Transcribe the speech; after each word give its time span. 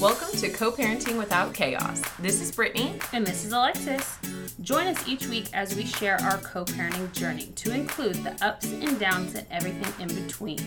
Welcome 0.00 0.30
to 0.38 0.48
Co 0.48 0.70
Parenting 0.70 1.18
Without 1.18 1.52
Chaos. 1.54 2.02
This 2.20 2.40
is 2.40 2.52
Brittany. 2.52 3.00
And 3.12 3.26
this 3.26 3.44
is 3.44 3.52
Alexis. 3.52 4.16
Join 4.60 4.86
us 4.86 5.08
each 5.08 5.26
week 5.26 5.46
as 5.52 5.74
we 5.74 5.84
share 5.84 6.20
our 6.20 6.38
co 6.38 6.64
parenting 6.64 7.10
journey 7.12 7.46
to 7.56 7.74
include 7.74 8.14
the 8.22 8.36
ups 8.44 8.70
and 8.70 9.00
downs 9.00 9.34
and 9.34 9.44
everything 9.50 9.92
in 10.00 10.14
between. 10.22 10.60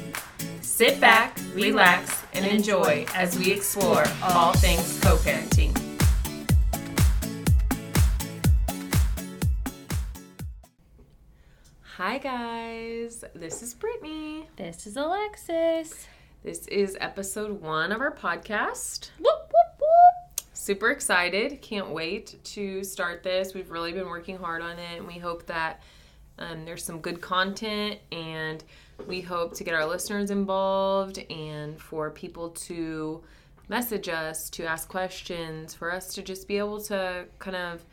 Sit 0.60 1.00
back, 1.00 1.40
relax, 1.54 2.24
and 2.34 2.46
enjoy 2.46 3.06
as 3.14 3.40
we 3.40 3.54
explore 3.54 4.04
all 4.22 4.52
things 4.54 5.00
co 5.02 5.16
parenting. 5.18 5.72
Hi, 11.96 12.18
guys. 12.18 13.24
This 13.34 13.64
is 13.64 13.74
Brittany. 13.74 14.48
This 14.58 14.86
is 14.86 14.98
Alexis. 14.98 16.08
This 16.46 16.68
is 16.68 16.96
episode 17.02 17.60
one 17.60 17.92
of 17.92 18.02
our 18.02 18.12
podcast. 18.12 19.10
Whoop, 19.18 19.52
whoop, 19.52 19.80
whoop. 19.80 20.46
Super 20.54 20.92
excited. 20.92 21.60
Can't 21.64 21.90
wait 21.90 22.36
to 22.44 22.84
start 22.84 23.24
this. 23.24 23.56
We've 23.56 23.72
really 23.72 23.94
been 23.94 24.06
working 24.06 24.38
hard 24.38 24.62
on 24.62 24.78
it, 24.78 24.98
and 25.00 25.08
we 25.08 25.18
hope 25.18 25.48
that 25.48 25.82
um, 26.38 26.64
there's 26.64 26.84
some 26.84 27.00
good 27.00 27.20
content, 27.20 27.98
and 28.12 28.64
we 29.08 29.22
hope 29.22 29.56
to 29.56 29.64
get 29.64 29.74
our 29.74 29.88
listeners 29.88 30.30
involved 30.30 31.18
and 31.32 31.82
for 31.82 32.12
people 32.12 32.50
to 32.50 33.24
message 33.68 34.08
us, 34.08 34.48
to 34.52 34.66
ask 34.66 34.88
questions, 34.88 35.74
for 35.74 35.92
us 35.92 36.14
to 36.14 36.22
just 36.22 36.48
be 36.48 36.60
able 36.60 36.80
to 36.82 37.26
kind 37.40 37.58
of 37.58 37.84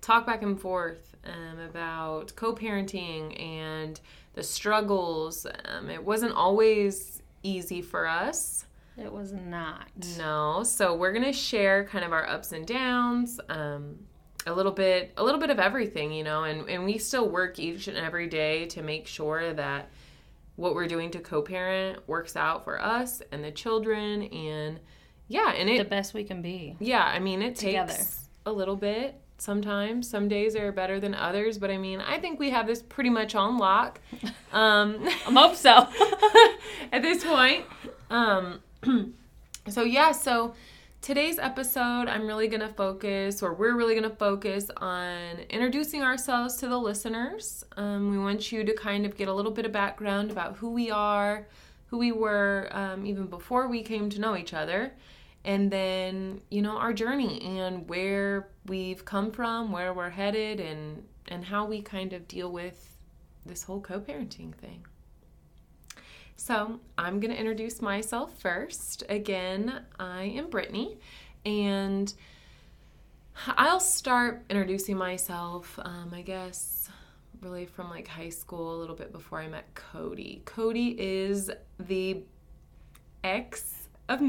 talk 0.00 0.26
back 0.26 0.42
and 0.42 0.60
forth 0.60 1.14
um, 1.26 1.60
about 1.60 2.34
co 2.34 2.56
parenting 2.56 3.40
and 3.40 4.00
the 4.34 4.42
struggles. 4.42 5.46
Um, 5.66 5.88
it 5.88 6.04
wasn't 6.04 6.32
always 6.32 7.19
easy 7.42 7.82
for 7.82 8.06
us. 8.06 8.66
It 8.96 9.12
was 9.12 9.32
not. 9.32 9.88
No, 10.18 10.62
so 10.62 10.94
we're 10.94 11.12
gonna 11.12 11.32
share 11.32 11.84
kind 11.84 12.04
of 12.04 12.12
our 12.12 12.26
ups 12.28 12.52
and 12.52 12.66
downs, 12.66 13.40
um, 13.48 13.98
a 14.46 14.52
little 14.52 14.72
bit, 14.72 15.12
a 15.16 15.22
little 15.24 15.40
bit 15.40 15.50
of 15.50 15.58
everything, 15.58 16.12
you 16.12 16.24
know, 16.24 16.44
and 16.44 16.68
and 16.68 16.84
we 16.84 16.98
still 16.98 17.28
work 17.28 17.58
each 17.58 17.88
and 17.88 17.96
every 17.96 18.26
day 18.26 18.66
to 18.66 18.82
make 18.82 19.06
sure 19.06 19.52
that 19.54 19.88
what 20.56 20.74
we're 20.74 20.86
doing 20.88 21.10
to 21.12 21.18
co-parent 21.20 22.06
works 22.06 22.36
out 22.36 22.64
for 22.64 22.80
us 22.82 23.22
and 23.32 23.42
the 23.42 23.50
children, 23.50 24.22
and 24.24 24.80
yeah, 25.28 25.52
and 25.52 25.70
it 25.70 25.78
The 25.78 25.84
best 25.88 26.12
we 26.12 26.24
can 26.24 26.42
be. 26.42 26.76
yeah, 26.80 27.04
I 27.04 27.18
mean, 27.20 27.40
it 27.40 27.56
Together. 27.56 27.92
takes 27.94 28.28
a 28.44 28.52
little 28.52 28.76
bit 28.76 29.14
sometimes. 29.40 30.08
Some 30.08 30.28
days 30.28 30.54
are 30.54 30.70
better 30.72 31.00
than 31.00 31.14
others, 31.14 31.58
but 31.58 31.70
I 31.70 31.78
mean, 31.78 32.00
I 32.00 32.18
think 32.18 32.38
we 32.38 32.50
have 32.50 32.66
this 32.66 32.82
pretty 32.82 33.10
much 33.10 33.34
on 33.34 33.58
lock. 33.58 34.00
Um, 34.52 34.98
I 35.06 35.32
hope 35.32 35.56
so. 35.56 35.88
at 36.92 37.02
this 37.02 37.24
point. 37.24 37.64
Um, 38.10 38.60
so 39.68 39.84
yeah, 39.84 40.12
so 40.12 40.54
today's 41.00 41.38
episode, 41.38 42.08
I'm 42.08 42.26
really 42.26 42.48
gonna 42.48 42.72
focus, 42.72 43.42
or 43.42 43.54
we're 43.54 43.76
really 43.76 43.94
gonna 43.94 44.10
focus 44.10 44.70
on 44.76 45.38
introducing 45.48 46.02
ourselves 46.02 46.56
to 46.58 46.68
the 46.68 46.78
listeners. 46.78 47.64
Um, 47.76 48.10
we 48.10 48.18
want 48.18 48.52
you 48.52 48.64
to 48.64 48.74
kind 48.74 49.06
of 49.06 49.16
get 49.16 49.28
a 49.28 49.34
little 49.34 49.52
bit 49.52 49.64
of 49.64 49.72
background 49.72 50.30
about 50.30 50.56
who 50.56 50.70
we 50.70 50.90
are, 50.90 51.46
who 51.86 51.98
we 51.98 52.12
were 52.12 52.68
um, 52.72 53.06
even 53.06 53.26
before 53.26 53.68
we 53.68 53.82
came 53.82 54.10
to 54.10 54.20
know 54.20 54.36
each 54.36 54.54
other, 54.54 54.92
and 55.44 55.70
then 55.70 56.40
you 56.50 56.62
know 56.62 56.76
our 56.76 56.92
journey 56.92 57.40
and 57.58 57.88
where 57.88 58.48
we've 58.66 59.04
come 59.04 59.30
from, 59.30 59.72
where 59.72 59.92
we're 59.92 60.10
headed, 60.10 60.60
and 60.60 61.02
and 61.28 61.44
how 61.44 61.64
we 61.64 61.82
kind 61.82 62.12
of 62.12 62.26
deal 62.28 62.50
with 62.50 62.96
this 63.46 63.62
whole 63.62 63.80
co-parenting 63.80 64.54
thing. 64.54 64.84
So, 66.36 66.80
I'm 66.96 67.20
going 67.20 67.32
to 67.32 67.38
introduce 67.38 67.82
myself 67.82 68.32
first. 68.38 69.02
Again, 69.10 69.82
I 69.98 70.22
am 70.24 70.48
Brittany, 70.48 70.98
and 71.44 72.12
I'll 73.46 73.80
start 73.80 74.42
introducing 74.48 74.96
myself, 74.96 75.78
um, 75.82 76.12
I 76.14 76.22
guess, 76.22 76.88
really 77.42 77.66
from 77.66 77.90
like 77.90 78.08
high 78.08 78.28
school, 78.30 78.74
a 78.74 78.78
little 78.78 78.96
bit 78.96 79.12
before 79.12 79.40
I 79.40 79.48
met 79.48 79.74
Cody. 79.74 80.42
Cody 80.44 80.96
is 80.98 81.50
the 81.78 82.22
ex 83.22 83.79
of, 84.10 84.20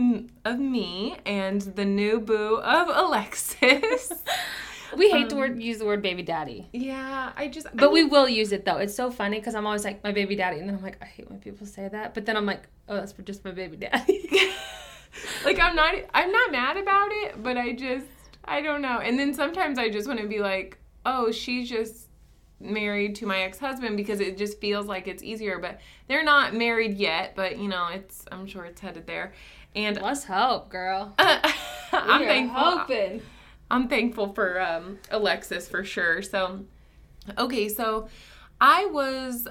of 0.45 0.59
me 0.59 1.17
and 1.25 1.61
the 1.61 1.85
new 1.85 2.19
boo 2.19 2.57
of 2.57 2.87
Alexis. 2.89 4.11
we 4.95 5.09
hate 5.09 5.29
to 5.29 5.35
word, 5.35 5.51
um, 5.51 5.61
use 5.61 5.79
the 5.79 5.85
word 5.85 6.01
baby 6.01 6.23
daddy. 6.23 6.69
yeah, 6.71 7.31
I 7.35 7.47
just. 7.47 7.67
I 7.67 7.71
But 7.73 7.91
we 7.91 8.03
will 8.03 8.29
use 8.29 8.51
it 8.51 8.63
though. 8.63 8.77
It's 8.77 8.95
so 8.95 9.11
funny 9.11 9.39
because 9.39 9.55
I'm 9.55 9.65
always 9.65 9.83
like 9.83 10.03
my 10.03 10.11
baby 10.11 10.35
daddy, 10.35 10.59
and 10.59 10.69
then 10.69 10.75
I'm 10.75 10.83
like 10.83 10.97
I 11.01 11.05
hate 11.05 11.29
when 11.29 11.39
people 11.39 11.67
say 11.67 11.87
that. 11.87 12.13
But 12.13 12.25
then 12.25 12.37
I'm 12.37 12.45
like, 12.45 12.63
oh, 12.87 12.95
that's 12.95 13.11
for 13.11 13.23
just 13.23 13.43
my 13.43 13.51
baby 13.51 13.77
daddy. 13.77 14.29
like 15.45 15.59
I'm 15.59 15.75
not 15.75 15.95
I'm 16.13 16.31
not 16.31 16.51
mad 16.51 16.77
about 16.77 17.09
it, 17.11 17.41
but 17.41 17.57
I 17.57 17.73
just 17.73 18.05
I 18.45 18.61
don't 18.61 18.81
know. 18.81 18.99
And 18.99 19.17
then 19.19 19.33
sometimes 19.33 19.77
I 19.77 19.89
just 19.89 20.07
want 20.07 20.19
to 20.19 20.27
be 20.27 20.39
like, 20.39 20.77
"Oh, 21.05 21.31
she's 21.31 21.69
just 21.69 22.07
married 22.59 23.15
to 23.15 23.25
my 23.25 23.41
ex-husband 23.41 23.97
because 23.97 24.19
it 24.19 24.37
just 24.37 24.59
feels 24.59 24.85
like 24.85 25.07
it's 25.07 25.23
easier." 25.23 25.59
But 25.59 25.79
they're 26.07 26.23
not 26.23 26.53
married 26.55 26.97
yet, 26.97 27.35
but 27.35 27.57
you 27.59 27.67
know, 27.67 27.87
it's 27.87 28.25
I'm 28.31 28.47
sure 28.47 28.65
it's 28.65 28.81
headed 28.81 29.07
there. 29.07 29.33
And 29.75 30.01
Let's 30.01 30.23
hope, 30.25 30.69
girl. 30.69 31.13
I'm 31.19 32.23
thankful. 32.23 32.59
hoping. 32.59 33.21
I'm 33.69 33.87
thankful 33.87 34.33
for 34.33 34.59
um, 34.59 34.99
Alexis 35.09 35.67
for 35.67 35.83
sure. 35.83 36.21
So, 36.21 36.65
okay, 37.37 37.69
so 37.69 38.09
I 38.59 38.85
was 38.87 39.47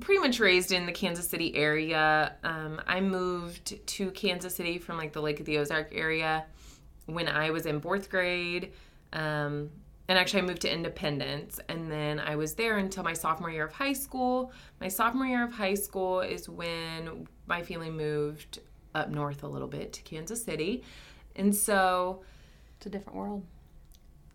pretty 0.00 0.20
much 0.20 0.40
raised 0.40 0.72
in 0.72 0.86
the 0.86 0.92
Kansas 0.92 1.28
City 1.28 1.54
area. 1.54 2.34
Um, 2.42 2.80
I 2.86 3.00
moved 3.00 3.86
to 3.86 4.10
Kansas 4.12 4.56
City 4.56 4.78
from 4.78 4.96
like 4.96 5.12
the 5.12 5.20
Lake 5.20 5.40
of 5.40 5.46
the 5.46 5.58
Ozark 5.58 5.92
area 5.94 6.46
when 7.06 7.28
I 7.28 7.50
was 7.50 7.66
in 7.66 7.80
fourth 7.80 8.10
grade. 8.10 8.72
Um, 9.12 9.70
and 10.08 10.18
actually, 10.18 10.42
I 10.42 10.46
moved 10.46 10.62
to 10.62 10.72
Independence, 10.72 11.60
and 11.70 11.90
then 11.90 12.20
I 12.20 12.36
was 12.36 12.52
there 12.54 12.76
until 12.76 13.02
my 13.04 13.14
sophomore 13.14 13.50
year 13.50 13.64
of 13.64 13.72
high 13.72 13.94
school. 13.94 14.52
My 14.78 14.88
sophomore 14.88 15.26
year 15.26 15.44
of 15.44 15.52
high 15.52 15.74
school 15.74 16.20
is 16.20 16.46
when 16.46 17.26
my 17.46 17.62
family 17.62 17.88
moved 17.88 18.58
up 18.94 19.10
north 19.10 19.42
a 19.42 19.48
little 19.48 19.68
bit 19.68 19.92
to 19.94 20.02
Kansas 20.02 20.44
City. 20.44 20.82
And 21.36 21.54
so 21.54 22.22
It's 22.76 22.86
a 22.86 22.90
different 22.90 23.18
world. 23.18 23.44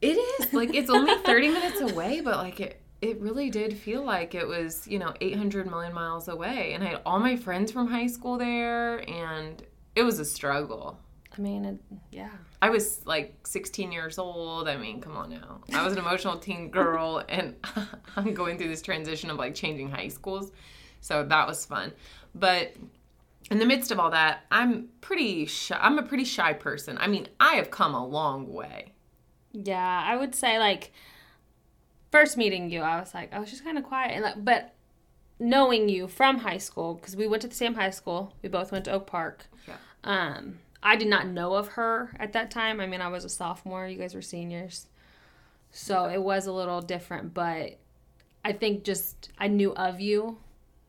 it 0.01 0.17
is 0.17 0.53
like 0.53 0.73
it's 0.73 0.89
only 0.89 1.15
30 1.25 1.49
minutes 1.49 1.81
away, 1.81 2.21
but 2.21 2.37
like 2.37 2.59
it 2.59 2.81
it 3.01 3.19
really 3.21 3.49
did 3.49 3.77
feel 3.77 4.03
like 4.03 4.35
it 4.35 4.45
was, 4.45 4.85
you 4.85 4.99
know, 4.99 5.13
800 5.21 5.69
million 5.69 5.93
miles 5.93 6.27
away. 6.27 6.73
And 6.73 6.83
I 6.83 6.87
had 6.87 7.01
all 7.05 7.17
my 7.19 7.37
friends 7.37 7.71
from 7.71 7.87
high 7.87 8.07
school 8.07 8.37
there 8.37 9.09
and 9.09 9.63
it 9.95 10.03
was 10.03 10.19
a 10.19 10.25
struggle. 10.25 10.99
I 11.37 11.39
mean, 11.41 11.63
it, 11.63 11.77
yeah. 12.11 12.31
I 12.61 12.69
was 12.69 13.05
like 13.05 13.47
16 13.47 13.93
years 13.93 14.17
old. 14.19 14.67
I 14.67 14.75
mean, 14.75 14.99
come 14.99 15.15
on 15.15 15.29
now. 15.29 15.61
I 15.73 15.81
was 15.85 15.93
an 15.93 15.99
emotional 15.99 16.39
teen 16.39 16.71
girl 16.71 17.23
and 17.29 17.55
I'm 18.17 18.33
going 18.33 18.57
through 18.57 18.67
this 18.67 18.81
transition 18.81 19.29
of 19.29 19.37
like 19.37 19.55
changing 19.55 19.89
high 19.91 20.09
schools. 20.09 20.51
So 20.99 21.23
that 21.23 21.47
was 21.47 21.65
fun. 21.65 21.93
But 22.35 22.73
in 23.49 23.59
the 23.59 23.65
midst 23.65 23.91
of 23.91 23.99
all 23.99 24.11
that, 24.11 24.45
I'm 24.51 24.89
pretty 25.01 25.45
shy. 25.45 25.77
I'm 25.79 25.97
a 25.97 26.03
pretty 26.03 26.25
shy 26.25 26.53
person. 26.53 26.97
I 26.99 27.07
mean, 27.07 27.27
I 27.39 27.55
have 27.55 27.71
come 27.71 27.95
a 27.95 28.05
long 28.05 28.51
way. 28.53 28.93
Yeah, 29.51 30.03
I 30.05 30.15
would 30.15 30.35
say 30.35 30.59
like 30.59 30.91
first 32.11 32.37
meeting 32.37 32.69
you, 32.69 32.81
I 32.81 32.99
was 32.99 33.13
like, 33.13 33.33
I 33.33 33.39
was 33.39 33.49
just 33.49 33.63
kind 33.63 33.77
of 33.77 33.83
quiet, 33.83 34.11
and 34.11 34.23
like, 34.23 34.43
but 34.43 34.73
knowing 35.39 35.89
you 35.89 36.07
from 36.07 36.39
high 36.39 36.57
school 36.57 36.95
because 36.95 37.15
we 37.15 37.27
went 37.27 37.41
to 37.41 37.47
the 37.47 37.55
same 37.55 37.73
high 37.73 37.89
school, 37.89 38.33
we 38.43 38.49
both 38.49 38.71
went 38.71 38.85
to 38.85 38.91
Oak 38.91 39.07
Park. 39.07 39.45
Yeah. 39.67 39.75
Um, 40.03 40.59
I 40.83 40.95
did 40.95 41.07
not 41.07 41.27
know 41.27 41.55
of 41.55 41.69
her 41.69 42.11
at 42.19 42.33
that 42.33 42.51
time. 42.51 42.79
I 42.79 42.85
mean, 42.87 43.01
I 43.01 43.07
was 43.07 43.25
a 43.25 43.29
sophomore. 43.29 43.87
You 43.87 43.97
guys 43.97 44.13
were 44.13 44.21
seniors, 44.21 44.87
so 45.71 46.05
it 46.05 46.21
was 46.21 46.45
a 46.45 46.53
little 46.53 46.81
different. 46.81 47.33
But 47.33 47.79
I 48.45 48.53
think 48.53 48.83
just 48.83 49.29
I 49.39 49.47
knew 49.47 49.73
of 49.73 49.99
you, 49.99 50.37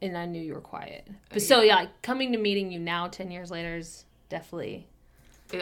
and 0.02 0.16
I 0.16 0.26
knew 0.26 0.40
you 0.40 0.54
were 0.54 0.60
quiet. 0.60 1.06
But 1.30 1.42
so 1.42 1.62
yeah, 1.62 1.76
like 1.76 2.02
coming 2.02 2.32
to 2.32 2.38
meeting 2.38 2.70
you 2.72 2.78
now, 2.78 3.08
ten 3.08 3.30
years 3.30 3.50
later, 3.50 3.76
is 3.76 4.04
definitely 4.28 4.86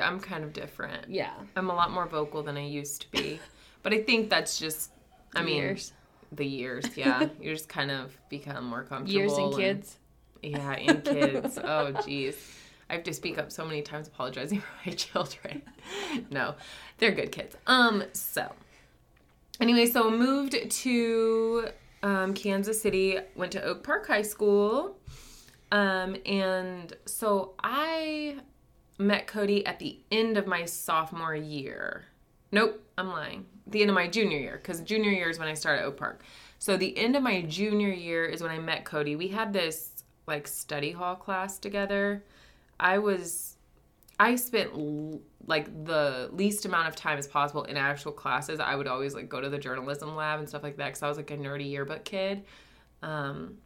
I'm 0.03 0.21
kind 0.21 0.45
of 0.45 0.53
different. 0.53 1.09
yeah. 1.09 1.33
I'm 1.57 1.71
a 1.71 1.75
lot 1.75 1.91
more 1.91 2.07
vocal 2.07 2.43
than 2.43 2.57
I 2.57 2.67
used 2.67 3.03
to 3.03 3.11
be. 3.11 3.41
But 3.85 3.95
I 3.95 4.03
think 4.03 4.29
that's 4.29 4.59
just, 4.59 4.91
I 5.37 5.43
mean, 5.43 5.57
Years. 5.57 5.93
the 6.33 6.45
years. 6.45 6.85
Yeah, 6.97 7.29
you 7.41 7.53
just 7.55 7.69
kind 7.69 7.93
of 7.93 8.15
become 8.29 8.65
more 8.65 8.83
comfortable. 8.83 9.13
Years 9.13 9.33
and 9.39 9.55
kids. 9.55 9.99
yeah, 10.43 10.73
and 10.73 11.05
kids. 11.05 11.59
oh, 11.63 11.93
geez. 12.05 12.37
I 12.91 12.95
have 12.95 13.05
to 13.05 13.15
speak 13.15 13.39
up 13.39 13.53
so 13.53 13.65
many 13.65 13.81
times 13.83 14.09
apologizing 14.09 14.61
for 14.61 14.67
my 14.85 14.93
children. 14.93 15.63
no, 16.31 16.57
they're 16.99 17.13
good 17.13 17.31
kids. 17.31 17.57
Um, 17.69 18.03
so 18.13 18.51
anyway, 19.61 19.87
so 19.87 20.11
moved 20.11 20.57
to 20.71 21.69
um, 22.03 22.35
Kansas 22.35 22.81
City, 22.81 23.19
went 23.35 23.53
to 23.53 23.63
Oak 23.63 23.83
Park 23.83 24.07
High 24.07 24.23
School. 24.23 24.99
Um, 25.71 26.17
and 26.25 26.95
so 27.05 27.55
I 27.63 28.39
met 28.99 29.27
Cody 29.27 29.67
at 29.67 29.79
the 29.79 30.01
end 30.11 30.37
of 30.37 30.47
my 30.47 30.65
sophomore 30.65 31.35
year. 31.35 32.07
Nope, 32.51 32.83
I'm 32.97 33.09
lying. 33.09 33.47
The 33.67 33.83
end 33.83 33.91
of 33.91 33.95
my 33.95 34.09
junior 34.09 34.39
year, 34.39 34.59
because 34.63 34.81
junior 34.81 35.11
year 35.11 35.29
is 35.29 35.39
when 35.39 35.49
I 35.49 35.55
started 35.55 35.85
Oak 35.85 35.99
Park. 35.99 36.23
So 36.59 36.77
the 36.77 36.97
end 36.97 37.15
of 37.17 37.23
my 37.23 37.43
junior 37.43 37.91
year 37.91 38.25
is 38.25 38.43
when 38.43 38.51
I 38.51 38.59
met 38.59 38.85
Cody. 38.85 39.15
We 39.15 39.29
had 39.29 39.53
this 39.53 40.05
like 40.27 40.47
study 40.47 40.93
hall 40.93 41.17
class 41.17 41.59
together. 41.59 42.25
I 42.81 42.99
was 42.99 43.57
I 44.19 44.37
spent 44.37 44.73
like 45.47 45.85
the 45.85 46.29
least 46.33 46.65
amount 46.65 46.89
of 46.89 46.97
time 46.97 47.19
as 47.19 47.27
possible 47.27 47.65
in 47.65 47.77
actual 47.77 48.13
classes. 48.13 48.61
I 48.61 48.75
would 48.75 48.87
always 48.87 49.15
like 49.15 49.29
go 49.29 49.41
to 49.41 49.49
the 49.49 49.59
journalism 49.59 50.15
lab 50.15 50.39
and 50.39 50.49
stuff 50.49 50.63
like 50.63 50.77
that 50.77 50.87
because 50.87 51.03
I 51.03 51.09
was 51.09 51.17
like 51.17 51.31
a 51.31 51.37
nerdy 51.37 51.71
yearbook 51.71 52.05
kid. 52.05 52.45
Um, 53.03 53.59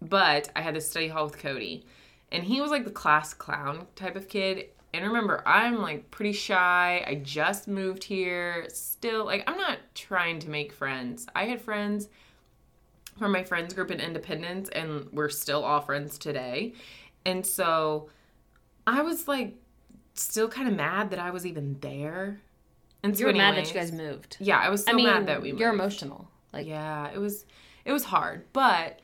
but 0.00 0.50
I 0.54 0.60
had 0.60 0.74
to 0.74 0.80
study 0.80 1.08
hall 1.08 1.24
with 1.24 1.38
Cody, 1.38 1.84
and 2.30 2.44
he 2.44 2.60
was 2.60 2.70
like 2.70 2.84
the 2.84 2.90
class 2.90 3.34
clown 3.34 3.86
type 3.96 4.16
of 4.16 4.28
kid. 4.28 4.66
And 4.94 5.04
remember, 5.04 5.42
I'm 5.46 5.82
like 5.82 6.10
pretty 6.10 6.32
shy. 6.32 7.04
I 7.06 7.16
just 7.16 7.68
moved 7.68 8.04
here. 8.04 8.66
Still, 8.68 9.24
like, 9.26 9.44
I'm 9.46 9.58
not 9.58 9.78
trying 9.94 10.38
to 10.40 10.50
make 10.50 10.72
friends. 10.72 11.26
I 11.34 11.44
had 11.44 11.60
friends 11.60 12.08
from 13.18 13.32
my 13.32 13.42
friends 13.42 13.74
group 13.74 13.90
in 13.90 14.00
Independence, 14.00 14.68
and 14.70 15.08
we're 15.12 15.28
still 15.28 15.64
all 15.64 15.80
friends 15.80 16.18
today. 16.18 16.74
And 17.24 17.44
so 17.44 18.08
I 18.86 19.02
was 19.02 19.26
like, 19.26 19.54
still 20.16 20.48
kind 20.48 20.68
of 20.68 20.74
mad 20.74 21.10
that 21.10 21.18
I 21.18 21.30
was 21.30 21.46
even 21.46 21.76
there. 21.80 22.40
And 23.02 23.16
so 23.16 23.20
You 23.20 23.26
were 23.26 23.32
mad 23.34 23.56
that 23.56 23.68
you 23.68 23.74
guys 23.74 23.92
moved. 23.92 24.36
Yeah, 24.40 24.58
I 24.58 24.68
was 24.68 24.84
so 24.84 24.90
I 24.92 24.94
mean, 24.94 25.06
mad 25.06 25.26
that 25.26 25.42
we 25.42 25.50
moved. 25.50 25.60
you're 25.60 25.72
emotional. 25.72 26.28
Like, 26.52 26.66
Yeah, 26.66 27.10
it 27.12 27.18
was 27.18 27.44
it 27.84 27.92
was 27.92 28.04
hard, 28.04 28.44
but 28.52 29.00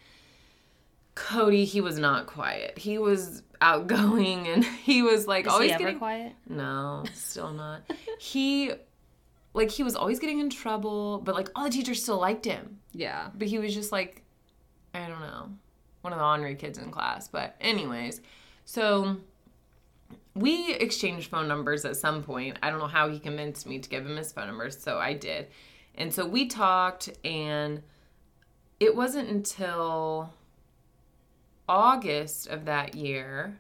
Cody, 1.15 1.65
he 1.65 1.81
was 1.81 1.99
not 1.99 2.27
quiet. 2.27 2.79
He 2.79 2.99
was 2.99 3.43
outgoing 3.61 4.49
and 4.49 4.65
he 4.83 5.03
was 5.03 5.27
like 5.27 5.47
is 5.47 5.53
always 5.53 5.69
he 5.71 5.75
ever 5.75 5.83
getting 5.85 5.99
quiet? 5.99 6.33
No, 6.49 7.05
still 7.15 7.53
not. 7.53 7.83
he 8.19 8.73
like 9.55 9.71
he 9.71 9.83
was 9.83 9.95
always 9.95 10.19
getting 10.19 10.41
in 10.41 10.51
trouble, 10.51 11.21
but 11.23 11.35
like 11.35 11.51
all 11.55 11.65
the 11.65 11.71
teachers 11.71 12.03
still 12.03 12.19
liked 12.19 12.45
him. 12.45 12.79
Yeah. 12.93 13.29
But 13.35 13.49
he 13.49 13.59
was 13.59 13.75
just 13.75 13.93
like 13.93 14.23
I 14.95 15.07
don't 15.07 15.21
know, 15.21 15.51
one 16.01 16.13
of 16.13 16.19
the 16.19 16.25
ornery 16.25 16.55
kids 16.55 16.79
in 16.79 16.91
class. 16.91 17.29
But 17.29 17.57
anyways, 17.61 18.21
so 18.65 19.19
we 20.35 20.75
exchanged 20.75 21.31
phone 21.31 21.49
numbers 21.49 21.85
at 21.85 21.97
some 21.97 22.23
point. 22.23 22.59
I 22.63 22.71
don't 22.71 22.79
know 22.79 22.87
how 22.87 23.09
he 23.09 23.19
convinced 23.19 23.67
me 23.67 23.79
to 23.79 23.89
give 23.89 24.07
him 24.07 24.17
his 24.17 24.33
phone 24.33 24.47
number, 24.47 24.71
so 24.71 24.99
I 24.99 25.13
did. 25.13 25.49
And 25.95 26.13
so 26.13 26.27
we 26.27 26.47
talked, 26.47 27.11
and 27.25 27.83
it 28.81 28.97
wasn't 28.97 29.29
until 29.29 30.33
August 31.69 32.49
of 32.49 32.65
that 32.65 32.95
year. 32.95 33.59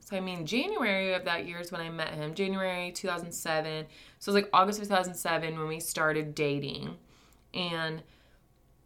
So, 0.00 0.16
I 0.16 0.20
mean, 0.20 0.46
January 0.46 1.14
of 1.14 1.24
that 1.24 1.46
year 1.46 1.58
is 1.58 1.72
when 1.72 1.80
I 1.80 1.90
met 1.90 2.14
him, 2.14 2.32
January 2.34 2.92
2007. 2.92 3.86
So, 4.18 4.30
it 4.30 4.34
was 4.34 4.42
like 4.42 4.50
August 4.52 4.78
2007 4.78 5.58
when 5.58 5.68
we 5.68 5.80
started 5.80 6.34
dating. 6.34 6.96
And 7.52 8.02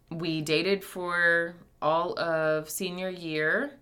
we 0.09 0.41
dated 0.41 0.83
for 0.83 1.55
all 1.81 2.17
of 2.19 2.69
senior 2.69 3.09
year. 3.09 3.73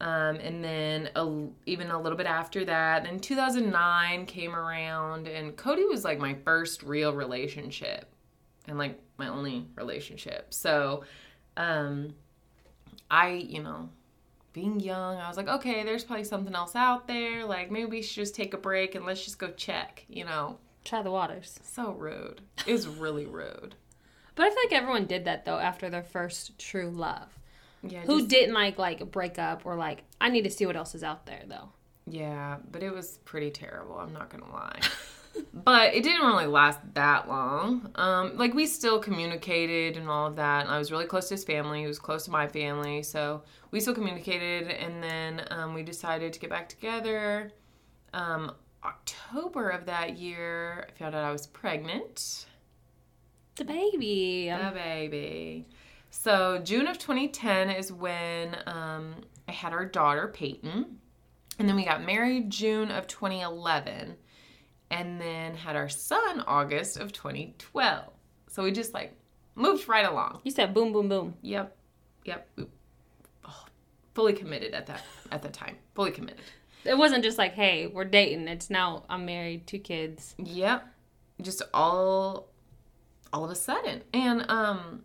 Um, 0.00 0.36
and 0.36 0.62
then 0.62 1.08
a, 1.16 1.46
even 1.64 1.90
a 1.90 2.00
little 2.00 2.18
bit 2.18 2.26
after 2.26 2.64
that, 2.66 3.04
then 3.04 3.18
2009 3.18 4.26
came 4.26 4.54
around, 4.54 5.26
and 5.26 5.56
Cody 5.56 5.84
was 5.84 6.04
like 6.04 6.18
my 6.18 6.34
first 6.44 6.82
real 6.82 7.14
relationship 7.14 8.06
and 8.68 8.76
like 8.76 9.00
my 9.16 9.28
only 9.28 9.66
relationship. 9.74 10.52
So, 10.52 11.04
um, 11.56 12.14
I, 13.10 13.28
you 13.28 13.62
know, 13.62 13.88
being 14.52 14.80
young, 14.80 15.16
I 15.18 15.28
was 15.28 15.36
like, 15.36 15.48
okay, 15.48 15.82
there's 15.84 16.04
probably 16.04 16.24
something 16.24 16.54
else 16.54 16.74
out 16.74 17.06
there. 17.06 17.44
Like, 17.44 17.70
maybe 17.70 17.86
we 17.86 18.02
should 18.02 18.16
just 18.16 18.34
take 18.34 18.54
a 18.54 18.58
break 18.58 18.94
and 18.94 19.04
let's 19.06 19.24
just 19.24 19.38
go 19.38 19.50
check, 19.50 20.04
you 20.08 20.24
know. 20.24 20.58
Try 20.84 21.02
the 21.02 21.10
waters. 21.10 21.58
So 21.62 21.92
rude. 21.92 22.42
It 22.66 22.72
was 22.72 22.86
really 22.86 23.26
rude. 23.26 23.74
But 24.34 24.44
I 24.44 24.48
feel 24.50 24.58
like 24.64 24.72
everyone 24.74 25.06
did 25.06 25.24
that 25.24 25.46
though 25.46 25.56
after 25.56 25.88
their 25.88 26.02
first 26.02 26.58
true 26.58 26.90
love. 26.90 27.35
Yeah. 27.88 28.02
Who 28.02 28.18
just- 28.18 28.28
didn't 28.28 28.54
like 28.54 28.78
like 28.78 29.10
break 29.10 29.38
up 29.38 29.62
or 29.64 29.76
like 29.76 30.04
I 30.20 30.28
need 30.30 30.42
to 30.42 30.50
see 30.50 30.66
what 30.66 30.76
else 30.76 30.94
is 30.94 31.02
out 31.02 31.26
there 31.26 31.42
though. 31.46 31.70
Yeah, 32.08 32.58
but 32.70 32.82
it 32.82 32.92
was 32.92 33.18
pretty 33.24 33.50
terrible. 33.50 33.96
I'm 33.98 34.12
not 34.12 34.30
gonna 34.30 34.50
lie. 34.52 34.80
but 35.52 35.94
it 35.94 36.02
didn't 36.02 36.26
really 36.26 36.46
last 36.46 36.78
that 36.94 37.28
long. 37.28 37.90
Um, 37.96 38.36
like 38.36 38.54
we 38.54 38.66
still 38.66 38.98
communicated 38.98 39.96
and 39.96 40.08
all 40.08 40.26
of 40.28 40.36
that, 40.36 40.66
and 40.66 40.70
I 40.70 40.78
was 40.78 40.92
really 40.92 41.06
close 41.06 41.28
to 41.28 41.34
his 41.34 41.44
family. 41.44 41.80
He 41.80 41.86
was 41.86 41.98
close 41.98 42.24
to 42.26 42.30
my 42.30 42.46
family, 42.46 43.02
so 43.02 43.42
we 43.70 43.80
still 43.80 43.94
communicated. 43.94 44.68
And 44.68 45.02
then 45.02 45.46
um, 45.50 45.74
we 45.74 45.82
decided 45.82 46.32
to 46.32 46.40
get 46.40 46.50
back 46.50 46.68
together. 46.68 47.50
Um, 48.12 48.52
October 48.84 49.70
of 49.70 49.86
that 49.86 50.16
year, 50.16 50.86
I 50.88 50.92
found 50.98 51.14
out 51.14 51.24
I 51.24 51.32
was 51.32 51.46
pregnant. 51.48 52.46
The 53.56 53.64
baby. 53.64 54.48
The 54.48 54.70
baby. 54.72 55.66
So 56.18 56.58
June 56.58 56.88
of 56.88 56.98
2010 56.98 57.70
is 57.70 57.92
when 57.92 58.56
um, 58.66 59.14
I 59.46 59.52
had 59.52 59.72
our 59.72 59.84
daughter 59.84 60.28
Peyton, 60.28 60.98
and 61.58 61.68
then 61.68 61.76
we 61.76 61.84
got 61.84 62.04
married 62.04 62.50
June 62.50 62.90
of 62.90 63.06
2011, 63.06 64.16
and 64.90 65.20
then 65.20 65.54
had 65.54 65.76
our 65.76 65.90
son 65.90 66.42
August 66.46 66.96
of 66.96 67.12
2012. 67.12 68.04
So 68.48 68.64
we 68.64 68.72
just 68.72 68.94
like 68.94 69.14
moved 69.54 69.88
right 69.88 70.06
along. 70.06 70.40
You 70.42 70.50
said 70.50 70.72
boom 70.72 70.92
boom 70.92 71.08
boom. 71.08 71.34
Yep, 71.42 71.76
yep. 72.24 72.48
We- 72.56 72.64
oh, 73.44 73.64
fully 74.14 74.32
committed 74.32 74.72
at 74.74 74.86
that 74.86 75.02
at 75.30 75.42
the 75.42 75.50
time. 75.50 75.76
Fully 75.94 76.12
committed. 76.12 76.40
It 76.84 76.96
wasn't 76.96 77.24
just 77.24 77.36
like, 77.36 77.52
hey, 77.52 77.88
we're 77.88 78.04
dating. 78.04 78.48
It's 78.48 78.70
now 78.70 79.04
I'm 79.10 79.26
married, 79.26 79.66
two 79.66 79.78
kids. 79.78 80.34
Yep. 80.38 80.86
Just 81.42 81.62
all 81.74 82.48
all 83.32 83.44
of 83.44 83.50
a 83.50 83.54
sudden. 83.54 84.02
And 84.14 84.46
um 84.50 85.02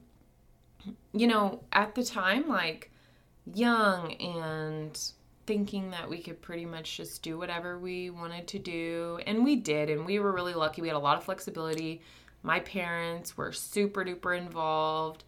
you 1.13 1.27
know, 1.27 1.63
at 1.71 1.95
the 1.95 2.03
time 2.03 2.47
like 2.47 2.91
young 3.53 4.13
and 4.13 4.99
thinking 5.47 5.91
that 5.91 6.09
we 6.09 6.21
could 6.21 6.41
pretty 6.41 6.65
much 6.65 6.97
just 6.97 7.23
do 7.23 7.37
whatever 7.37 7.79
we 7.79 8.09
wanted 8.09 8.47
to 8.47 8.59
do 8.59 9.19
and 9.25 9.43
we 9.43 9.55
did 9.55 9.89
and 9.89 10.05
we 10.05 10.19
were 10.19 10.31
really 10.31 10.53
lucky. 10.53 10.81
We 10.81 10.87
had 10.87 10.97
a 10.97 10.99
lot 10.99 11.17
of 11.17 11.23
flexibility. 11.23 12.01
My 12.43 12.59
parents 12.59 13.37
were 13.37 13.51
super 13.51 14.05
duper 14.05 14.37
involved 14.37 15.23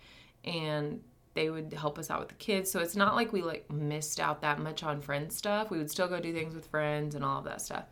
and 0.45 1.01
they 1.33 1.50
would 1.50 1.73
help 1.73 1.97
us 1.97 2.11
out 2.11 2.19
with 2.19 2.29
the 2.29 2.35
kids. 2.35 2.71
So 2.71 2.79
it's 2.79 2.95
not 2.95 3.15
like 3.15 3.33
we 3.33 3.41
like 3.41 3.69
missed 3.71 4.19
out 4.19 4.41
that 4.41 4.59
much 4.59 4.83
on 4.83 5.01
friend 5.01 5.31
stuff. 5.31 5.71
We 5.71 5.79
would 5.79 5.89
still 5.89 6.07
go 6.07 6.19
do 6.19 6.31
things 6.31 6.53
with 6.53 6.67
friends 6.67 7.15
and 7.15 7.25
all 7.25 7.39
of 7.39 7.45
that 7.45 7.61
stuff. 7.61 7.85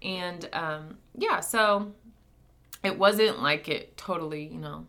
And 0.00 0.48
um 0.52 0.98
yeah, 1.16 1.40
so 1.40 1.92
it 2.84 2.98
wasn't 2.98 3.42
like 3.42 3.68
it 3.68 3.96
totally, 3.96 4.46
you 4.46 4.60
know, 4.60 4.86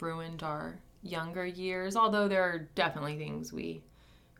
ruined 0.00 0.42
our 0.42 0.78
younger 1.02 1.46
years, 1.46 1.96
although 1.96 2.28
there 2.28 2.42
are 2.42 2.68
definitely 2.74 3.16
things 3.16 3.52
we 3.52 3.82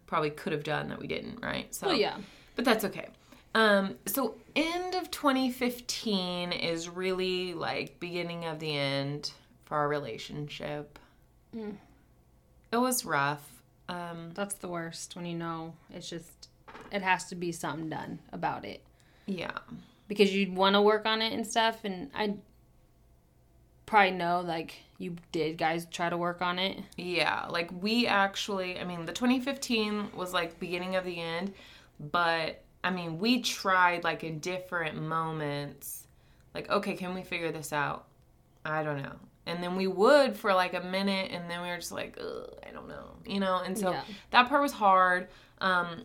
probably 0.07 0.31
could 0.31 0.53
have 0.53 0.65
done 0.65 0.89
that 0.89 0.99
we 0.99 1.07
didn't, 1.07 1.43
right? 1.43 1.75
So 1.75 1.89
Oh 1.89 1.93
yeah. 1.93 2.17
but 2.57 2.65
that's 2.65 2.85
okay. 2.85 3.09
Um, 3.55 3.97
so 4.07 4.37
end 4.55 4.95
of 4.95 5.11
2015 5.11 6.53
is 6.53 6.89
really 6.89 7.55
like 7.55 7.99
beginning 7.99 8.45
of 8.45 8.59
the 8.61 8.77
end 8.77 9.33
for 9.65 9.77
our 9.77 9.89
relationship. 9.89 10.99
Mm. 11.57 11.77
It 12.73 12.77
was 12.77 13.05
rough. 13.05 13.63
Um, 13.89 14.31
That's 14.35 14.55
the 14.55 14.69
worst 14.69 15.17
when 15.17 15.27
you 15.27 15.37
know 15.37 15.75
it's 15.93 16.09
just 16.09 16.49
it 16.93 17.03
has 17.03 17.25
to 17.27 17.35
be 17.35 17.51
something 17.51 17.89
done 17.89 18.21
about 18.33 18.65
it. 18.65 18.83
yeah. 19.27 19.51
Because 20.07 20.33
you'd 20.35 20.55
want 20.57 20.75
to 20.75 20.83
work 20.83 21.07
on 21.07 21.23
it 21.23 21.33
and 21.33 21.47
stuff 21.47 21.85
and 21.85 22.11
I 22.15 22.35
probably 23.91 24.13
know 24.13 24.41
like 24.41 24.77
you 24.99 25.17
did 25.33 25.59
guys 25.59 25.85
try 25.91 26.09
to 26.09 26.17
work 26.17 26.41
on 26.41 26.61
it. 26.61 26.79
Yeah, 26.97 27.47
like 27.51 27.71
we 27.83 28.07
actually, 28.07 28.79
I 28.79 28.85
mean, 28.85 29.05
the 29.05 29.13
2015 29.13 30.13
was 30.15 30.33
like 30.33 30.61
beginning 30.61 30.95
of 30.95 31.05
the 31.05 31.21
end, 31.21 31.53
but 31.99 32.63
I 32.85 32.91
mean, 32.91 33.19
we 33.19 33.41
tried 33.43 34.05
like 34.05 34.23
in 34.23 34.39
different 34.39 35.03
moments, 35.03 36.07
like, 36.55 36.71
okay, 36.71 36.95
can 36.95 37.15
we 37.15 37.23
figure 37.23 37.51
this 37.51 37.73
out? 37.73 38.07
I 38.65 38.85
don't 38.85 39.03
know. 39.03 39.17
And 39.47 39.61
then 39.61 39.75
we 39.75 39.89
would 39.89 40.37
for 40.37 40.55
like 40.55 40.75
a 40.75 40.83
minute, 40.83 41.33
and 41.33 41.51
then 41.51 41.61
we 41.61 41.69
were 41.69 41.77
just 41.77 41.91
like, 41.93 42.17
Ugh, 42.21 42.55
I 42.67 42.71
don't 42.71 42.89
know, 42.89 43.17
you 43.27 43.41
know? 43.41 43.61
And 43.65 43.77
so 43.77 43.91
Yeah. 43.91 44.05
that 44.31 44.49
part 44.49 44.63
was 44.63 44.73
hard. 44.73 45.29
Um, 45.61 46.03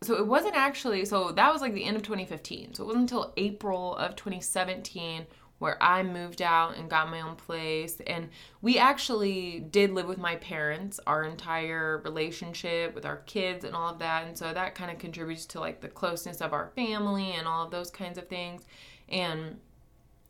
so 0.00 0.14
it 0.14 0.26
wasn't 0.26 0.54
actually, 0.54 1.04
so 1.04 1.32
that 1.32 1.52
was 1.52 1.60
like 1.60 1.74
the 1.74 1.84
end 1.84 1.96
of 1.96 2.02
2015. 2.02 2.74
So 2.74 2.84
it 2.84 2.86
wasn't 2.86 3.02
until 3.02 3.34
April 3.36 3.96
of 3.96 4.16
2017 4.16 5.26
where 5.58 5.82
I 5.82 6.02
moved 6.02 6.40
out 6.40 6.76
and 6.76 6.88
got 6.88 7.10
my 7.10 7.20
own 7.20 7.36
place. 7.36 8.00
And 8.06 8.28
we 8.62 8.78
actually 8.78 9.60
did 9.70 9.90
live 9.90 10.06
with 10.06 10.18
my 10.18 10.36
parents 10.36 11.00
our 11.06 11.24
entire 11.24 12.00
relationship 12.04 12.94
with 12.94 13.04
our 13.04 13.18
kids 13.18 13.64
and 13.64 13.74
all 13.74 13.92
of 13.92 13.98
that. 13.98 14.26
And 14.26 14.38
so 14.38 14.52
that 14.54 14.74
kind 14.74 14.90
of 14.90 14.98
contributes 14.98 15.46
to 15.46 15.60
like 15.60 15.80
the 15.80 15.88
closeness 15.88 16.40
of 16.40 16.52
our 16.52 16.70
family 16.76 17.32
and 17.32 17.46
all 17.46 17.64
of 17.64 17.70
those 17.70 17.90
kinds 17.90 18.18
of 18.18 18.28
things. 18.28 18.66
And, 19.08 19.58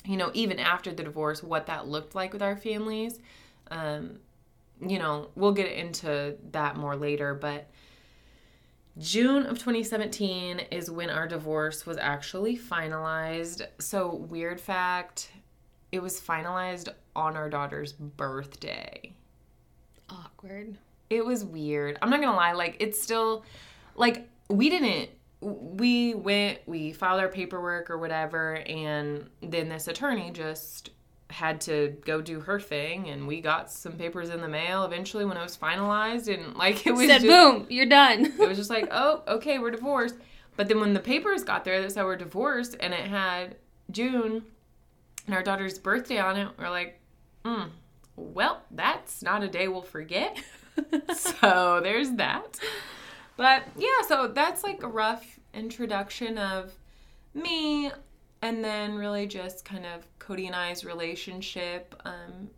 you 0.05 0.17
know, 0.17 0.31
even 0.33 0.59
after 0.59 0.93
the 0.93 1.03
divorce, 1.03 1.43
what 1.43 1.67
that 1.67 1.87
looked 1.89 2.15
like 2.15 2.33
with 2.33 2.43
our 2.43 2.57
families. 2.57 3.19
Um, 3.71 4.21
you 4.81 4.99
know, 4.99 5.29
we'll 5.35 5.53
get 5.53 5.73
into 5.73 6.37
that 6.53 6.77
more 6.77 6.97
later, 6.97 7.35
but 7.35 7.69
June 8.99 9.47
of 9.47 9.59
2017 9.59 10.59
is 10.71 10.91
when 10.91 11.09
our 11.09 11.27
divorce 11.27 11.87
was 11.87 11.97
actually 11.97 12.57
finalized. 12.57 13.63
So, 13.79 14.15
weird 14.15 14.61
fact, 14.61 15.31
it 15.93 16.01
was 16.01 16.21
finalized 16.21 16.89
on 17.15 17.37
our 17.37 17.49
daughter's 17.49 17.93
birthday. 17.93 19.15
Awkward. 20.11 20.79
It 21.11 21.25
was 21.25 21.45
weird. 21.45 21.99
I'm 22.03 22.11
not 22.11 22.21
gonna 22.21 22.37
lie, 22.37 22.53
like, 22.53 22.77
it's 22.81 23.01
still, 23.01 23.45
like, 23.95 24.29
we 24.49 24.69
didn't 24.69 25.11
we 25.41 26.15
went, 26.15 26.59
we 26.67 26.93
filed 26.93 27.21
our 27.21 27.29
paperwork 27.29 27.91
or 27.91 27.99
whatever, 27.99 28.55
and 28.55 29.29
then 29.41 29.69
this 29.69 29.87
attorney 29.89 30.31
just 30.31 30.91
had 31.31 31.61
to 31.63 31.97
go 32.05 32.21
do 32.21 32.41
her 32.41 32.59
thing, 32.59 33.09
and 33.09 33.27
we 33.29 33.41
got 33.41 33.71
some 33.71 33.93
papers 33.93 34.31
in 34.31 34.41
the 34.41 34.49
mail 34.49 34.85
eventually 34.85 35.25
when 35.25 35.37
it 35.37 35.43
was 35.43 35.57
finalized, 35.57 36.33
and 36.33 36.57
like 36.57 36.87
it 36.87 36.93
was 36.93 37.07
Said, 37.07 37.23
just, 37.23 37.27
boom, 37.27 37.67
you're 37.69 37.87
done. 37.87 38.27
it 38.27 38.49
was 38.49 38.57
just 38.57 38.71
like, 38.71 38.89
oh, 38.91 39.23
okay, 39.29 39.59
we're 39.59 39.71
divorced. 39.71 40.17
But 40.57 40.69
then 40.69 40.81
when 40.81 40.95
the 40.95 41.01
papers 41.01 41.45
got 41.45 41.65
there 41.65 41.81
that 41.83 41.93
said 41.93 42.05
we're 42.05 42.17
divorced, 42.17 42.77
and 42.81 42.93
it 42.93 43.07
had 43.07 43.57
June 43.91 44.43
and 45.27 45.35
our 45.35 45.43
daughter's 45.43 45.79
birthday 45.79 46.19
on 46.19 46.37
it, 46.37 46.49
we're 46.59 46.71
like, 46.71 46.99
hmm, 47.45 47.65
well, 48.17 48.63
that's 48.71 49.23
not 49.23 49.43
a 49.43 49.49
day 49.49 49.69
we'll 49.69 49.83
forget. 49.83 50.37
so 51.15 51.81
there's 51.83 52.13
that. 52.13 52.59
But 53.37 53.65
yeah, 53.77 54.03
so 54.09 54.29
that's 54.29 54.65
like 54.65 54.83
a 54.83 54.89
rough 54.89 55.39
introduction 55.55 56.39
of 56.39 56.73
me 57.35 57.93
and 58.43 58.65
then 58.65 58.95
really 58.95 59.27
just 59.27 59.65
kind 59.65 59.87
of 59.87 60.18
Cody 60.29 60.47
and 60.47 60.55
I's 60.55 60.85
relationship 60.85 61.95
um, 62.05 62.51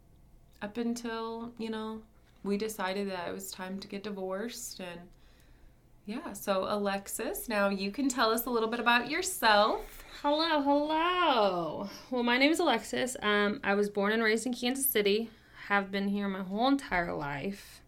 up 0.61 0.77
until, 0.77 1.53
you 1.57 1.71
know, 1.71 2.03
we 2.43 2.57
decided 2.57 3.09
that 3.09 3.29
it 3.29 3.33
was 3.33 3.53
time 3.53 3.79
to 3.79 3.87
get 3.87 4.03
divorced 4.03 4.81
and 4.81 4.99
yeah, 6.05 6.33
so 6.33 6.65
Alexis, 6.69 7.49
now 7.49 7.69
you 7.69 7.93
can 7.93 8.09
tell 8.09 8.33
us 8.33 8.47
a 8.47 8.50
little 8.50 8.69
bit 8.69 8.81
about 8.81 9.09
yourself. 9.09 10.03
Hello, 10.21 10.61
hello. 10.61 11.89
Well, 12.11 12.25
my 12.25 12.39
name 12.39 12.50
is 12.50 12.59
Alexis. 12.59 13.17
Um, 13.23 13.61
I 13.62 13.75
was 13.75 13.89
born 13.89 14.11
and 14.11 14.21
raised 14.21 14.47
in 14.47 14.53
Kansas 14.53 14.87
City. 14.87 15.31
Have 15.69 15.93
been 15.93 16.09
here 16.09 16.27
my 16.27 16.43
whole 16.43 16.67
entire 16.67 17.15
life. 17.15 17.83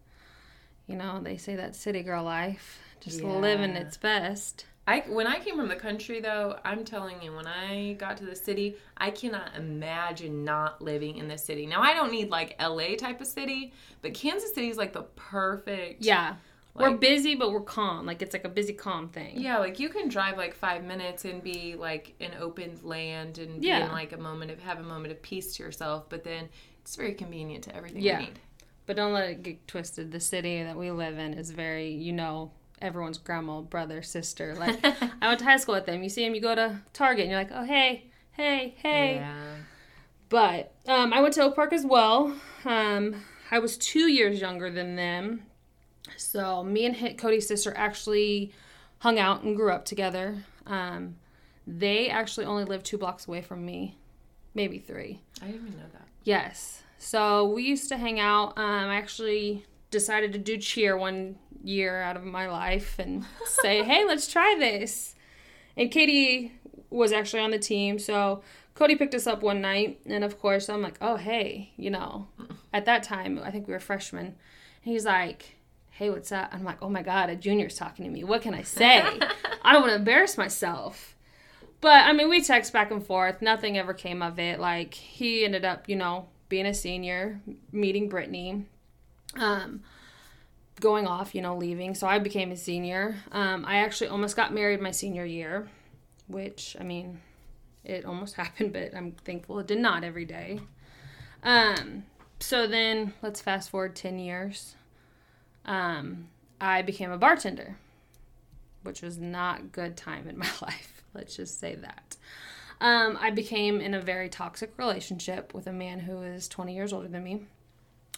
You 0.87 0.95
know, 0.95 1.19
they 1.21 1.35
say 1.35 1.57
that 1.57 1.75
city 1.75 2.03
girl 2.03 2.23
life, 2.23 2.79
just 3.01 3.19
Yeah. 3.19 3.27
living 3.27 3.71
its 3.71 3.97
best. 3.97 4.65
I 4.85 4.99
when 5.07 5.27
I 5.27 5.39
came 5.39 5.55
from 5.55 5.69
the 5.69 5.75
country 5.77 6.19
though, 6.19 6.59
I'm 6.65 6.83
telling 6.83 7.21
you, 7.21 7.33
when 7.33 7.47
I 7.47 7.93
got 7.93 8.17
to 8.17 8.25
the 8.25 8.35
city, 8.35 8.75
I 8.97 9.11
cannot 9.11 9.55
imagine 9.55 10.43
not 10.43 10.81
living 10.81 11.17
in 11.17 11.27
the 11.29 11.37
city. 11.37 11.65
Now 11.65 11.81
I 11.81 11.93
don't 11.93 12.11
need 12.11 12.29
like 12.29 12.61
LA 12.61 12.95
type 12.97 13.21
of 13.21 13.27
city, 13.27 13.73
but 14.01 14.13
Kansas 14.13 14.53
City 14.53 14.69
is 14.69 14.77
like 14.77 14.91
the 14.93 15.03
perfect 15.03 16.03
Yeah, 16.03 16.35
we're 16.75 16.97
busy, 16.97 17.35
but 17.35 17.51
we're 17.53 17.61
calm. 17.61 18.05
Like 18.05 18.21
it's 18.21 18.33
like 18.33 18.43
a 18.43 18.49
busy, 18.49 18.73
calm 18.73 19.07
thing. 19.07 19.39
Yeah, 19.39 19.59
like 19.59 19.79
you 19.79 19.87
can 19.89 20.09
drive 20.09 20.37
like 20.37 20.53
five 20.53 20.83
minutes 20.83 21.23
and 21.23 21.41
be 21.41 21.75
like 21.75 22.15
in 22.19 22.31
open 22.39 22.77
land 22.83 23.37
and 23.37 23.61
be 23.61 23.67
Yeah. 23.67 23.85
in 23.85 23.91
like 23.91 24.11
a 24.11 24.17
moment 24.17 24.51
of 24.51 24.59
have 24.63 24.79
a 24.79 24.83
moment 24.83 25.13
of 25.13 25.21
peace 25.21 25.55
to 25.55 25.63
yourself, 25.63 26.09
but 26.09 26.25
then 26.25 26.49
it's 26.81 26.95
very 26.97 27.13
convenient 27.13 27.63
to 27.65 27.75
everything 27.75 28.01
Yeah. 28.01 28.19
you 28.19 28.25
need. 28.25 28.39
But 28.85 28.97
don't 28.97 29.13
let 29.13 29.29
it 29.29 29.43
get 29.43 29.65
twisted. 29.65 30.11
The 30.11 30.19
city 30.19 30.61
that 30.61 30.75
we 30.75 30.91
live 30.91 31.17
in 31.17 31.35
is 31.35 31.51
very, 31.51 31.91
you 31.91 32.11
know, 32.11 32.51
everyone's 32.83 33.17
grandma, 33.17 33.61
brother, 33.61 34.01
sister. 34.01 34.55
Like 34.59 34.79
I 35.21 35.27
went 35.27 35.39
to 35.39 35.45
high 35.45 35.57
school 35.57 35.75
with 35.75 35.85
them. 35.85 36.03
You 36.03 36.09
see 36.09 36.23
them, 36.23 36.35
you 36.35 36.41
go 36.41 36.53
to 36.53 36.79
Target, 36.93 37.23
and 37.23 37.31
you're 37.31 37.39
like, 37.39 37.51
oh 37.53 37.63
hey, 37.63 38.05
hey, 38.31 38.75
hey. 38.77 39.15
Yeah. 39.15 39.55
But 40.29 40.73
um, 40.87 41.13
I 41.13 41.21
went 41.21 41.33
to 41.35 41.43
Oak 41.43 41.55
Park 41.55 41.73
as 41.73 41.85
well. 41.85 42.35
Um, 42.65 43.15
I 43.51 43.59
was 43.59 43.77
two 43.77 44.07
years 44.11 44.41
younger 44.41 44.69
than 44.71 44.95
them. 44.95 45.43
So 46.17 46.63
me 46.63 46.85
and 46.85 46.95
Hit 46.95 47.17
Cody's 47.17 47.47
sister 47.47 47.73
actually 47.75 48.51
hung 48.99 49.19
out 49.19 49.43
and 49.43 49.55
grew 49.55 49.71
up 49.71 49.85
together. 49.85 50.43
Um, 50.65 51.15
they 51.67 52.09
actually 52.09 52.45
only 52.45 52.65
lived 52.65 52.85
two 52.85 52.97
blocks 52.97 53.27
away 53.27 53.41
from 53.41 53.65
me, 53.65 53.97
maybe 54.53 54.79
three. 54.79 55.21
I 55.41 55.47
didn't 55.47 55.67
even 55.67 55.79
know 55.79 55.85
that. 55.93 56.07
Yes. 56.23 56.83
So 56.97 57.49
we 57.49 57.63
used 57.63 57.89
to 57.89 57.97
hang 57.97 58.19
out. 58.19 58.57
Um, 58.57 58.89
I 58.89 58.95
actually 58.95 59.65
decided 59.93 60.33
to 60.33 60.39
do 60.39 60.57
cheer 60.57 60.97
one 60.97 61.37
year 61.63 62.01
out 62.01 62.17
of 62.17 62.23
my 62.25 62.49
life 62.49 62.99
and 62.99 63.25
say, 63.45 63.83
hey, 63.83 64.03
let's 64.05 64.29
try 64.29 64.55
this. 64.59 65.15
And 65.77 65.89
Katie 65.89 66.51
was 66.89 67.13
actually 67.13 67.41
on 67.41 67.51
the 67.51 67.59
team. 67.59 67.97
So 67.97 68.43
Cody 68.75 68.95
picked 68.95 69.15
us 69.15 69.27
up 69.27 69.41
one 69.41 69.61
night. 69.61 70.01
And 70.05 70.23
of 70.23 70.39
course, 70.39 70.67
I'm 70.67 70.81
like, 70.81 70.97
oh, 70.99 71.15
hey, 71.15 71.71
you 71.77 71.89
know, 71.89 72.27
at 72.73 72.85
that 72.85 73.03
time, 73.03 73.39
I 73.43 73.51
think 73.51 73.67
we 73.67 73.73
were 73.73 73.79
freshmen. 73.79 74.25
And 74.25 74.35
he's 74.83 75.05
like, 75.05 75.55
hey, 75.91 76.09
what's 76.09 76.31
up? 76.31 76.49
I'm 76.51 76.63
like, 76.63 76.79
oh 76.81 76.89
my 76.89 77.03
God, 77.03 77.29
a 77.29 77.35
junior's 77.35 77.75
talking 77.75 78.05
to 78.05 78.11
me. 78.11 78.23
What 78.23 78.41
can 78.41 78.53
I 78.53 78.63
say? 78.63 79.01
I 79.61 79.71
don't 79.71 79.81
want 79.81 79.91
to 79.91 79.97
embarrass 79.97 80.37
myself. 80.37 81.15
But 81.81 82.05
I 82.05 82.13
mean, 82.13 82.29
we 82.29 82.41
text 82.41 82.73
back 82.73 82.91
and 82.91 83.05
forth. 83.05 83.41
Nothing 83.41 83.77
ever 83.77 83.93
came 83.93 84.21
of 84.21 84.39
it. 84.39 84.59
Like 84.59 84.93
he 84.93 85.45
ended 85.45 85.65
up, 85.65 85.87
you 85.87 85.95
know, 85.95 86.27
being 86.49 86.65
a 86.65 86.73
senior, 86.73 87.41
meeting 87.71 88.09
Brittany, 88.09 88.65
um, 89.35 89.81
going 90.79 91.07
off, 91.07 91.33
you 91.35 91.41
know, 91.41 91.55
leaving. 91.55 91.95
So 91.95 92.07
I 92.07 92.19
became 92.19 92.51
a 92.51 92.57
senior. 92.57 93.15
Um, 93.31 93.65
I 93.65 93.77
actually 93.77 94.07
almost 94.07 94.35
got 94.35 94.53
married 94.53 94.81
my 94.81 94.91
senior 94.91 95.25
year, 95.25 95.67
which 96.27 96.75
I 96.79 96.83
mean, 96.83 97.21
it 97.83 98.05
almost 98.05 98.35
happened, 98.43 98.73
but 98.73 98.95
I'm 98.95 99.11
thankful 99.11 99.59
it 99.59 99.67
did 99.67 99.79
not 99.79 100.03
every 100.03 100.25
day. 100.25 100.59
Um, 101.43 102.03
so 102.39 102.67
then 102.67 103.13
let's 103.21 103.41
fast 103.41 103.69
forward 103.69 103.95
ten 103.95 104.19
years. 104.19 104.75
Um, 105.65 106.29
I 106.59 106.81
became 106.81 107.11
a 107.11 107.17
bartender, 107.17 107.77
which 108.83 109.01
was 109.01 109.17
not 109.17 109.71
good 109.71 109.97
time 109.97 110.27
in 110.27 110.37
my 110.45 110.49
life. 110.61 111.03
Let's 111.13 111.35
just 111.35 111.59
say 111.59 111.75
that. 111.75 112.17
Um, 112.81 113.17
I 113.21 113.31
became 113.31 113.79
in 113.79 113.93
a 113.93 114.01
very 114.01 114.27
toxic 114.27 114.73
relationship 114.77 115.53
with 115.53 115.67
a 115.67 115.71
man 115.71 115.99
who 115.99 116.21
is 116.21 116.49
20 116.49 116.75
years 116.75 116.91
older 116.91 117.07
than 117.07 117.23
me, 117.23 117.45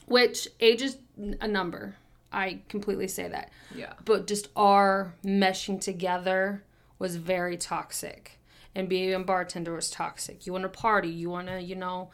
which 0.05 0.47
age 0.59 0.81
is 0.81 0.97
a 1.41 1.47
number. 1.47 1.95
I 2.31 2.59
completely 2.69 3.07
say 3.07 3.27
that. 3.27 3.51
Yeah. 3.73 3.93
But 4.03 4.27
just 4.27 4.49
our 4.55 5.13
meshing 5.23 5.79
together 5.79 6.63
was 6.99 7.15
very 7.15 7.57
toxic. 7.57 8.39
And 8.73 8.89
being 8.89 9.13
a 9.13 9.19
bartender 9.19 9.73
was 9.73 9.89
toxic. 9.89 10.45
You 10.45 10.51
want 10.51 10.63
to 10.63 10.69
party, 10.69 11.07
you 11.09 11.29
want 11.29 11.47
to, 11.47 11.61
you 11.61 11.75
know, 11.75 12.09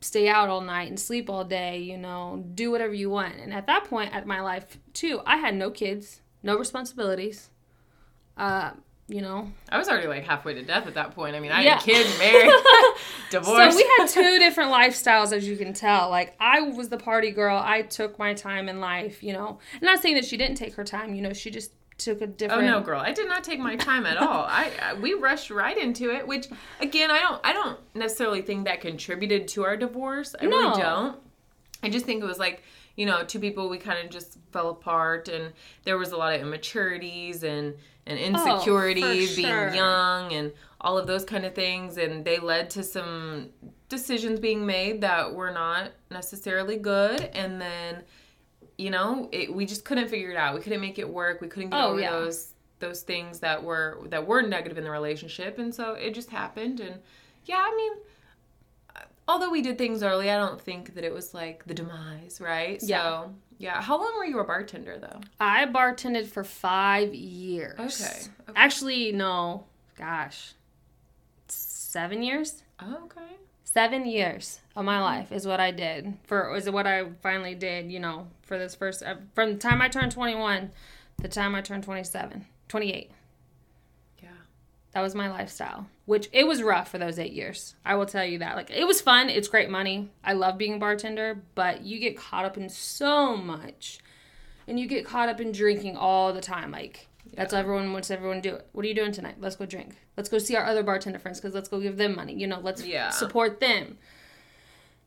stay 0.00 0.28
out 0.28 0.48
all 0.48 0.62
night 0.62 0.88
and 0.88 0.98
sleep 0.98 1.28
all 1.28 1.44
day, 1.44 1.78
you 1.78 1.98
know, 1.98 2.44
do 2.54 2.70
whatever 2.70 2.94
you 2.94 3.10
want. 3.10 3.34
And 3.36 3.52
at 3.52 3.66
that 3.66 3.84
point 3.84 4.14
at 4.14 4.26
my 4.26 4.40
life, 4.40 4.78
too, 4.94 5.20
I 5.26 5.36
had 5.36 5.54
no 5.54 5.70
kids, 5.70 6.20
no 6.42 6.56
responsibilities. 6.56 7.50
Uh, 8.36 8.72
you 9.08 9.20
know, 9.22 9.50
I 9.68 9.78
was 9.78 9.88
already 9.88 10.08
like 10.08 10.24
halfway 10.24 10.54
to 10.54 10.62
death 10.62 10.86
at 10.86 10.94
that 10.94 11.14
point. 11.14 11.36
I 11.36 11.40
mean, 11.40 11.52
I 11.52 11.62
Yeah. 11.62 11.74
had 11.74 11.82
kids, 11.82 12.18
married, 12.18 12.50
divorced. 13.30 13.72
So 13.72 13.76
we 13.76 13.90
had 13.98 14.06
two 14.08 14.38
different 14.38 14.70
lifestyles, 14.72 15.32
as 15.32 15.46
you 15.46 15.56
can 15.56 15.72
tell. 15.72 16.10
Like 16.10 16.34
I 16.40 16.60
was 16.60 16.88
the 16.88 16.96
party 16.98 17.30
girl. 17.30 17.60
I 17.62 17.82
took 17.82 18.18
my 18.18 18.34
time 18.34 18.68
in 18.68 18.80
life. 18.80 19.22
You 19.22 19.32
know, 19.32 19.58
I'm 19.74 19.80
not 19.86 20.02
saying 20.02 20.16
that 20.16 20.24
she 20.24 20.36
didn't 20.36 20.56
take 20.56 20.74
her 20.74 20.84
time. 20.84 21.14
You 21.14 21.22
know, 21.22 21.32
she 21.32 21.50
just 21.50 21.72
took 21.98 22.20
a 22.20 22.26
different. 22.26 22.62
Oh 22.64 22.66
no, 22.66 22.80
girl! 22.80 23.00
I 23.00 23.12
did 23.12 23.26
not 23.28 23.42
take 23.44 23.58
my 23.58 23.76
time 23.76 24.04
at 24.06 24.16
all. 24.18 24.44
I, 24.44 24.70
I 24.82 24.94
we 24.94 25.14
rushed 25.14 25.50
right 25.50 25.76
into 25.78 26.10
it, 26.10 26.26
which 26.26 26.46
again, 26.80 27.10
I 27.10 27.20
don't 27.20 27.40
I 27.44 27.52
don't 27.52 27.78
necessarily 27.94 28.42
think 28.42 28.64
that 28.66 28.80
contributed 28.80 29.48
to 29.48 29.64
our 29.64 29.76
divorce. 29.76 30.34
I 30.40 30.46
No. 30.46 30.50
really 30.56 30.82
don't. 30.82 31.16
I 31.82 31.88
just 31.90 32.04
think 32.06 32.22
it 32.22 32.26
was 32.26 32.38
like 32.38 32.62
you 32.96 33.06
know, 33.06 33.22
two 33.24 33.38
people 33.38 33.68
we 33.68 33.78
kind 33.78 34.04
of 34.04 34.10
just 34.10 34.38
fell 34.52 34.70
apart, 34.70 35.28
and 35.28 35.52
there 35.84 35.98
was 35.98 36.12
a 36.12 36.16
lot 36.16 36.34
of 36.34 36.40
immaturities 36.40 37.42
and 37.44 37.74
and 38.08 38.18
oh, 38.18 38.22
insecurities, 38.22 39.36
Oh, 39.38 39.42
sure. 39.42 39.64
being 39.66 39.74
young, 39.76 40.32
and 40.32 40.52
all 40.80 40.96
of 40.96 41.06
those 41.06 41.24
kind 41.24 41.44
of 41.44 41.54
things, 41.54 41.98
and 41.98 42.24
they 42.24 42.38
led 42.38 42.70
to 42.70 42.82
some 42.84 43.50
decisions 43.88 44.38
being 44.40 44.64
made 44.64 45.00
that 45.00 45.34
were 45.34 45.50
not 45.50 45.90
necessarily 46.10 46.76
good, 46.76 47.20
and 47.34 47.60
then 47.60 48.02
you 48.78 48.90
know, 48.90 49.28
it, 49.32 49.52
we 49.54 49.64
just 49.64 49.84
couldn't 49.86 50.08
figure 50.08 50.30
it 50.30 50.36
out. 50.36 50.54
We 50.54 50.60
couldn't 50.60 50.82
make 50.82 50.98
it 50.98 51.08
work. 51.08 51.40
We 51.40 51.48
couldn't 51.48 51.70
get 51.70 51.80
Oh, 51.82 51.92
over 51.92 52.00
yeah. 52.00 52.10
those 52.10 52.52
those 52.78 53.00
things 53.02 53.40
that 53.40 53.62
were 53.64 53.98
that 54.10 54.26
were 54.26 54.42
negative 54.42 54.76
in 54.78 54.84
the 54.84 54.90
relationship, 54.90 55.58
and 55.58 55.74
so 55.74 55.94
it 55.94 56.14
just 56.14 56.30
happened. 56.30 56.80
And 56.80 57.00
yeah, 57.46 57.56
I 57.66 57.74
mean, 57.74 57.92
although 59.28 59.50
we 59.50 59.62
did 59.62 59.78
things 59.78 60.02
early, 60.02 60.30
I 60.30 60.36
don't 60.36 60.60
think 60.60 60.94
that 60.94 61.04
it 61.04 61.12
was 61.12 61.34
like 61.34 61.64
the 61.66 61.74
demise, 61.74 62.40
right? 62.40 62.82
Yeah. 62.82 63.02
So 63.02 63.34
yeah, 63.58 63.80
how 63.80 63.98
long 63.98 64.16
were 64.16 64.24
you 64.24 64.38
a 64.38 64.44
bartender 64.44 64.98
though? 64.98 65.20
I 65.40 65.66
bartended 65.66 66.26
for 66.26 66.44
five 66.44 67.14
years. 67.14 67.78
Okay, 67.78 68.20
okay. 68.48 68.52
Actually, 68.54 69.12
no. 69.12 69.64
Gosh, 69.96 70.52
seven 71.48 72.22
years. 72.22 72.62
Oh, 72.80 73.04
okay. 73.04 73.36
Seven 73.64 74.06
years 74.06 74.60
of 74.74 74.84
my 74.84 75.00
life 75.00 75.32
is 75.32 75.46
what 75.46 75.60
I 75.60 75.70
did 75.70 76.14
for 76.24 76.54
is 76.54 76.68
what 76.70 76.86
I 76.86 77.04
finally 77.22 77.54
did. 77.54 77.90
You 77.90 78.00
know, 78.00 78.26
for 78.42 78.58
this 78.58 78.74
first 78.74 79.02
uh, 79.02 79.16
from 79.34 79.54
the 79.54 79.58
time 79.58 79.80
I 79.80 79.88
turned 79.88 80.12
21, 80.12 80.70
the 81.18 81.28
time 81.28 81.54
I 81.54 81.62
turned 81.62 81.84
27, 81.84 82.44
28. 82.68 83.10
Yeah. 84.22 84.28
That 84.92 85.00
was 85.00 85.14
my 85.14 85.30
lifestyle, 85.30 85.86
which 86.06 86.28
it 86.32 86.46
was 86.46 86.62
rough 86.62 86.90
for 86.90 86.98
those 86.98 87.18
eight 87.18 87.32
years. 87.32 87.74
I 87.84 87.94
will 87.96 88.06
tell 88.06 88.24
you 88.24 88.38
that. 88.38 88.56
Like, 88.56 88.70
it 88.70 88.86
was 88.86 89.00
fun. 89.00 89.28
It's 89.28 89.48
great 89.48 89.68
money. 89.70 90.10
I 90.24 90.32
love 90.32 90.56
being 90.56 90.74
a 90.74 90.78
bartender, 90.78 91.42
but 91.54 91.82
you 91.82 91.98
get 91.98 92.16
caught 92.16 92.44
up 92.44 92.56
in 92.56 92.68
so 92.68 93.36
much. 93.36 93.98
And 94.68 94.80
you 94.80 94.86
get 94.88 95.04
caught 95.04 95.28
up 95.28 95.40
in 95.40 95.52
drinking 95.52 95.96
all 95.96 96.32
the 96.32 96.40
time. 96.40 96.70
Like, 96.72 97.06
that's 97.34 97.52
what 97.52 97.58
everyone 97.60 97.92
wants 97.92 98.10
everyone 98.10 98.40
to 98.42 98.50
do. 98.50 98.58
What 98.72 98.84
are 98.84 98.88
you 98.88 98.94
doing 98.94 99.12
tonight? 99.12 99.36
Let's 99.38 99.56
go 99.56 99.66
drink. 99.66 99.96
Let's 100.16 100.28
go 100.28 100.38
see 100.38 100.56
our 100.56 100.64
other 100.64 100.82
bartender 100.82 101.18
friends 101.18 101.38
because 101.40 101.54
let's 101.54 101.68
go 101.68 101.80
give 101.80 101.96
them 101.96 102.16
money. 102.16 102.34
You 102.34 102.46
know, 102.46 102.60
let's 102.60 102.84
Yeah. 102.84 103.10
support 103.10 103.60
them. 103.60 103.98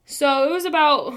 So 0.05 0.47
it 0.47 0.51
was 0.51 0.65
about 0.65 1.13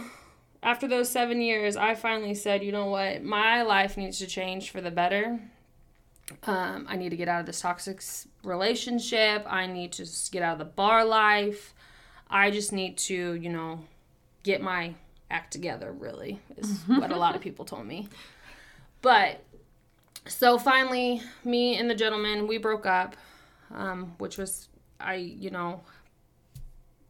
after 0.62 0.86
those 0.86 1.08
seven 1.08 1.40
years, 1.40 1.76
I 1.76 1.94
finally 1.94 2.34
said, 2.34 2.62
you 2.62 2.72
know 2.72 2.86
what? 2.86 3.22
My 3.22 3.62
life 3.62 3.96
needs 3.96 4.18
to 4.18 4.26
change 4.26 4.70
for 4.70 4.80
the 4.80 4.90
better. 4.90 5.40
Um, 6.44 6.86
I 6.88 6.96
need 6.96 7.10
to 7.10 7.16
get 7.16 7.28
out 7.28 7.40
of 7.40 7.46
this 7.46 7.60
toxic 7.60 8.02
relationship. 8.42 9.44
I 9.46 9.66
need 9.66 9.92
to 9.92 10.06
get 10.30 10.42
out 10.42 10.54
of 10.54 10.58
the 10.58 10.64
bar 10.64 11.04
life. 11.04 11.74
I 12.30 12.50
just 12.50 12.72
need 12.72 12.96
to, 12.98 13.34
you 13.34 13.50
know, 13.50 13.80
get 14.42 14.62
my 14.62 14.94
act 15.30 15.52
together, 15.52 15.92
really, 15.92 16.40
is 16.56 16.80
what 16.86 17.10
a 17.10 17.16
lot 17.16 17.34
of 17.34 17.42
people 17.42 17.64
told 17.64 17.86
me. 17.86 18.08
But 19.00 19.42
so 20.26 20.58
finally, 20.58 21.22
me 21.44 21.76
and 21.76 21.90
the 21.90 21.94
gentleman, 21.94 22.46
we 22.46 22.58
broke 22.58 22.86
up, 22.86 23.16
um, 23.74 24.14
which 24.18 24.38
was, 24.38 24.68
I, 25.00 25.14
you 25.14 25.50
know, 25.50 25.82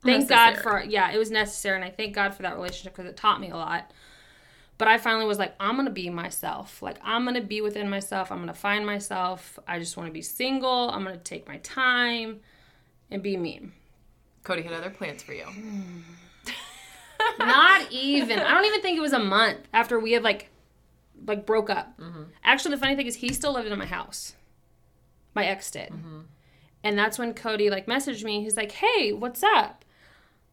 thank 0.02 0.28
God 0.28 0.56
for, 0.58 0.82
yeah, 0.82 1.12
it 1.12 1.18
was 1.18 1.30
necessary. 1.30 1.76
And 1.76 1.84
I 1.84 1.90
thank 1.90 2.14
God 2.14 2.34
for 2.34 2.42
that 2.42 2.56
relationship 2.56 2.96
because 2.96 3.10
it 3.10 3.16
taught 3.16 3.40
me 3.40 3.50
a 3.50 3.56
lot. 3.56 3.90
But 4.78 4.88
I 4.88 4.98
finally 4.98 5.26
was 5.26 5.38
like, 5.38 5.54
I'm 5.60 5.84
to 5.84 5.90
be 5.90 6.10
myself. 6.10 6.82
Like, 6.82 6.98
I'm 7.02 7.32
to 7.32 7.40
be 7.40 7.60
within 7.60 7.88
myself. 7.88 8.32
I'm 8.32 8.46
to 8.46 8.54
find 8.54 8.84
myself. 8.84 9.58
I 9.66 9.78
just 9.78 9.96
want 9.96 10.08
to 10.08 10.12
be 10.12 10.22
single. 10.22 10.90
I'm 10.90 11.04
to 11.04 11.16
take 11.16 11.46
my 11.46 11.58
time 11.58 12.40
and 13.10 13.22
be 13.22 13.36
me. 13.36 13.68
Cody 14.42 14.62
had 14.62 14.72
other 14.72 14.90
plans 14.90 15.22
for 15.22 15.34
you. 15.34 15.44
Not 17.38 17.92
even. 17.92 18.40
I 18.40 18.54
don't 18.54 18.64
even 18.64 18.82
think 18.82 18.98
it 18.98 19.02
was 19.02 19.12
a 19.12 19.18
month 19.18 19.60
after 19.72 20.00
we 20.00 20.12
had 20.12 20.22
like 20.22 20.48
like 21.26 21.46
broke 21.46 21.70
up. 21.70 21.98
Mm-hmm. 21.98 22.24
Actually, 22.44 22.74
the 22.74 22.80
funny 22.80 22.96
thing 22.96 23.06
is 23.06 23.16
he 23.16 23.32
still 23.32 23.52
lived 23.52 23.68
in 23.68 23.78
my 23.78 23.86
house. 23.86 24.34
My 25.34 25.44
ex 25.46 25.70
did. 25.70 25.90
Mm-hmm. 25.90 26.20
And 26.84 26.98
that's 26.98 27.18
when 27.18 27.34
Cody 27.34 27.70
like 27.70 27.86
messaged 27.86 28.24
me. 28.24 28.42
He's 28.42 28.56
like, 28.56 28.72
"Hey, 28.72 29.12
what's 29.12 29.42
up?" 29.42 29.84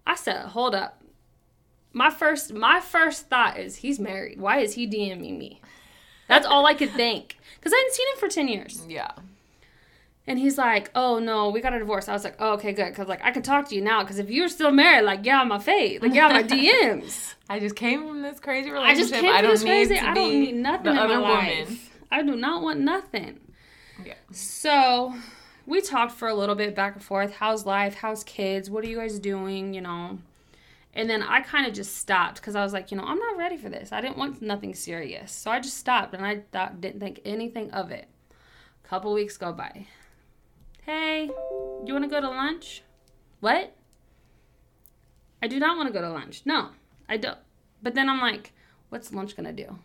I 0.05 0.15
said, 0.15 0.47
"Hold 0.47 0.75
up." 0.75 1.01
My 1.93 2.09
first 2.09 2.53
my 2.53 2.79
first 2.79 3.27
thought 3.29 3.57
is 3.59 3.77
he's 3.77 3.99
married. 3.99 4.39
Why 4.39 4.59
is 4.59 4.73
he 4.73 4.87
DMing 4.87 5.37
me? 5.37 5.61
That's 6.27 6.45
all 6.45 6.65
I 6.65 6.73
could 6.73 6.91
think 6.91 7.37
cuz 7.61 7.73
I 7.73 7.77
hadn't 7.77 7.93
seen 7.93 8.07
him 8.07 8.17
for 8.19 8.27
10 8.27 8.47
years. 8.47 8.85
Yeah. 8.87 9.11
And 10.27 10.37
he's 10.37 10.59
like, 10.59 10.91
"Oh 10.93 11.17
no, 11.17 11.49
we 11.49 11.59
got 11.59 11.73
a 11.73 11.79
divorce." 11.79 12.07
I 12.07 12.13
was 12.13 12.23
like, 12.23 12.35
"Oh, 12.37 12.53
okay, 12.53 12.71
good." 12.71 12.93
Cuz 12.93 13.07
like 13.07 13.23
I 13.23 13.31
can 13.31 13.41
talk 13.41 13.67
to 13.69 13.75
you 13.75 13.81
now 13.81 14.03
cuz 14.05 14.19
if 14.19 14.29
you're 14.29 14.47
still 14.47 14.69
married, 14.71 15.03
like 15.05 15.25
yeah, 15.25 15.43
my 15.43 15.57
face. 15.57 15.99
Like 16.01 16.13
yeah, 16.13 16.27
my 16.27 16.43
DMs. 16.43 17.33
I 17.49 17.59
just 17.59 17.75
came 17.75 18.07
from 18.07 18.21
this 18.21 18.39
crazy 18.39 18.69
relationship. 18.69 19.07
I 19.07 19.09
just 19.09 19.13
came 19.21 19.35
from 19.35 19.49
this 19.49 19.63
crazy. 19.63 19.97
I 19.97 20.13
don't 20.13 20.39
need 20.39 20.55
nothing 20.55 20.83
the 20.83 20.91
in 20.91 20.97
other 20.99 21.19
my 21.19 21.29
woman. 21.29 21.59
life. 21.59 21.99
I 22.11 22.21
do 22.21 22.35
not 22.35 22.61
want 22.61 22.79
nothing. 22.79 23.39
Yeah. 24.05 24.13
So 24.31 25.15
we 25.65 25.81
talked 25.81 26.11
for 26.11 26.27
a 26.27 26.35
little 26.35 26.55
bit 26.55 26.75
back 26.75 26.93
and 26.93 27.03
forth. 27.03 27.33
How's 27.33 27.65
life? 27.65 27.95
How's 27.95 28.23
kids? 28.23 28.69
What 28.69 28.83
are 28.83 28.87
you 28.87 28.97
guys 28.97 29.17
doing? 29.17 29.73
You 29.73 29.81
know. 29.81 30.19
And 30.93 31.09
then 31.09 31.21
I 31.21 31.41
kind 31.41 31.67
of 31.67 31.73
just 31.73 31.97
stopped 31.97 32.35
because 32.35 32.55
I 32.55 32.63
was 32.63 32.73
like, 32.73 32.91
you 32.91 32.97
know, 32.97 33.03
I'm 33.03 33.19
not 33.19 33.37
ready 33.37 33.57
for 33.57 33.69
this. 33.69 33.91
I 33.91 34.01
didn't 34.01 34.17
want 34.17 34.41
nothing 34.41 34.73
serious, 34.73 35.31
so 35.31 35.51
I 35.51 35.59
just 35.59 35.77
stopped 35.77 36.13
and 36.13 36.25
I 36.25 36.41
thought, 36.51 36.81
didn't 36.81 36.99
think 36.99 37.21
anything 37.23 37.71
of 37.71 37.91
it. 37.91 38.07
A 38.83 38.87
couple 38.87 39.13
weeks 39.13 39.37
go 39.37 39.53
by. 39.53 39.85
Hey, 40.85 41.29
you 41.85 41.93
want 41.93 42.03
to 42.03 42.09
go 42.09 42.19
to 42.19 42.29
lunch? 42.29 42.81
What? 43.39 43.75
I 45.41 45.47
do 45.47 45.59
not 45.59 45.77
want 45.77 45.87
to 45.87 45.93
go 45.93 46.01
to 46.01 46.09
lunch. 46.09 46.41
No, 46.45 46.69
I 47.07 47.17
don't. 47.17 47.37
But 47.81 47.93
then 47.95 48.09
I'm 48.09 48.19
like, 48.19 48.51
what's 48.89 49.13
lunch 49.13 49.35
gonna 49.35 49.53
do? 49.53 49.77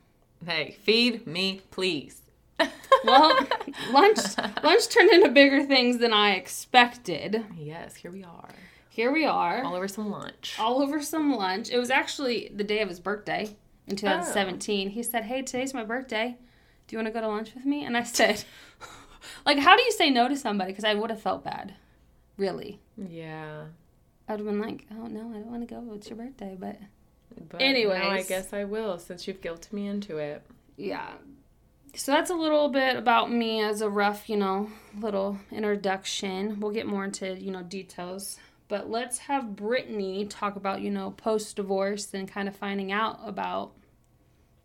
Hey, 0.45 0.77
feed 0.83 1.27
me, 1.27 1.61
please. 1.71 2.23
Well, 3.05 3.37
lunch 3.93 4.19
lunch 4.63 4.89
turned 4.89 5.11
into 5.11 5.29
bigger 5.29 5.63
things 5.65 5.99
than 5.99 6.15
I 6.15 6.31
expected. 6.37 7.45
Yes, 7.55 7.97
here 7.97 8.11
we 8.11 8.25
are. 8.25 8.49
Here 8.95 9.11
we 9.11 9.25
are, 9.25 9.65
All 9.65 9.75
over 9.75 9.89
some 9.89 10.09
lunch. 10.09 10.55
all 10.57 10.81
over 10.81 11.03
some 11.03 11.35
lunch. 11.35 11.69
It 11.69 11.79
was 11.79 11.91
actually 11.91 12.53
the 12.55 12.63
day 12.63 12.81
of 12.81 12.89
his 12.89 13.01
birthday 13.01 13.57
in 13.89 13.97
2017. 13.97 14.91
He 14.91 15.03
said, 15.03 15.25
"Hey, 15.25 15.43
today's 15.43 15.75
my 15.75 15.83
birthday. 15.83 16.37
Do 16.87 16.95
you 16.95 16.99
want 16.99 17.09
to 17.09 17.13
go 17.13 17.21
to 17.21 17.27
lunch 17.27 17.53
with 17.57 17.65
me?" 17.65 17.85
And 17.85 17.97
I 17.97 18.05
said, 18.05 18.45
"Like, 19.47 19.59
how 19.59 19.77
do 19.77 19.83
you 19.83 19.91
say 19.91 20.11
no 20.11 20.29
to 20.29 20.37
somebody?" 20.37 20.71
Because 20.71 20.85
I 20.85 20.95
would 20.95 21.11
have 21.11 21.21
felt 21.21 21.43
bad, 21.43 21.75
really. 22.37 22.79
Yeah. 22.97 23.65
I'd 24.29 24.39
have 24.39 24.47
been 24.47 24.61
like, 24.61 24.87
"Oh 24.93 25.07
no, 25.09 25.23
I 25.31 25.39
don't 25.41 25.51
want 25.51 25.69
to 25.69 25.75
go. 25.75 25.93
It's 25.95 26.09
your 26.09 26.17
birthday." 26.17 26.57
But 26.57 26.79
But 27.49 27.61
now 27.61 28.11
I 28.11 28.23
guess 28.23 28.53
I 28.53 28.63
will 28.63 28.99
since 29.01 29.27
you've 29.27 29.41
guilted 29.41 29.73
me 29.73 29.89
into 29.89 30.19
it. 30.19 30.43
yeah. 30.77 31.15
So 31.97 32.11
that's 32.13 32.31
a 32.31 32.35
little 32.35 32.69
bit 32.71 32.97
about 32.97 33.31
me 33.31 33.61
as 33.61 33.81
a 33.81 33.89
rough, 33.89 34.29
you 34.29 34.37
know, 34.37 34.69
little 35.01 35.39
introduction. 35.53 36.59
We'll 36.61 36.73
get 36.73 36.87
more 36.87 37.05
into, 37.05 37.39
you 37.41 37.51
know, 37.53 37.63
details. 37.63 38.39
But 38.69 38.91
let's 38.91 39.19
have 39.19 39.57
Brittany 39.57 40.25
talk 40.25 40.57
about, 40.57 40.81
you 40.81 40.91
know, 40.91 41.11
post 41.11 41.57
divorce 41.57 42.15
and 42.15 42.27
kind 42.27 42.49
of 42.49 42.57
finding 42.57 42.93
out 42.93 43.21
about 43.25 43.73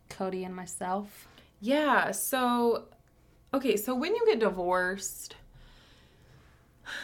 Cody 0.10 0.44
and 0.44 0.56
myself. 0.56 1.28
Yeah, 1.60 2.12
so 2.12 2.86
okay, 3.54 3.76
so 3.76 3.94
when 3.94 4.16
you 4.16 4.26
get 4.26 4.40
divorced, 4.40 5.36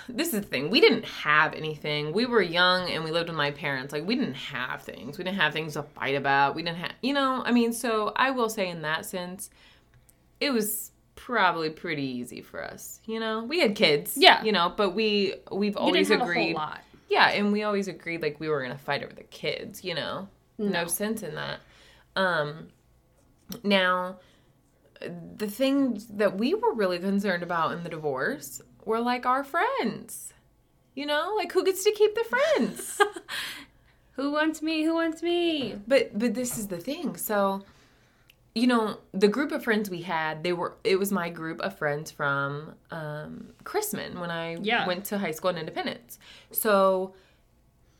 this 0.07 0.33
is 0.33 0.41
the 0.41 0.41
thing. 0.41 0.69
We 0.69 0.79
didn't 0.81 1.05
have 1.05 1.53
anything. 1.53 2.13
We 2.13 2.25
were 2.25 2.41
young 2.41 2.89
and 2.89 3.03
we 3.03 3.11
lived 3.11 3.29
with 3.29 3.37
my 3.37 3.51
parents. 3.51 3.91
Like 3.93 4.05
we 4.05 4.15
didn't 4.15 4.35
have 4.35 4.81
things. 4.81 5.17
We 5.17 5.23
didn't 5.23 5.37
have 5.37 5.53
things 5.53 5.73
to 5.73 5.83
fight 5.83 6.15
about. 6.15 6.55
We 6.55 6.63
didn't 6.63 6.77
have, 6.77 6.93
you 7.01 7.13
know, 7.13 7.43
I 7.45 7.51
mean, 7.51 7.73
so 7.73 8.13
I 8.15 8.31
will 8.31 8.49
say 8.49 8.69
in 8.69 8.81
that 8.83 9.05
sense, 9.05 9.49
it 10.39 10.51
was 10.51 10.91
probably 11.15 11.69
pretty 11.69 12.03
easy 12.03 12.41
for 12.41 12.63
us. 12.63 12.99
You 13.05 13.19
know, 13.19 13.43
we 13.43 13.59
had 13.59 13.75
kids. 13.75 14.17
Yeah. 14.17 14.43
You 14.43 14.51
know, 14.51 14.73
but 14.75 14.91
we 14.91 15.35
we've 15.51 15.75
We 15.75 15.79
always 15.81 16.09
agreed. 16.11 16.51
a 16.55 16.59
whole 16.59 16.67
lot. 16.67 16.81
Yeah, 17.09 17.29
and 17.29 17.51
we 17.51 17.63
always 17.63 17.87
agreed 17.87 18.21
like 18.21 18.39
we 18.39 18.49
were 18.49 18.61
gonna 18.61 18.77
fight 18.77 19.03
over 19.03 19.13
the 19.13 19.23
kids, 19.23 19.83
you 19.83 19.93
know? 19.95 20.27
No, 20.57 20.69
No. 20.83 20.87
sense 20.87 21.23
in 21.23 21.35
that. 21.35 21.59
Um 22.15 22.67
now 23.63 24.17
the 25.37 25.47
things 25.47 26.07
that 26.07 26.37
we 26.37 26.53
were 26.53 26.73
really 26.73 26.97
concerned 26.99 27.43
about 27.43 27.73
in 27.73 27.83
the 27.83 27.89
divorce 27.89 28.61
were 28.85 28.99
like 29.01 29.25
our 29.25 29.43
friends. 29.43 30.33
You 30.95 31.05
know, 31.05 31.33
like 31.37 31.51
who 31.51 31.63
gets 31.65 31.83
to 31.83 31.91
keep 31.91 32.15
the 32.15 32.23
friends? 32.23 33.01
Who 34.13 34.31
wants 34.31 34.61
me? 34.61 34.83
Who 34.83 34.93
wants 34.93 35.21
me? 35.21 35.75
but 35.85 36.17
but 36.17 36.33
this 36.33 36.57
is 36.57 36.67
the 36.69 36.77
thing. 36.77 37.17
So 37.17 37.65
you 38.57 38.67
know, 38.67 38.99
the 39.13 39.27
group 39.27 39.51
of 39.51 39.63
friends 39.65 39.89
we 39.89 40.01
had, 40.03 40.41
they 40.43 40.53
were 40.53 40.77
it 40.83 40.97
was 40.97 41.11
my 41.11 41.29
group 41.29 41.59
of 41.61 41.77
friends 41.77 42.09
from 42.09 42.73
um 42.89 43.49
Chrisman 43.65 44.19
when 44.19 44.31
I 44.31 44.55
Yeah. 44.61 44.87
went 44.87 45.03
to 45.05 45.17
high 45.17 45.31
school 45.31 45.49
in 45.51 45.57
Independence. 45.57 46.17
So 46.51 47.13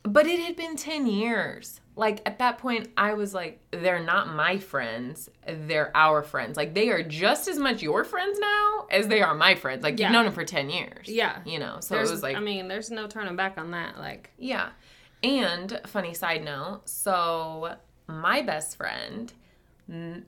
but 0.04 0.28
it 0.28 0.40
had 0.40 0.56
been 0.56 0.76
10 0.76 1.08
years. 1.08 1.82
Like 1.98 2.22
at 2.26 2.38
that 2.40 2.58
point 2.60 2.90
I 2.96 3.16
was 3.16 3.34
like 3.34 3.60
they're 3.72 4.04
not 4.04 4.34
my 4.34 4.58
friends, 4.58 5.30
they're 5.48 5.92
our 5.96 6.24
friends. 6.24 6.56
Like 6.58 6.74
they 6.74 6.90
are 6.90 7.04
just 7.04 7.48
as 7.50 7.58
much 7.58 7.82
your 7.82 8.04
friends 8.06 8.40
now 8.40 8.88
as 8.92 9.08
they 9.10 9.22
are 9.22 9.34
my 9.36 9.56
friends. 9.56 9.84
Like 9.84 10.00
Yeah. 10.00 10.08
you've 10.08 10.14
known 10.14 10.26
them 10.26 10.34
for 10.34 10.46
10 10.46 10.70
years. 10.70 11.08
Yeah. 11.10 11.40
You 11.46 11.60
know. 11.60 11.78
So 11.82 11.96
There's, 11.96 12.10
it 12.10 12.14
was 12.14 12.24
like 12.24 12.38
I 12.38 12.40
mean, 12.40 12.68
there's 12.70 12.92
no 12.92 13.08
turning 13.08 13.36
back 13.36 13.58
on 13.58 13.72
that. 13.72 13.98
Like, 13.98 14.30
yeah. 14.38 14.70
And 15.24 15.82
funny 15.88 16.14
side 16.14 16.44
note, 16.46 16.82
so 16.86 17.76
my 18.08 18.42
best 18.42 18.78
friend 18.78 19.34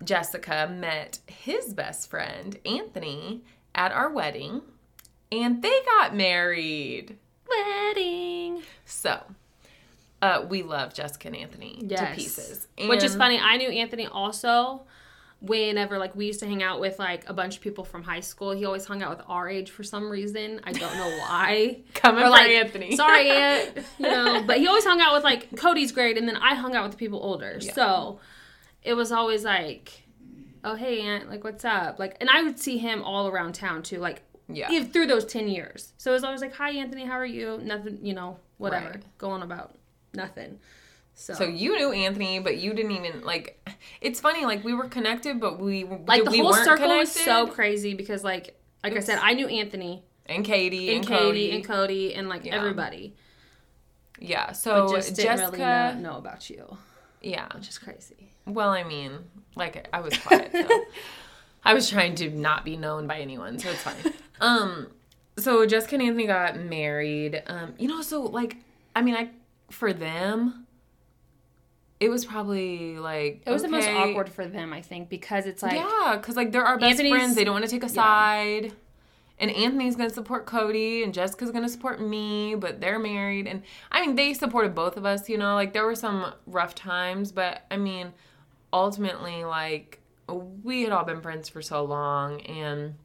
Jessica 0.03 0.69
met 0.71 1.19
his 1.27 1.73
best 1.73 2.09
friend 2.09 2.57
Anthony 2.65 3.41
at 3.73 3.91
our 3.91 4.09
wedding 4.11 4.61
and 5.31 5.61
they 5.61 5.79
got 5.85 6.15
married. 6.15 7.17
wedding. 7.49 8.61
So, 8.85 9.21
uh, 10.21 10.45
we 10.49 10.63
love 10.63 10.93
Jessica 10.93 11.27
and 11.29 11.37
Anthony 11.37 11.77
to 11.79 11.85
Yes. 11.87 12.15
pieces. 12.15 12.67
Which 12.87 13.03
is 13.03 13.15
funny. 13.15 13.39
I 13.39 13.57
knew 13.57 13.69
Anthony 13.69 14.05
also 14.07 14.81
whenever 15.39 15.99
like 15.99 16.15
we 16.15 16.25
used 16.25 16.39
to 16.39 16.47
hang 16.47 16.63
out 16.63 16.79
with 16.79 16.97
like 16.97 17.29
a 17.29 17.33
bunch 17.33 17.55
of 17.57 17.61
people 17.61 17.83
from 17.83 18.03
high 18.03 18.19
school. 18.21 18.51
He 18.51 18.65
always 18.65 18.85
hung 18.85 19.01
out 19.03 19.15
with 19.17 19.25
our 19.29 19.47
age 19.47 19.69
for 19.69 19.83
some 19.83 20.09
reason. 20.09 20.59
I 20.63 20.71
don't 20.71 20.95
know 20.97 21.17
why. 21.19 21.81
Coming 21.93 22.21
Or, 22.23 22.25
for 22.25 22.31
like, 22.31 22.49
Anthony. 22.49 22.95
Sorry, 22.95 23.29
Aunt. 23.29 23.77
You 23.99 24.07
know, 24.07 24.43
but 24.47 24.57
he 24.57 24.67
always 24.67 24.83
hung 24.85 24.99
out 25.01 25.13
with 25.13 25.23
like 25.23 25.55
Cody's 25.55 25.91
grade, 25.91 26.17
and 26.17 26.27
then 26.27 26.37
I 26.37 26.53
hung 26.55 26.75
out 26.75 26.83
with 26.83 26.91
the 26.93 26.97
people 26.97 27.19
older. 27.23 27.57
Yeah. 27.61 27.73
So 27.73 28.19
it 28.87 28.93
was 28.95 29.11
always 29.11 29.43
like, 29.43 30.03
"Oh, 30.63 30.75
hey, 30.75 31.01
Aunt, 31.01 31.29
like, 31.29 31.43
what's 31.43 31.65
up?" 31.65 31.99
Like, 31.99 32.15
and 32.21 32.29
I 32.29 32.41
would 32.43 32.59
see 32.59 32.77
him 32.77 33.03
all 33.03 33.27
around 33.27 33.53
town 33.53 33.83
too, 33.83 33.99
like, 33.99 34.21
Yeah. 34.47 34.71
even 34.71 34.89
through 34.89 35.07
those 35.07 35.25
ten 35.25 35.47
years. 35.47 35.93
So 35.97 36.11
it 36.11 36.13
was 36.13 36.23
always 36.23 36.41
like, 36.41 36.53
"Hi, 36.55 36.71
Anthony, 36.71 37.05
how 37.05 37.17
are 37.17 37.25
you?" 37.25 37.59
Nothing, 37.63 37.99
you 38.01 38.13
know, 38.13 38.39
whatever, 38.57 38.89
Right. 38.91 39.17
going 39.17 39.41
about 39.41 39.75
nothing. 40.13 40.59
So, 41.13 41.33
So 41.33 41.43
you 41.45 41.75
knew 41.75 41.91
Anthony, 41.91 42.39
but 42.39 42.57
you 42.57 42.73
didn't 42.73 42.91
even 42.91 43.21
like. 43.23 43.45
It's 44.01 44.19
funny, 44.19 44.45
like 44.45 44.63
we 44.63 44.73
were 44.73 44.87
connected, 44.87 45.39
but 45.39 45.59
we 45.59 45.83
like 45.83 46.23
the 46.23 46.31
we 46.31 46.39
whole 46.39 46.53
circle 46.53 46.89
was 46.89 47.11
so 47.11 47.47
crazy 47.47 47.93
because 47.95 48.23
like 48.23 48.55
like 48.83 48.95
I 48.95 48.99
said, 48.99 49.19
I 49.21 49.33
knew 49.33 49.47
Anthony 49.47 50.03
and 50.27 50.45
Katie 50.45 50.89
and, 50.89 50.97
and, 50.99 51.07
Katie 51.07 51.19
Cody 51.25 51.51
and 51.51 51.63
Cody 51.65 52.13
and 52.13 52.29
like 52.29 52.45
Yeah. 52.45 52.55
everybody, 52.55 53.15
Yeah. 54.19 54.51
So 54.51 54.87
but 54.87 54.95
just 54.95 55.15
didn't 55.15 55.39
really 55.39 55.57
know, 55.59 55.93
know 55.99 56.17
about 56.17 56.49
you, 56.49 56.77
Yeah. 57.21 57.47
which 57.55 57.67
is 57.67 57.77
crazy. 57.79 58.33
Well, 58.47 58.69
I 58.69 58.83
mean, 58.83 59.11
like 59.55 59.87
I 59.93 59.99
was 59.99 60.17
quiet, 60.17 60.51
so 60.51 60.85
I 61.63 61.73
was 61.73 61.89
trying 61.89 62.15
to 62.15 62.29
not 62.29 62.63
be 62.65 62.77
known 62.77 63.07
by 63.07 63.19
anyone, 63.19 63.59
so 63.59 63.69
it's 63.69 63.81
fine. 63.81 64.13
um, 64.41 64.87
so 65.37 65.65
Jessica 65.65 65.95
and 65.95 66.03
Anthony 66.03 66.25
got 66.27 66.57
married. 66.59 67.43
Um, 67.47 67.73
you 67.77 67.87
know, 67.87 68.01
so 68.01 68.21
like, 68.23 68.57
I 68.95 69.01
mean, 69.01 69.15
I 69.15 69.29
for 69.69 69.91
them, 69.93 70.65
it 71.99 72.09
was 72.09 72.25
probably 72.25 72.97
like 72.97 73.41
It 73.45 73.51
was 73.51 73.63
the 73.63 73.67
most 73.67 73.87
awkward 73.87 74.29
for 74.29 74.45
them, 74.45 74.71
I 74.71 74.81
think, 74.81 75.09
because 75.09 75.45
it's 75.45 75.63
like 75.63 75.73
yeah, 75.73 76.15
because 76.19 76.35
like 76.35 76.51
they're 76.51 76.63
our 76.65 76.77
best 76.77 76.91
Anthony's- 76.91 77.13
friends. 77.15 77.35
They 77.35 77.43
don't 77.43 77.53
want 77.53 77.65
to 77.65 77.71
take 77.71 77.83
a 77.83 77.89
side. 77.89 78.73
And 79.39 79.51
Anthony's 79.51 79.95
gonna 79.95 80.09
support 80.09 80.47
Cody, 80.47 81.03
and 81.03 81.13
Jessica's 81.13 81.51
gonna 81.51 81.69
support 81.69 82.01
me, 82.01 82.55
but 82.55 82.81
they're 82.81 82.97
married. 82.97 83.45
And 83.45 83.61
I 83.91 84.01
mean, 84.03 84.15
they 84.15 84.33
supported 84.33 84.73
both 84.73 84.97
of 84.97 85.05
us. 85.05 85.29
You 85.29 85.37
know, 85.37 85.53
like 85.53 85.73
there 85.73 85.85
were 85.85 85.93
some 85.93 86.33
rough 86.47 86.73
times, 86.73 87.31
but 87.31 87.61
I 87.69 87.77
mean, 87.77 88.13
ultimately, 88.73 89.43
like 89.43 90.01
we 90.63 90.83
had 90.83 90.91
all 90.91 91.05
been 91.05 91.21
friends 91.21 91.49
for 91.49 91.61
so 91.61 91.83
long, 91.83 92.41
and 92.41 92.95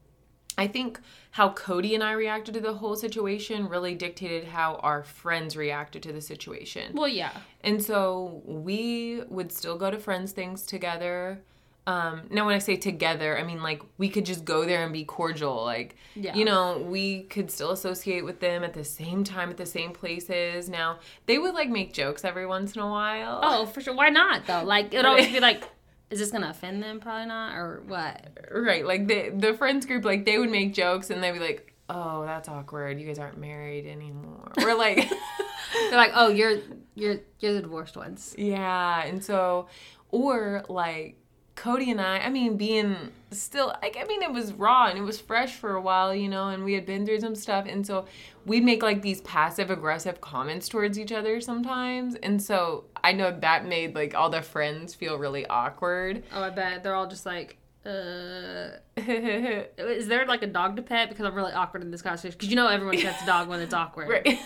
I 0.57 0.67
think 0.67 0.99
how 1.31 1.49
Cody 1.49 1.95
and 1.95 2.03
I 2.03 2.11
reacted 2.11 2.53
to 2.55 2.61
the 2.61 2.73
whole 2.73 2.95
situation 2.95 3.67
really 3.67 3.95
dictated 3.95 4.45
how 4.45 4.75
our 4.75 5.03
friends 5.03 5.57
reacted 5.57 6.03
to 6.03 6.13
the 6.13 6.21
situation. 6.21 6.93
well, 6.93 7.07
yeah. 7.07 7.31
And 7.61 7.81
so 7.81 8.41
we 8.45 9.23
would 9.29 9.51
still 9.51 9.77
go 9.77 9.89
to 9.89 9.97
friends 9.97 10.31
things 10.31 10.63
together. 10.63 11.41
Um, 11.85 12.23
now 12.29 12.45
when 12.45 12.55
I 12.55 12.59
say 12.59 12.75
together, 12.77 13.37
I 13.37 13.43
mean 13.43 13.61
like 13.61 13.81
we 13.97 14.07
could 14.09 14.25
just 14.25 14.45
go 14.45 14.65
there 14.65 14.83
and 14.83 14.93
be 14.93 15.03
cordial. 15.03 15.63
Like 15.63 15.97
Yeah. 16.15 16.33
you 16.35 16.45
know, 16.45 16.77
we 16.77 17.23
could 17.23 17.51
still 17.51 17.71
associate 17.71 18.23
with 18.23 18.39
them 18.39 18.63
at 18.63 18.73
the 18.73 18.83
same 18.85 19.23
time 19.23 19.49
at 19.49 19.57
the 19.57 19.65
same 19.65 19.91
places. 19.91 20.69
Now 20.69 20.99
they 21.25 21.37
would 21.37 21.53
like 21.53 21.69
make 21.69 21.91
jokes 21.93 22.23
every 22.23 22.45
once 22.45 22.75
in 22.75 22.81
a 22.81 22.87
while. 22.89 23.41
Oh, 23.43 23.65
for 23.65 23.81
sure. 23.81 23.93
Why 23.95 24.09
not 24.09 24.45
though? 24.47 24.63
Like 24.63 24.93
it'd 24.93 25.05
always 25.05 25.27
be 25.29 25.39
like, 25.41 25.63
is 26.09 26.19
this 26.19 26.31
gonna 26.31 26.49
offend 26.49 26.81
them? 26.81 26.99
Probably 27.01 27.25
not, 27.25 27.55
or 27.55 27.83
what? 27.87 28.39
Right. 28.51 28.85
Like 28.85 29.07
the 29.07 29.31
the 29.35 29.53
friends 29.53 29.85
group, 29.85 30.05
like 30.05 30.23
they 30.25 30.37
would 30.37 30.51
make 30.51 30.73
jokes 30.73 31.09
and 31.09 31.21
they'd 31.21 31.33
be 31.33 31.39
like, 31.39 31.69
Oh, 31.89 32.23
that's 32.23 32.47
awkward. 32.47 32.97
You 33.01 33.05
guys 33.07 33.19
aren't 33.19 33.37
married 33.37 33.85
anymore. 33.87 34.51
We're 34.57 34.73
like 34.77 35.09
They're 35.89 35.97
like, 35.97 36.11
oh, 36.15 36.29
you're 36.29 36.59
you're 36.95 37.17
you're 37.39 37.53
the 37.53 37.61
divorced 37.61 37.97
ones. 37.97 38.35
Yeah, 38.37 39.03
and 39.03 39.21
so, 39.23 39.67
or 40.11 40.63
like 40.69 41.17
Cody 41.55 41.91
and 41.91 42.01
I, 42.01 42.17
I 42.17 42.29
mean, 42.29 42.57
being 42.57 43.11
still, 43.31 43.67
like, 43.81 43.95
I 43.99 44.05
mean, 44.05 44.21
it 44.23 44.31
was 44.31 44.53
raw 44.53 44.87
and 44.87 44.97
it 44.97 45.03
was 45.03 45.19
fresh 45.21 45.53
for 45.55 45.75
a 45.75 45.81
while, 45.81 46.13
you 46.13 46.27
know, 46.27 46.49
and 46.49 46.63
we 46.63 46.73
had 46.73 46.85
been 46.85 47.05
through 47.05 47.19
some 47.19 47.35
stuff. 47.35 47.65
And 47.67 47.85
so 47.85 48.05
we'd 48.45 48.63
make 48.63 48.81
like 48.81 49.01
these 49.01 49.21
passive 49.21 49.69
aggressive 49.69 50.19
comments 50.19 50.67
towards 50.67 50.97
each 50.97 51.11
other 51.11 51.39
sometimes. 51.41 52.15
And 52.15 52.41
so 52.41 52.85
I 53.03 53.13
know 53.13 53.37
that 53.41 53.65
made 53.67 53.93
like 53.95 54.15
all 54.15 54.29
the 54.29 54.41
friends 54.41 54.95
feel 54.95 55.17
really 55.17 55.45
awkward. 55.45 56.23
Oh, 56.33 56.41
I 56.41 56.49
bet 56.49 56.81
they're 56.83 56.95
all 56.95 57.07
just 57.07 57.25
like, 57.25 57.57
uh, 57.85 58.69
is 58.97 60.07
there 60.07 60.25
like 60.25 60.41
a 60.41 60.47
dog 60.47 60.77
to 60.77 60.81
pet? 60.81 61.09
Because 61.09 61.25
I'm 61.25 61.35
really 61.35 61.51
awkward 61.51 61.83
in 61.83 61.91
this 61.91 62.01
conversation. 62.01 62.31
Because 62.37 62.49
you 62.49 62.55
know 62.55 62.67
everyone 62.67 62.97
pets 62.99 63.21
a 63.21 63.25
dog 63.25 63.47
when 63.47 63.59
it's 63.59 63.73
awkward. 63.73 64.09
right. 64.09 64.39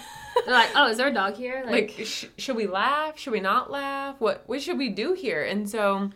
They're 0.45 0.53
like, 0.53 0.69
oh, 0.75 0.87
is 0.89 0.97
there 0.97 1.07
a 1.07 1.13
dog 1.13 1.35
here? 1.35 1.63
like 1.65 1.91
sh- 2.03 2.25
should 2.37 2.55
we 2.55 2.67
laugh 2.67 3.17
should 3.17 3.33
we 3.33 3.39
not 3.39 3.71
laugh 3.71 4.15
what 4.19 4.43
what 4.45 4.61
should 4.61 4.77
we 4.77 4.89
do 4.89 5.13
here 5.13 5.43
and 5.43 5.67
so 5.69 6.11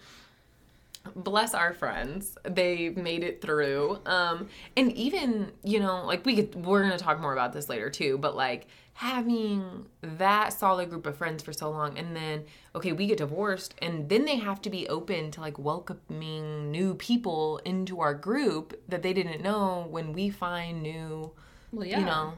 bless 1.15 1.53
our 1.53 1.73
friends. 1.73 2.37
They 2.43 2.89
made 2.89 3.23
it 3.23 3.41
through. 3.41 3.99
Um 4.05 4.47
and 4.77 4.91
even 4.93 5.51
you 5.63 5.79
know 5.79 6.05
like 6.05 6.25
we 6.25 6.35
could 6.35 6.55
we're 6.55 6.81
gonna 6.81 6.97
talk 6.97 7.19
more 7.19 7.33
about 7.33 7.53
this 7.53 7.69
later 7.69 7.89
too 7.89 8.17
but 8.17 8.35
like 8.35 8.67
having 8.93 9.85
that 10.01 10.53
solid 10.53 10.89
group 10.89 11.05
of 11.05 11.17
friends 11.17 11.41
for 11.41 11.53
so 11.53 11.69
long 11.69 11.97
and 11.97 12.15
then 12.15 12.43
okay 12.75 12.91
we 12.91 13.07
get 13.07 13.17
divorced 13.17 13.73
and 13.81 14.09
then 14.09 14.25
they 14.25 14.35
have 14.35 14.61
to 14.61 14.69
be 14.69 14.87
open 14.89 15.31
to 15.31 15.41
like 15.41 15.57
welcoming 15.57 16.69
new 16.71 16.93
people 16.95 17.59
into 17.65 18.01
our 18.01 18.13
group 18.13 18.79
that 18.87 19.01
they 19.01 19.13
didn't 19.13 19.41
know 19.41 19.87
when 19.89 20.13
we 20.13 20.29
find 20.29 20.83
new 20.83 21.31
well, 21.71 21.87
yeah, 21.87 21.99
you 21.99 22.05
know 22.05 22.33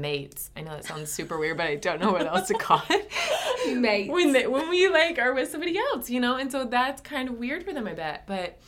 mates 0.00 0.50
i 0.56 0.60
know 0.60 0.70
that 0.70 0.84
sounds 0.84 1.10
super 1.10 1.38
weird 1.38 1.56
but 1.56 1.66
i 1.66 1.74
don't 1.74 2.00
know 2.00 2.12
what 2.12 2.26
else 2.26 2.48
to 2.48 2.54
call 2.54 2.82
it 2.90 3.10
mates. 3.74 4.10
when 4.10 4.32
they, 4.32 4.46
when 4.46 4.68
we 4.68 4.88
like 4.88 5.18
are 5.18 5.34
with 5.34 5.50
somebody 5.50 5.78
else, 5.78 6.10
you 6.10 6.20
know, 6.20 6.36
and 6.36 6.50
so 6.50 6.64
that's 6.64 7.00
kind 7.00 7.28
of 7.28 7.38
weird 7.38 7.64
for 7.64 7.72
them, 7.72 7.86
I 7.86 7.94
bet. 7.94 8.24
But 8.26 8.58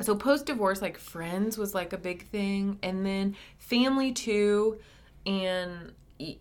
so 0.00 0.14
post 0.14 0.46
divorce, 0.46 0.82
like 0.82 0.98
friends 0.98 1.58
was 1.58 1.74
like 1.74 1.92
a 1.92 1.98
big 1.98 2.28
thing, 2.28 2.78
and 2.82 3.04
then 3.04 3.36
family 3.58 4.12
too. 4.12 4.78
And 5.24 5.92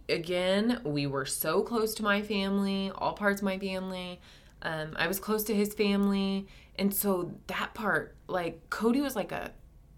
again, 0.09 0.81
we 0.83 1.07
were 1.07 1.25
so 1.25 1.61
close 1.61 1.93
to 1.95 2.03
my 2.03 2.21
family, 2.21 2.91
all 2.95 3.13
parts 3.13 3.41
of 3.41 3.45
my 3.45 3.57
family. 3.57 4.21
Um, 4.61 4.93
I 4.95 5.07
was 5.07 5.19
close 5.19 5.43
to 5.45 5.55
his 5.55 5.73
family, 5.73 6.47
and 6.77 6.93
so 6.93 7.31
that 7.47 7.73
part, 7.73 8.15
like 8.27 8.69
Cody 8.69 9.01
was 9.01 9.15
like 9.15 9.31
a 9.31 9.51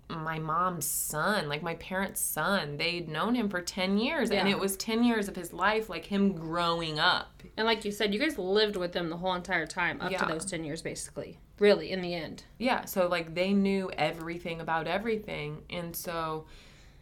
my 0.10 0.40
mom's 0.40 0.86
son, 0.86 1.50
like 1.50 1.62
my 1.62 1.76
parents' 1.76 2.22
son. 2.22 2.78
They'd 2.78 3.10
known 3.10 3.36
him 3.36 3.50
for 3.50 3.62
10 3.62 3.98
years, 3.98 4.32
and 4.32 4.48
it 4.48 4.58
was 4.58 4.78
10 4.78 5.04
years 5.04 5.28
of 5.28 5.36
his 5.36 5.52
life, 5.52 5.90
like 5.90 6.06
him 6.06 6.32
growing 6.34 6.98
up. 7.00 7.44
and 7.58 7.66
like 7.66 7.84
you 7.84 7.92
said, 7.92 8.14
you 8.14 8.20
guys 8.20 8.38
lived 8.38 8.76
with 8.76 8.92
them 8.94 9.10
the 9.10 9.18
whole 9.18 9.34
entire 9.34 9.66
time 9.66 10.00
up 10.00 10.12
Yeah. 10.12 10.20
to 10.20 10.26
those 10.26 10.46
ten 10.46 10.64
years, 10.64 10.82
basically. 10.84 11.40
Really, 11.60 11.92
in 11.92 12.02
the 12.02 12.14
end. 12.14 12.44
Yeah, 12.60 12.86
so 12.86 13.08
like 13.08 13.34
they 13.34 13.52
knew 13.52 13.90
everything 13.98 14.62
about 14.62 14.86
everything. 14.88 15.64
And 15.72 15.96
so 15.96 16.46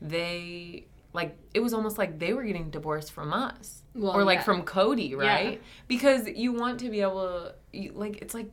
they 0.01 0.85
like 1.13 1.35
it 1.53 1.59
was 1.61 1.73
almost 1.73 1.97
like 1.97 2.19
they 2.19 2.33
were 2.33 2.43
getting 2.43 2.69
divorced 2.69 3.11
from 3.11 3.33
us 3.33 3.83
Well, 3.93 4.13
or 4.13 4.23
like 4.23 4.39
yeah. 4.39 4.43
from 4.43 4.63
Cody, 4.63 5.15
right? 5.15 5.61
Because 5.87 6.27
you 6.27 6.51
want 6.53 6.79
to 6.81 6.89
be 6.89 7.01
able 7.01 7.21
to 7.27 7.55
you, 7.77 7.91
like 7.93 8.21
it's 8.21 8.33
like 8.33 8.49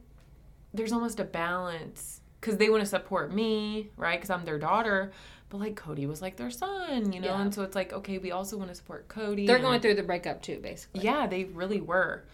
there's 0.74 0.92
almost 0.92 1.20
a 1.20 1.24
balance 1.24 2.20
cuz 2.42 2.58
they 2.58 2.68
want 2.68 2.82
to 2.82 2.86
support 2.86 3.32
me, 3.32 3.90
right? 3.96 4.20
Cuz 4.20 4.28
I'm 4.28 4.44
their 4.44 4.58
daughter. 4.58 5.12
But 5.48 5.58
like 5.60 5.76
Cody 5.76 6.06
was 6.06 6.20
like 6.22 6.36
their 6.36 6.50
son, 6.50 7.12
you 7.12 7.20
know, 7.20 7.28
Yeah. 7.28 7.40
and 7.42 7.54
so 7.54 7.62
it's 7.62 7.74
like 7.74 7.92
okay, 7.92 8.18
we 8.18 8.30
also 8.32 8.56
want 8.58 8.68
to 8.70 8.74
support 8.74 9.08
Cody. 9.08 9.46
They're 9.46 9.58
going 9.58 9.80
through 9.80 9.94
the 9.94 10.02
breakup 10.02 10.42
too, 10.42 10.58
basically. 10.60 11.00
yeah, 11.02 11.26
they 11.26 11.44
really 11.44 11.80
were. 11.80 12.24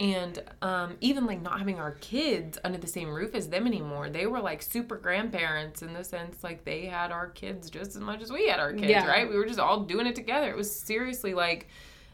And 0.00 0.40
um, 0.62 0.96
even 1.00 1.26
like 1.26 1.42
not 1.42 1.58
having 1.58 1.80
our 1.80 1.92
kids 1.92 2.56
under 2.62 2.78
the 2.78 2.86
same 2.86 3.08
roof 3.08 3.34
as 3.34 3.48
them 3.48 3.66
anymore, 3.66 4.08
they 4.10 4.26
were 4.28 4.38
like 4.38 4.62
super 4.62 4.96
grandparents 4.96 5.82
in 5.82 5.92
the 5.92 6.04
sense 6.04 6.44
like 6.44 6.64
they 6.64 6.84
had 6.84 7.10
our 7.10 7.28
kids 7.30 7.68
just 7.68 7.96
as 7.96 8.00
much 8.00 8.22
as 8.22 8.30
we 8.30 8.46
had 8.46 8.60
our 8.60 8.72
kids, 8.72 8.90
Yeah. 8.90 9.08
right? 9.08 9.28
We 9.28 9.36
were 9.36 9.46
just 9.46 9.58
all 9.58 9.80
doing 9.80 10.06
it 10.06 10.14
together. 10.14 10.48
It 10.50 10.56
was 10.56 10.70
seriously 10.70 11.34
like 11.34 11.66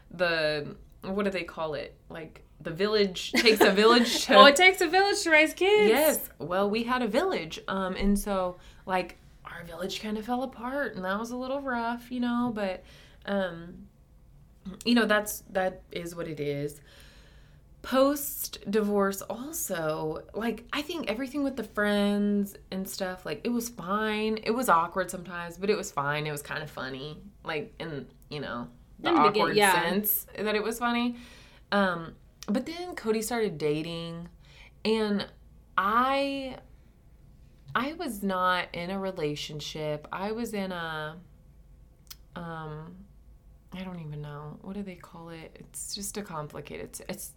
the 0.09 0.75
what 1.03 1.25
do 1.25 1.31
they 1.31 1.43
call 1.43 1.75
it? 1.75 1.93
Like 2.09 2.41
the 2.65 2.71
village 2.71 3.31
takes 3.37 3.61
a 3.61 3.71
village 3.71 4.25
to 4.25 4.35
Oh, 4.35 4.45
it 4.45 4.57
takes 4.57 4.81
a 4.81 4.87
village 4.87 5.21
to 5.23 5.31
raise 5.31 5.53
kids. 5.53 5.89
Yes. 5.89 6.29
Well, 6.39 6.69
we 6.69 6.83
had 6.83 7.01
a 7.01 7.07
village. 7.07 7.61
Um, 7.69 7.95
and 7.95 8.19
so 8.19 8.57
like 8.85 9.17
our 9.45 9.63
village 9.63 10.01
kind 10.01 10.17
of 10.17 10.25
fell 10.25 10.43
apart 10.43 10.95
and 10.95 11.05
that 11.05 11.17
was 11.17 11.31
a 11.31 11.37
little 11.37 11.61
rough, 11.61 12.11
you 12.11 12.19
know, 12.19 12.51
but 12.53 12.83
um 13.25 13.85
you 14.83 14.95
know, 14.95 15.05
that's 15.05 15.43
that 15.51 15.83
is 15.91 16.15
what 16.15 16.27
it 16.27 16.39
is. 16.39 16.81
Post 17.83 18.57
divorce 18.69 19.21
also, 19.21 20.23
like 20.33 20.65
I 20.73 20.81
think 20.81 21.07
everything 21.07 21.43
with 21.43 21.55
the 21.55 21.63
friends 21.63 22.55
and 22.71 22.89
stuff, 22.89 23.27
like 23.27 23.41
it 23.43 23.49
was 23.49 23.69
fine. 23.69 24.39
It 24.43 24.51
was 24.51 24.69
awkward 24.69 25.11
sometimes, 25.11 25.57
but 25.57 25.69
it 25.69 25.77
was 25.77 25.91
fine. 25.91 26.25
It 26.25 26.31
was 26.31 26.41
kind 26.41 26.63
of 26.63 26.71
funny. 26.71 27.21
Like 27.43 27.75
in, 27.79 28.07
you 28.29 28.39
know, 28.39 28.67
the 28.99 29.09
In 29.09 29.15
the 29.15 29.21
awkward 29.21 29.55
yeah. 29.55 29.83
sense 29.83 30.25
that 30.35 30.55
it 30.55 30.63
was 30.63 30.79
funny. 30.79 31.17
Um, 31.71 32.15
but 32.47 32.65
then 32.65 32.95
Cody 32.95 33.21
started 33.21 33.57
dating 33.57 34.29
and 34.83 35.27
I 35.77 36.57
I 37.73 37.93
was 37.93 38.23
not 38.23 38.67
in 38.73 38.89
a 38.89 38.99
relationship. 38.99 40.07
I 40.11 40.31
was 40.31 40.53
in 40.53 40.71
a 40.71 41.17
um 42.35 42.95
I 43.73 43.83
don't 43.83 43.99
even 43.99 44.21
know. 44.21 44.57
What 44.61 44.75
do 44.75 44.83
they 44.83 44.95
call 44.95 45.29
it? 45.29 45.55
It's 45.59 45.95
just 45.95 46.17
a 46.17 46.21
complicated 46.21 47.01
it's 47.09 47.31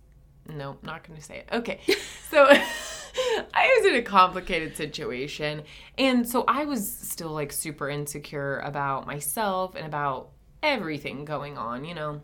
no, 0.48 0.78
not 0.82 1.06
going 1.06 1.18
to 1.18 1.24
say 1.24 1.38
it. 1.38 1.48
Okay. 1.52 1.80
So 2.30 2.44
I 3.54 3.78
was 3.78 3.86
in 3.86 3.94
a 3.94 4.02
complicated 4.02 4.76
situation 4.76 5.62
and 5.96 6.28
so 6.28 6.44
I 6.46 6.66
was 6.66 6.86
still 6.86 7.30
like 7.30 7.52
super 7.52 7.88
insecure 7.88 8.58
about 8.58 9.06
myself 9.06 9.74
and 9.74 9.86
about 9.86 10.28
everything 10.62 11.24
going 11.24 11.56
on, 11.56 11.86
you 11.86 11.94
know. 11.94 12.20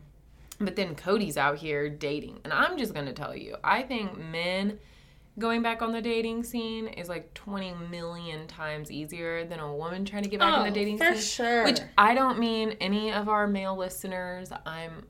But 0.61 0.77
then 0.77 0.95
Cody's 0.95 1.37
out 1.37 1.59
here 1.59 1.89
dating. 1.89 2.41
And 2.45 2.53
I'm 2.53 2.79
just 2.79 2.95
going 2.95 3.07
to 3.07 3.13
tell 3.13 3.35
you, 3.35 3.57
I 3.65 3.83
think 3.83 4.17
men 4.19 4.79
going 5.39 5.63
back 5.63 5.83
on 5.83 5.93
the 5.93 6.01
dating 6.01 6.45
scene 6.45 6.87
is 6.87 7.09
like 7.09 7.35
20 7.35 7.75
million 7.91 8.47
times 8.47 8.91
easier 8.91 9.45
than 9.45 9.59
a 9.59 9.75
woman 9.75 10.05
trying 10.05 10.23
to 10.23 10.29
get 10.29 10.41
back 10.41 10.59
in 10.59 10.65
the 10.65 10.71
oh, 10.71 10.75
dating 10.75 11.03
Oh, 11.03 11.07
for 11.07 11.19
scene. 11.19 11.47
sure. 11.47 11.65
Which 11.65 11.81
I 11.99 12.15
don't 12.15 12.39
mean 12.39 12.77
any 12.81 13.13
of 13.13 13.29
our 13.29 13.47
male 13.47 13.77
listeners. 13.77 14.51
I'm 14.65 15.07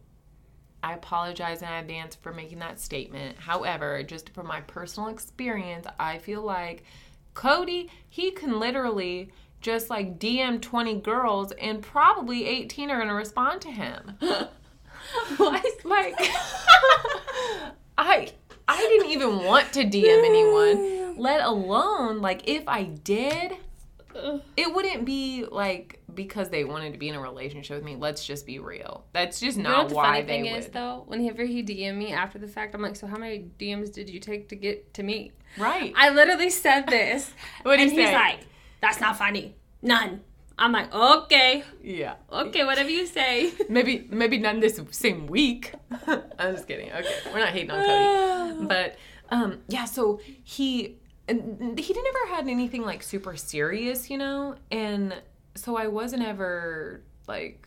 I 0.82 0.92
apologize 0.92 1.62
in 1.62 1.68
advance 1.68 2.14
for 2.14 2.30
making 2.30 2.58
that 2.58 2.78
statement. 2.78 3.38
However, 3.38 4.02
just 4.02 4.28
from 4.34 4.46
my 4.46 4.60
personal 4.62 5.08
experience, 5.08 5.86
I 5.98 6.18
feel 6.18 6.42
like 6.42 6.84
Cody, 7.32 7.90
he 8.10 8.30
can 8.30 8.60
literally 8.60 9.32
just 9.62 9.88
like 9.88 10.18
DM 10.18 10.60
20 10.60 11.00
girls 11.00 11.52
and 11.52 11.80
probably 11.80 12.44
18 12.46 12.90
are 12.90 12.96
going 12.96 13.08
to 13.08 13.14
respond 13.14 13.62
to 13.62 13.70
him. 13.70 14.18
What? 15.36 15.64
Like 15.84 16.14
I 17.98 18.32
I 18.66 18.78
didn't 18.78 19.10
even 19.10 19.44
want 19.44 19.72
to 19.74 19.80
DM 19.84 20.24
anyone, 20.24 21.18
let 21.18 21.44
alone 21.44 22.20
like 22.20 22.48
if 22.48 22.66
I 22.68 22.84
did, 22.84 23.52
it 24.56 24.74
wouldn't 24.74 25.04
be 25.04 25.44
like 25.50 26.00
because 26.14 26.48
they 26.48 26.64
wanted 26.64 26.92
to 26.92 26.98
be 26.98 27.08
in 27.08 27.14
a 27.14 27.20
relationship 27.20 27.76
with 27.76 27.84
me. 27.84 27.96
Let's 27.96 28.24
just 28.24 28.46
be 28.46 28.58
real. 28.58 29.04
That's 29.12 29.40
just 29.40 29.58
not 29.58 29.68
You 29.68 29.76
know 29.76 29.82
what 29.82 29.88
the 29.90 29.94
why 29.96 30.04
funny 30.04 30.20
they 30.22 30.26
thing 30.42 30.52
would. 30.52 30.58
is 30.60 30.68
though? 30.68 31.04
Whenever 31.06 31.44
he 31.44 31.62
DM 31.62 31.96
me 31.96 32.12
after 32.12 32.38
the 32.38 32.48
fact, 32.48 32.74
I'm 32.74 32.82
like, 32.82 32.96
so 32.96 33.06
how 33.06 33.16
many 33.18 33.46
DMs 33.58 33.92
did 33.92 34.08
you 34.08 34.20
take 34.20 34.48
to 34.48 34.56
get 34.56 34.94
to 34.94 35.02
me? 35.02 35.32
right. 35.58 35.92
I 35.96 36.10
literally 36.10 36.50
said 36.50 36.86
this. 36.86 37.32
What'd 37.62 37.78
he 37.80 37.86
and 37.90 37.92
he's 38.00 38.10
like, 38.12 38.40
that's 38.80 39.00
not 39.00 39.16
funny. 39.18 39.54
None. 39.82 40.22
I'm 40.58 40.72
like, 40.72 40.94
okay, 40.94 41.64
yeah. 41.82 42.14
okay, 42.30 42.64
whatever 42.64 42.88
you 42.88 43.06
say. 43.06 43.52
Maybe 43.68 44.06
maybe 44.08 44.38
not 44.38 44.60
this 44.60 44.80
same 44.90 45.26
week. 45.26 45.74
I'm 46.06 46.54
just 46.54 46.68
kidding. 46.68 46.92
Okay, 46.92 47.14
we're 47.32 47.40
not 47.40 47.48
hating 47.48 47.70
on 47.70 47.84
Cody, 47.84 48.66
but 48.68 48.96
um, 49.30 49.60
yeah. 49.68 49.84
So 49.84 50.20
he 50.44 50.96
and 51.28 51.78
he 51.78 51.92
never 51.92 52.34
had 52.34 52.48
anything 52.48 52.82
like 52.82 53.02
super 53.02 53.36
serious, 53.36 54.10
you 54.10 54.18
know, 54.18 54.56
and 54.70 55.14
so 55.54 55.76
I 55.76 55.86
wasn't 55.88 56.22
ever 56.22 57.02
like 57.26 57.66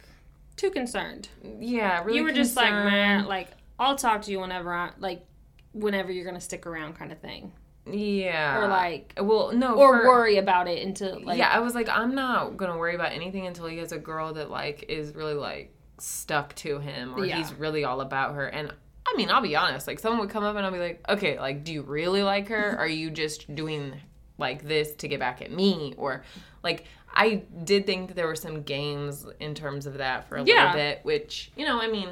Too 0.56 0.69
concerned. 0.69 1.30
yeah 1.60 2.04
really. 2.04 2.17
you 2.17 2.23
were 2.23 2.32
just 2.32 2.56
like, 2.56 2.71
man, 2.71 3.26
like 3.26 3.50
I'll 3.80 3.95
talk 3.95 4.21
to 4.23 4.32
you 4.32 4.39
whenever 4.39 4.73
I 4.73 4.91
like, 5.00 5.26
whenever 5.73 6.12
you're 6.12 6.26
gonna 6.26 6.41
stick 6.41 6.65
around, 6.65 6.95
kind 6.95 7.12
of 7.12 7.19
thing, 7.19 7.52
yeah, 7.91 8.58
or 8.60 8.67
like, 8.67 9.13
well 9.21 9.52
no 9.54 9.76
or 9.76 10.02
for- 10.02 10.08
worry 10.08 10.38
about 10.38 10.67
it 10.67 10.86
until 10.86 11.19
like, 11.23 11.38
yeah, 11.38 11.50
I 11.50 11.60
was 11.60 11.76
like, 11.76 11.89
I'm 11.89 12.13
not 12.15 12.58
gonna 12.58 12.78
worry 12.78 12.95
about 12.95 13.12
anything 13.12 13.45
until 13.47 13.67
he 13.67 13.78
has 13.78 13.91
a 13.91 13.97
girl 13.97 14.34
that 14.34 14.50
like 14.50 14.86
is 14.89 15.13
really 15.15 15.34
like 15.34 15.73
stuck 16.00 16.54
to 16.56 16.80
him 16.80 17.15
or 17.15 17.26
Yeah. 17.26 17.38
he's 17.38 17.54
really 17.54 17.84
all 17.84 18.02
about 18.02 18.36
her. 18.36 18.47
And 18.47 18.71
I 19.08 19.13
mean, 19.15 19.30
I'll 19.32 19.41
be 19.41 19.56
honest, 19.56 19.88
like 19.88 20.00
someone 20.00 20.19
would 20.21 20.30
come 20.30 20.43
up 20.43 20.56
and 20.56 20.65
I'll 20.65 20.71
be 20.71 20.80
like, 20.80 21.04
okay, 21.10 21.39
like, 21.39 21.63
do 21.63 21.71
you 21.73 21.82
really 21.82 22.23
like 22.23 22.47
her? 22.50 22.76
Are 22.80 22.88
you 22.88 23.10
just 23.10 23.54
doing 23.56 23.93
like 24.38 24.67
this 24.67 24.95
to 24.97 25.08
get 25.08 25.19
back 25.19 25.41
at 25.41 25.52
me? 25.52 25.93
Or 25.97 26.23
like 26.63 26.86
I 27.13 27.43
did 27.63 27.86
think 27.88 28.10
that 28.10 28.13
there 28.15 28.28
were 28.28 28.36
some 28.36 28.62
games 28.63 29.26
in 29.39 29.56
terms 29.56 29.86
of 29.88 29.95
that 29.97 30.28
for 30.30 30.36
a 30.38 30.43
Yeah. 30.43 30.65
little 30.65 30.73
bit, 30.73 31.00
which, 31.04 31.52
you 31.56 31.65
know, 31.65 31.82
I 31.82 31.88
mean, 31.88 32.10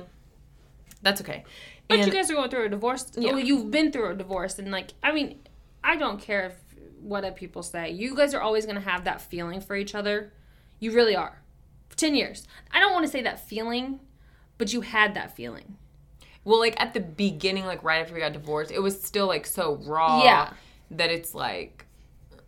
that's 1.04 1.22
okay. 1.22 1.44
But 1.88 2.00
And- 2.00 2.08
you 2.08 2.14
guys 2.14 2.32
are 2.32 2.34
going 2.34 2.50
through 2.50 2.66
a 2.66 2.70
divorce. 2.70 3.12
Yeah. 3.16 3.32
Well, 3.34 3.40
you've 3.40 3.70
been 3.70 3.92
through 3.92 4.10
a 4.10 4.16
divorce, 4.16 4.58
and 4.58 4.72
like, 4.72 4.92
I 5.04 5.12
mean, 5.12 5.38
I 5.86 5.96
don't 5.96 6.20
care 6.20 6.48
if 6.48 6.56
what 7.00 7.24
other 7.24 7.32
people 7.32 7.62
say. 7.62 7.92
You 7.92 8.16
guys 8.16 8.34
are 8.34 8.42
always 8.42 8.66
going 8.66 8.76
to 8.76 8.90
have 8.90 9.04
that 9.04 9.22
feeling 9.22 9.62
for 9.62 9.76
each 9.76 9.94
other. 9.94 10.34
You 10.80 10.92
really 10.92 11.16
are. 11.16 11.42
For 11.90 11.96
10 11.96 12.16
years. 12.16 12.48
I 12.72 12.80
don't 12.80 12.92
want 12.92 13.06
to 13.06 13.12
say 13.12 13.22
that 13.22 13.48
feeling, 13.48 14.00
but 14.58 14.74
you 14.74 14.82
had 14.82 15.14
that 15.14 15.36
feeling. 15.36 15.78
Well, 16.44 16.60
like 16.60 16.80
at 16.82 16.94
the 16.94 17.00
beginning, 17.00 17.66
like 17.66 17.84
right 17.84 18.02
after 18.02 18.14
we 18.14 18.20
got 18.20 18.34
divorced, 18.34 18.72
it 18.72 18.80
was 18.80 19.02
still 19.02 19.28
like 19.28 19.46
so 19.46 19.76
raw 19.86 20.24
Yeah. 20.24 20.54
that 20.92 21.12
it's 21.12 21.34
like, 21.36 21.86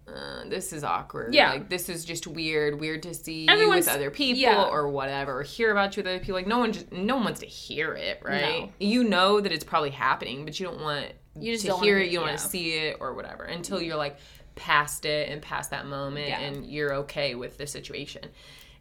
uh, 0.07 0.45
this 0.47 0.71
is 0.73 0.83
awkward. 0.83 1.33
Yeah. 1.33 1.51
Like 1.51 1.69
this 1.69 1.89
is 1.89 2.05
just 2.05 2.27
weird. 2.27 2.79
Weird 2.79 3.03
to 3.03 3.13
see 3.13 3.45
you 3.49 3.69
with 3.69 3.87
other 3.87 4.09
people 4.09 4.41
yeah. 4.41 4.63
or 4.63 4.87
whatever, 4.87 5.39
or 5.39 5.43
hear 5.43 5.71
about 5.71 5.95
you 5.97 6.01
with 6.01 6.07
other 6.07 6.19
people. 6.19 6.35
Like 6.35 6.47
no 6.47 6.59
one 6.59 6.71
just 6.71 6.91
no 6.91 7.15
one 7.15 7.25
wants 7.25 7.41
to 7.41 7.45
hear 7.45 7.93
it, 7.93 8.21
right? 8.23 8.61
No. 8.61 8.69
You 8.79 9.03
know 9.03 9.41
that 9.41 9.51
it's 9.51 9.65
probably 9.65 9.89
happening, 9.89 10.45
but 10.45 10.59
you 10.59 10.65
don't 10.65 10.81
want 10.81 11.07
You 11.39 11.53
just 11.53 11.63
to 11.63 11.69
don't 11.71 11.83
hear 11.83 11.97
it. 11.99 12.09
You 12.09 12.19
don't 12.19 12.27
want 12.27 12.39
to 12.39 12.47
see 12.47 12.73
it 12.73 12.97
or 12.99 13.13
whatever 13.13 13.43
until 13.43 13.81
you're 13.81 13.95
like 13.97 14.17
past 14.55 15.05
it 15.05 15.29
and 15.29 15.41
past 15.41 15.69
that 15.71 15.85
moment 15.85 16.29
Yeah. 16.29 16.39
and 16.39 16.65
you're 16.65 16.93
okay 16.95 17.35
with 17.35 17.57
the 17.57 17.67
situation. 17.67 18.23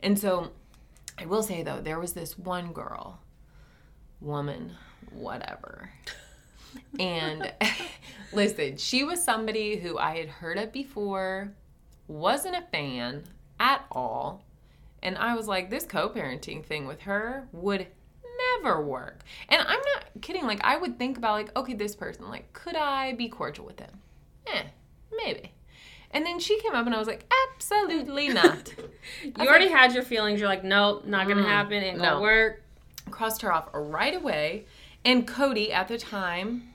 And 0.03 0.19
so, 0.19 0.51
I 1.19 1.27
will 1.27 1.43
say 1.43 1.63
though, 1.63 1.81
there 1.81 1.99
was 2.01 2.13
this 2.13 2.39
one 2.39 2.73
girl, 2.73 3.21
woman, 4.21 4.73
whatever. 5.13 5.91
And 6.99 7.53
listen, 8.33 8.77
she 8.77 9.05
was 9.05 9.23
somebody 9.23 9.77
who 9.77 9.99
I 9.99 10.19
had 10.19 10.29
heard 10.29 10.59
of 10.59 10.73
before, 10.73 11.53
wasn't 12.09 12.57
a 12.57 12.63
fan 12.63 13.25
at 13.59 13.85
all. 13.91 14.43
And 15.03 15.17
I 15.17 15.35
was 15.35 15.47
like, 15.49 15.71
this 15.71 15.85
co 15.85 16.09
parenting 16.09 16.65
thing 16.65 16.87
with 16.87 17.03
her 17.03 17.49
would 17.53 17.87
never 18.63 18.83
work. 18.85 19.21
And 19.49 19.61
I'm 19.63 19.69
not 19.95 20.05
kidding. 20.21 20.47
Like, 20.47 20.61
I 20.65 20.77
would 20.77 20.99
think 20.99 21.17
about, 21.19 21.33
like, 21.33 21.57
okay, 21.57 21.75
this 21.75 21.95
person, 21.97 22.29
like, 22.29 22.53
could 22.53 22.77
I 22.77 23.13
be 23.13 23.29
cordial 23.29 23.65
with 23.67 23.77
them? 23.77 24.01
Eh, 24.47 24.63
maybe. 25.25 25.53
And 26.13 26.25
then 26.25 26.39
she 26.39 26.59
came 26.61 26.73
up 26.75 26.87
and 26.87 26.95
I 26.95 26.99
was 26.99 27.09
like, 27.09 27.31
absolutely 27.55 28.29
not. 28.41 28.73
You 29.23 29.47
already 29.49 29.69
had 29.69 29.93
your 29.93 30.03
feelings. 30.03 30.41
You're 30.41 30.49
like, 30.49 30.65
nope, 30.65 31.05
not 31.05 31.29
to 31.29 31.35
Mm, 31.35 31.45
happen. 31.45 31.83
Ain't 31.83 31.99
no. 31.99 32.21
work. 32.21 32.63
crossed 33.11 33.43
her 33.43 33.53
off 33.53 33.69
right 33.73 34.15
away. 34.15 34.67
And 35.05 35.27
Cody 35.27 35.73
at 35.73 35.89
the 35.89 35.99
time, 35.99 36.73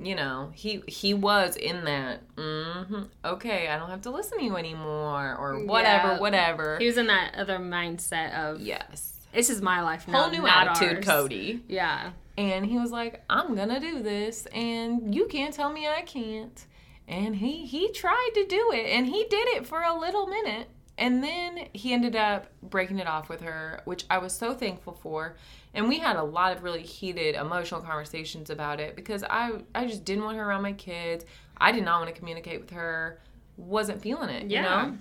you 0.00 0.14
know, 0.14 0.50
he 0.54 0.82
he 0.88 1.12
was 1.14 1.56
in 1.56 1.84
that. 1.84 2.22
hmm 2.36 3.02
okay, 3.24 3.68
I 3.68 3.76
don't 3.78 3.90
have 3.90 4.02
to 4.02 4.10
listen 4.10 4.38
to 4.38 4.44
you 4.44 4.56
anymore, 4.56 5.36
or 5.38 5.64
whatever, 5.64 6.08
Yeah. 6.14 6.18
whatever. 6.18 6.78
He 6.78 6.86
was 6.86 6.96
in 6.96 7.06
that 7.08 7.34
other 7.36 7.58
mindset 7.58 8.34
of, 8.34 8.60
yes, 8.60 9.20
this 9.32 9.50
is 9.50 9.60
my 9.60 9.82
life 9.82 10.08
now. 10.08 10.22
whole 10.22 10.30
new 10.30 10.46
attitude, 10.46 10.96
ours. 10.98 11.04
Cody. 11.04 11.62
Yeah. 11.68 12.10
And 12.40 12.64
he 12.64 12.78
was 12.78 12.90
like, 12.90 13.22
I'm 13.28 13.54
gonna 13.54 13.78
do 13.78 14.02
this, 14.02 14.46
and 14.46 15.14
you 15.14 15.26
can't 15.26 15.52
tell 15.52 15.70
me 15.70 15.86
I 15.86 16.00
can't. 16.00 16.66
And 17.06 17.36
he 17.36 17.66
he 17.66 17.92
tried 17.92 18.30
to 18.32 18.46
do 18.46 18.72
it, 18.72 18.86
and 18.86 19.06
he 19.06 19.24
did 19.24 19.46
it 19.48 19.66
for 19.66 19.82
a 19.82 19.94
little 19.98 20.26
minute. 20.26 20.68
And 20.96 21.22
then 21.22 21.68
he 21.74 21.92
ended 21.92 22.16
up 22.16 22.46
breaking 22.62 22.98
it 22.98 23.06
off 23.06 23.28
with 23.28 23.42
her, 23.42 23.82
which 23.84 24.06
I 24.08 24.16
was 24.18 24.32
so 24.32 24.54
thankful 24.54 24.94
for. 24.94 25.36
And 25.74 25.86
we 25.86 25.98
had 25.98 26.16
a 26.16 26.22
lot 26.22 26.56
of 26.56 26.62
really 26.62 26.82
heated 26.82 27.34
emotional 27.34 27.82
conversations 27.82 28.48
about 28.48 28.80
it 28.80 28.96
because 28.96 29.22
I 29.22 29.60
I 29.74 29.84
just 29.86 30.06
didn't 30.06 30.24
want 30.24 30.38
her 30.38 30.44
around 30.44 30.62
my 30.62 30.72
kids. 30.72 31.26
I 31.58 31.72
did 31.72 31.84
not 31.84 32.00
want 32.00 32.14
to 32.14 32.18
communicate 32.18 32.62
with 32.62 32.70
her. 32.70 33.20
Wasn't 33.58 34.00
feeling 34.00 34.30
it, 34.30 34.44
you 34.44 34.62
know? 34.62 34.96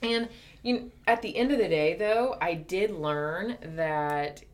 And 0.00 0.28
you 0.62 0.74
know, 0.74 0.90
at 1.08 1.22
the 1.22 1.36
end 1.36 1.50
of 1.50 1.58
the 1.58 1.68
day 1.68 1.96
though, 1.96 2.36
I 2.40 2.54
did 2.54 2.92
learn 2.92 3.56
that 3.74 4.44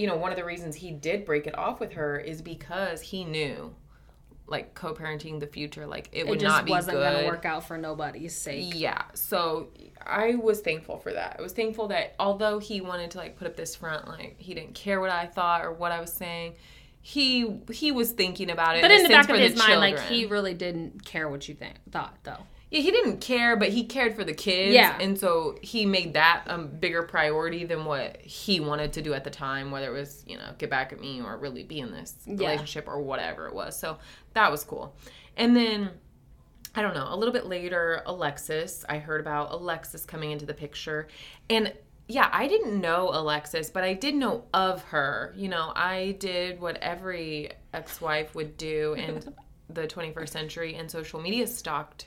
you 0.00 0.06
know, 0.06 0.16
one 0.16 0.30
of 0.32 0.36
the 0.36 0.44
reasons 0.44 0.74
he 0.76 0.90
did 0.90 1.26
break 1.26 1.46
it 1.46 1.56
off 1.58 1.78
with 1.78 1.92
her 1.92 2.18
is 2.18 2.40
because 2.40 3.02
he 3.02 3.24
knew 3.24 3.74
like 4.46 4.74
co-parenting 4.74 5.38
the 5.38 5.46
future 5.46 5.86
like 5.86 6.08
it 6.10 6.20
It 6.20 6.26
would 6.26 6.40
just 6.40 6.52
not 6.56 6.64
be 6.64 6.72
it 6.72 6.74
wasn't 6.74 6.96
good. 6.96 7.12
going 7.12 7.24
to 7.24 7.30
work 7.30 7.44
out 7.44 7.68
for 7.68 7.76
nobody's 7.78 8.34
sake. 8.34 8.72
Yeah. 8.74 9.02
So 9.14 9.68
I 10.04 10.34
was 10.34 10.60
thankful 10.60 10.98
for 10.98 11.12
that. 11.12 11.36
I 11.38 11.42
was 11.42 11.52
thankful 11.52 11.88
that 11.88 12.14
although 12.18 12.58
he 12.58 12.80
wanted 12.80 13.10
to 13.12 13.18
like 13.18 13.36
put 13.36 13.46
up 13.46 13.56
this 13.56 13.76
front 13.76 14.08
like 14.08 14.36
he 14.38 14.54
didn't 14.54 14.74
care 14.74 15.00
what 15.00 15.10
I 15.10 15.26
thought 15.26 15.64
or 15.64 15.72
what 15.72 15.92
I 15.92 16.00
was 16.00 16.12
saying, 16.12 16.54
he 17.02 17.58
he 17.70 17.92
was 17.92 18.12
thinking 18.12 18.50
about 18.50 18.76
it. 18.76 18.82
But 18.82 18.90
in 18.90 19.02
the 19.02 19.08
back 19.10 19.28
of 19.28 19.36
his 19.36 19.52
the 19.52 19.58
mind, 19.58 19.80
like 19.80 20.00
he 20.00 20.26
really 20.26 20.54
didn't 20.54 21.04
care 21.04 21.28
what 21.28 21.46
you 21.48 21.54
think 21.54 21.74
thought 21.90 22.16
though. 22.24 22.44
Yeah, 22.70 22.80
he 22.80 22.90
didn't 22.92 23.20
care, 23.20 23.56
but 23.56 23.70
he 23.70 23.84
cared 23.84 24.14
for 24.14 24.22
the 24.22 24.32
kids. 24.32 24.74
Yeah. 24.74 24.96
And 25.00 25.18
so 25.18 25.58
he 25.60 25.86
made 25.86 26.14
that 26.14 26.44
a 26.46 26.58
bigger 26.58 27.02
priority 27.02 27.64
than 27.64 27.84
what 27.84 28.18
he 28.22 28.60
wanted 28.60 28.92
to 28.92 29.02
do 29.02 29.12
at 29.12 29.24
the 29.24 29.30
time, 29.30 29.70
whether 29.72 29.88
it 29.88 29.98
was, 29.98 30.22
you 30.26 30.36
know, 30.38 30.52
get 30.58 30.70
back 30.70 30.92
at 30.92 31.00
me 31.00 31.20
or 31.20 31.36
really 31.36 31.64
be 31.64 31.80
in 31.80 31.90
this 31.90 32.14
Yeah. 32.26 32.36
relationship 32.36 32.86
or 32.86 33.00
whatever 33.00 33.48
it 33.48 33.54
was. 33.54 33.76
So 33.78 33.98
that 34.34 34.50
was 34.52 34.62
cool. 34.62 34.94
And 35.36 35.56
then, 35.56 35.90
I 36.76 36.82
don't 36.82 36.94
know, 36.94 37.08
a 37.10 37.16
little 37.16 37.32
bit 37.32 37.46
later, 37.46 38.02
Alexis, 38.06 38.84
I 38.88 38.98
heard 38.98 39.20
about 39.20 39.50
Alexis 39.50 40.04
coming 40.04 40.30
into 40.30 40.46
the 40.46 40.54
picture. 40.54 41.08
And 41.48 41.72
yeah, 42.06 42.28
I 42.32 42.46
didn't 42.46 42.80
know 42.80 43.10
Alexis, 43.12 43.70
but 43.70 43.82
I 43.82 43.94
did 43.94 44.14
know 44.14 44.44
of 44.54 44.82
her. 44.84 45.32
You 45.36 45.48
know, 45.48 45.72
I 45.74 46.16
did 46.20 46.60
what 46.60 46.76
every 46.76 47.50
ex 47.74 48.00
wife 48.00 48.34
would 48.36 48.56
do 48.56 48.94
in 48.94 49.34
the 49.68 49.86
21st 49.88 50.28
century, 50.28 50.74
and 50.76 50.88
social 50.90 51.20
media 51.20 51.46
stalked 51.48 52.06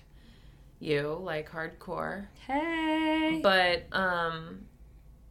you 0.83 1.17
like 1.21 1.49
hardcore. 1.49 2.27
Hey. 2.47 3.39
But, 3.41 3.85
um, 3.91 4.65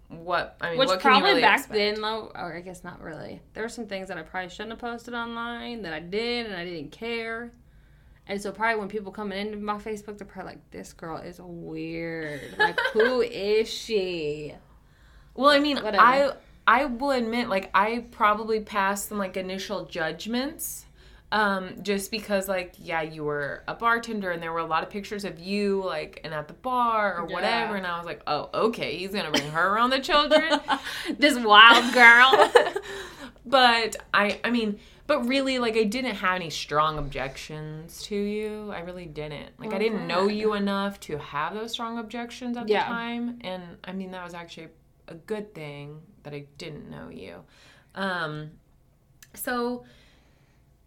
what 0.08 0.56
I 0.60 0.70
mean, 0.70 0.78
Which 0.78 0.88
what 0.88 1.00
can 1.00 1.12
you 1.14 1.20
probably 1.20 1.30
really 1.30 1.42
back 1.42 1.58
expect? 1.60 1.74
then, 1.74 2.00
though, 2.02 2.30
or 2.34 2.54
I 2.54 2.60
guess 2.60 2.84
not 2.84 3.00
really. 3.00 3.40
There 3.54 3.62
were 3.62 3.68
some 3.68 3.86
things 3.86 4.08
that 4.08 4.18
I 4.18 4.22
probably 4.22 4.50
shouldn't 4.50 4.70
have 4.70 4.78
posted 4.78 5.14
online 5.14 5.82
that 5.82 5.92
I 5.94 6.00
did 6.00 6.46
and 6.46 6.54
I 6.54 6.64
didn't 6.64 6.92
care. 6.92 7.52
And 8.28 8.40
so 8.40 8.52
probably 8.52 8.78
when 8.78 8.88
people 8.88 9.10
coming 9.10 9.38
into 9.38 9.56
my 9.58 9.78
Facebook, 9.78 10.18
they're 10.18 10.26
probably 10.26 10.52
like, 10.52 10.70
"This 10.70 10.92
girl 10.92 11.16
is 11.18 11.40
weird. 11.40 12.40
Like, 12.58 12.78
who 12.92 13.20
is 13.22 13.68
she?" 13.68 14.54
Well, 15.34 15.50
I 15.50 15.58
mean, 15.58 15.78
Whatever. 15.78 16.02
I 16.02 16.32
I 16.66 16.84
will 16.84 17.10
admit, 17.10 17.48
like, 17.48 17.70
I 17.74 18.04
probably 18.12 18.60
passed 18.60 19.08
some 19.08 19.18
like 19.18 19.36
initial 19.36 19.86
judgments, 19.86 20.84
um, 21.32 21.82
just 21.82 22.10
because, 22.10 22.46
like, 22.46 22.74
yeah, 22.78 23.00
you 23.00 23.24
were 23.24 23.64
a 23.66 23.74
bartender 23.74 24.30
and 24.30 24.42
there 24.42 24.52
were 24.52 24.58
a 24.58 24.66
lot 24.66 24.82
of 24.82 24.90
pictures 24.90 25.24
of 25.24 25.38
you, 25.40 25.82
like, 25.82 26.20
and 26.24 26.34
at 26.34 26.46
the 26.46 26.52
bar 26.52 27.16
or 27.16 27.24
whatever, 27.24 27.74
and 27.74 27.86
I 27.86 27.96
was 27.96 28.04
like, 28.04 28.20
oh, 28.26 28.50
okay, 28.52 28.98
he's 28.98 29.12
gonna 29.12 29.30
bring 29.30 29.50
her 29.50 29.74
around 29.74 29.90
the 29.90 29.98
children. 29.98 30.60
this 31.18 31.38
wild 31.38 31.94
girl. 31.94 32.52
but 33.46 33.96
I, 34.12 34.40
I 34.44 34.50
mean, 34.50 34.78
but 35.06 35.26
really, 35.26 35.58
like, 35.58 35.74
I 35.74 35.84
didn't 35.84 36.16
have 36.16 36.36
any 36.36 36.50
strong 36.50 36.98
objections 36.98 38.02
to 38.04 38.14
you. 38.14 38.70
I 38.70 38.80
really 38.80 39.06
didn't. 39.06 39.58
Like, 39.58 39.72
I 39.72 39.78
didn't 39.78 40.06
know 40.06 40.28
you 40.28 40.52
enough 40.52 41.00
to 41.00 41.16
have 41.16 41.54
those 41.54 41.72
strong 41.72 41.98
objections 41.98 42.58
at 42.58 42.68
Yeah. 42.68 42.84
the 42.84 42.88
time, 42.90 43.38
and 43.40 43.62
I 43.84 43.92
mean, 43.92 44.10
that 44.10 44.22
was 44.22 44.34
actually 44.34 44.68
a 45.08 45.14
good 45.14 45.54
thing 45.54 46.02
that 46.24 46.34
I 46.34 46.44
didn't 46.58 46.90
know 46.90 47.08
you. 47.08 47.42
Um, 47.94 48.50
so 49.32 49.84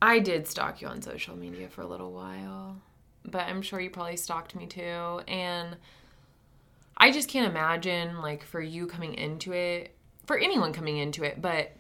I 0.05 0.19
did 0.19 0.47
stalk 0.47 0.81
you 0.81 0.87
on 0.87 1.01
social 1.01 1.35
media 1.35 1.67
for 1.69 1.81
a 1.81 1.87
little 1.87 2.11
while, 2.11 2.81
but 3.23 3.41
I'm 3.41 3.61
sure 3.61 3.79
you 3.79 3.89
probably 3.89 4.17
stalked 4.17 4.55
me 4.55 4.67
too, 4.67 5.21
and. 5.27 5.77
I 6.97 7.11
just 7.11 7.27
can't 7.27 7.51
imagine 7.51 8.21
like 8.21 8.41
for 8.45 8.61
you 8.61 8.87
coming 8.87 9.15
into 9.15 9.51
it, 9.51 9.93
for 10.25 10.37
anyone 10.37 10.71
coming 10.71 10.95
into 10.95 11.25
it, 11.25 11.41
but 11.41 11.73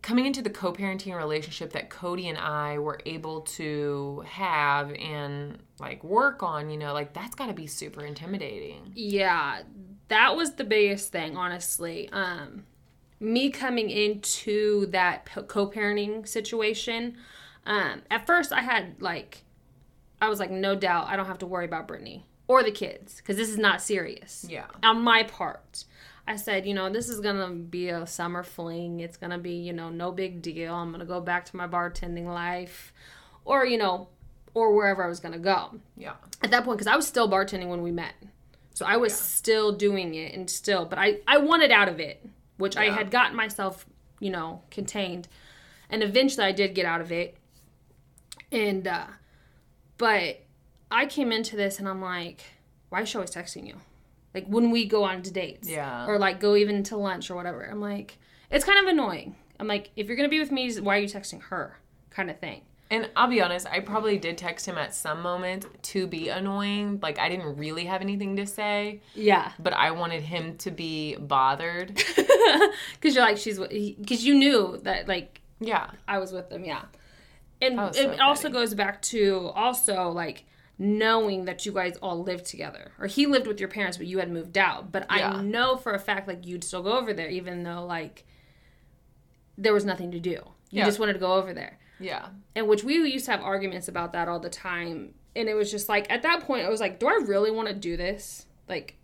coming 0.00 0.26
into 0.26 0.42
the 0.42 0.50
co-parenting 0.50 1.12
relationship 1.16 1.72
that 1.72 1.90
Cody 1.90 2.28
and 2.28 2.38
I 2.38 2.78
were 2.78 3.00
able 3.04 3.40
to 3.42 4.22
have 4.28 4.92
and 4.92 5.58
like 5.80 6.04
work 6.04 6.44
on, 6.44 6.70
you 6.70 6.76
know, 6.78 6.92
like 6.92 7.12
that's 7.14 7.34
got 7.34 7.48
to 7.48 7.52
be 7.52 7.66
super 7.66 8.04
intimidating. 8.04 8.92
Yeah, 8.94 9.62
that 10.06 10.36
was 10.36 10.54
the 10.54 10.62
biggest 10.62 11.10
thing, 11.10 11.36
honestly. 11.36 12.08
Um, 12.12 12.64
me 13.20 13.50
coming 13.50 13.90
into 13.90 14.86
that 14.86 15.26
co-parenting 15.48 16.26
situation, 16.26 17.16
um, 17.66 18.02
at 18.10 18.26
first 18.26 18.52
I 18.52 18.60
had 18.62 19.00
like, 19.00 19.44
I 20.20 20.28
was 20.28 20.38
like, 20.40 20.50
no 20.50 20.74
doubt, 20.74 21.08
I 21.08 21.16
don't 21.16 21.26
have 21.26 21.38
to 21.38 21.46
worry 21.46 21.64
about 21.64 21.88
Brittany 21.88 22.26
or 22.46 22.62
the 22.62 22.70
kids 22.70 23.16
because 23.16 23.36
this 23.36 23.48
is 23.48 23.58
not 23.58 23.82
serious. 23.82 24.44
Yeah. 24.48 24.66
On 24.82 25.02
my 25.02 25.22
part, 25.24 25.84
I 26.26 26.36
said, 26.36 26.66
you 26.66 26.74
know, 26.74 26.90
this 26.90 27.08
is 27.08 27.20
gonna 27.20 27.50
be 27.50 27.88
a 27.88 28.06
summer 28.06 28.42
fling. 28.42 29.00
It's 29.00 29.16
gonna 29.16 29.38
be, 29.38 29.52
you 29.52 29.72
know, 29.72 29.90
no 29.90 30.12
big 30.12 30.42
deal. 30.42 30.74
I'm 30.74 30.92
gonna 30.92 31.04
go 31.04 31.20
back 31.20 31.44
to 31.46 31.56
my 31.56 31.66
bartending 31.66 32.26
life, 32.26 32.92
or 33.44 33.64
you 33.64 33.78
know, 33.78 34.08
or 34.54 34.74
wherever 34.74 35.04
I 35.04 35.08
was 35.08 35.20
gonna 35.20 35.38
go 35.38 35.80
Yeah. 35.96 36.14
at 36.42 36.50
that 36.50 36.64
point 36.64 36.78
because 36.78 36.90
I 36.92 36.96
was 36.96 37.06
still 37.06 37.30
bartending 37.30 37.68
when 37.68 37.82
we 37.82 37.90
met. 37.90 38.14
So 38.74 38.86
I 38.86 38.96
was 38.96 39.14
still 39.14 39.72
doing 39.72 40.14
it 40.14 40.34
and 40.34 40.48
still, 40.50 40.84
but 40.84 40.98
I 40.98 41.18
I 41.26 41.38
wanted 41.38 41.70
out 41.70 41.88
of 41.88 41.98
it, 42.00 42.24
which 42.58 42.76
I 42.76 42.90
had 42.90 43.10
gotten 43.10 43.34
myself, 43.36 43.86
you 44.20 44.30
know, 44.30 44.62
contained, 44.70 45.26
and 45.88 46.02
eventually 46.02 46.44
I 46.46 46.52
did 46.52 46.74
get 46.74 46.84
out 46.84 47.00
of 47.00 47.10
it. 47.10 47.36
And 48.52 48.86
uh, 48.86 49.06
but 49.96 50.40
I 50.90 51.06
came 51.06 51.32
into 51.32 51.56
this 51.56 51.78
and 51.78 51.88
I'm 51.88 52.00
like, 52.00 52.42
why 52.88 53.02
is 53.02 53.08
she 53.08 53.16
always 53.18 53.30
texting 53.30 53.66
you? 53.66 53.76
Like 54.34 54.46
when 54.46 54.70
we 54.70 54.86
go 54.86 55.04
on 55.04 55.22
to 55.22 55.30
dates, 55.30 55.68
Yeah. 55.68 56.06
or 56.06 56.18
like 56.18 56.40
go 56.40 56.54
even 56.56 56.82
to 56.84 56.96
lunch 56.96 57.30
or 57.30 57.34
whatever. 57.34 57.62
I'm 57.64 57.80
like, 57.80 58.18
it's 58.50 58.64
kind 58.64 58.78
of 58.78 58.86
annoying. 58.86 59.36
I'm 59.60 59.66
like, 59.66 59.90
if 59.96 60.06
you're 60.06 60.16
gonna 60.16 60.28
be 60.28 60.38
with 60.40 60.52
me, 60.52 60.72
why 60.80 60.96
are 60.96 61.00
you 61.00 61.08
texting 61.08 61.42
her? 61.44 61.78
Kind 62.10 62.30
of 62.30 62.38
thing. 62.38 62.62
And 62.90 63.10
I'll 63.16 63.28
be 63.28 63.42
honest, 63.42 63.66
I 63.66 63.80
probably 63.80 64.16
did 64.16 64.38
text 64.38 64.64
him 64.64 64.78
at 64.78 64.94
some 64.94 65.20
moment 65.20 65.66
to 65.84 66.06
be 66.06 66.30
annoying. 66.30 67.00
Like 67.02 67.18
I 67.18 67.28
didn't 67.28 67.56
really 67.58 67.84
have 67.84 68.00
anything 68.00 68.36
to 68.36 68.46
say, 68.46 69.00
Yeah. 69.14 69.52
but 69.58 69.74
I 69.74 69.90
wanted 69.90 70.22
him 70.22 70.56
to 70.58 70.70
be 70.70 71.16
bothered. 71.16 71.94
because 71.96 73.14
you're 73.14 73.24
like 73.24 73.36
she's 73.36 73.58
because 73.58 74.24
you 74.24 74.34
knew 74.34 74.78
that 74.84 75.06
like 75.06 75.40
Yeah. 75.60 75.90
I 76.06 76.18
was 76.18 76.32
with 76.32 76.48
them, 76.48 76.64
yeah. 76.64 76.82
And 77.60 77.78
it 77.78 77.94
so 77.96 78.16
also 78.22 78.48
goes 78.48 78.72
back 78.74 79.02
to 79.02 79.50
also 79.54 80.10
like 80.10 80.44
knowing 80.78 81.44
that 81.46 81.66
you 81.66 81.72
guys 81.72 81.96
all 82.00 82.22
lived 82.22 82.46
together, 82.46 82.92
or 83.00 83.06
he 83.08 83.26
lived 83.26 83.46
with 83.48 83.58
your 83.60 83.68
parents, 83.68 83.96
but 83.98 84.06
you 84.06 84.18
had 84.18 84.30
moved 84.30 84.56
out. 84.56 84.92
But 84.92 85.06
Yeah. 85.14 85.32
I 85.32 85.42
know 85.42 85.76
for 85.76 85.92
a 85.92 85.98
fact 85.98 86.26
like 86.28 86.46
you'd 86.46 86.64
still 86.64 86.82
go 86.82 86.92
over 86.96 87.12
there, 87.12 87.28
even 87.28 87.64
though 87.64 87.84
like 87.84 88.24
there 89.58 89.74
was 89.74 89.84
nothing 89.84 90.10
to 90.12 90.20
do. 90.20 90.30
You 90.30 90.44
Yeah. 90.70 90.84
just 90.84 90.98
wanted 90.98 91.14
to 91.14 91.18
go 91.18 91.32
over 91.34 91.52
there, 91.52 91.78
Yeah. 92.00 92.28
and 92.54 92.68
which 92.68 92.84
we 92.84 92.94
used 92.96 93.24
to 93.26 93.30
have 93.32 93.42
arguments 93.42 93.88
about 93.88 94.12
that 94.12 94.28
all 94.28 94.40
the 94.40 94.50
time. 94.50 95.14
And 95.36 95.48
it 95.48 95.54
was 95.54 95.70
just 95.70 95.88
like 95.88 96.10
at 96.10 96.22
that 96.22 96.42
point, 96.44 96.66
I 96.66 96.68
was 96.70 96.80
like, 96.80 96.98
do 96.98 97.06
I 97.08 97.20
really 97.24 97.50
want 97.50 97.68
to 97.68 97.74
do 97.74 97.96
this? 97.96 98.46
Like, 98.68 98.96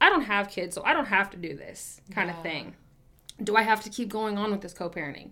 I 0.00 0.08
don't 0.10 0.22
have 0.22 0.48
kids, 0.48 0.74
so 0.74 0.82
I 0.84 0.92
don't 0.92 1.06
have 1.06 1.30
to 1.30 1.36
do 1.36 1.56
this 1.56 2.00
kind 2.12 2.28
Yeah. 2.30 2.36
of 2.36 2.42
thing. 2.42 2.74
Do 3.42 3.56
I 3.56 3.62
have 3.62 3.82
to 3.84 3.90
keep 3.90 4.08
going 4.08 4.36
on 4.38 4.50
with 4.50 4.60
this 4.60 4.72
co-parenting? 4.72 5.30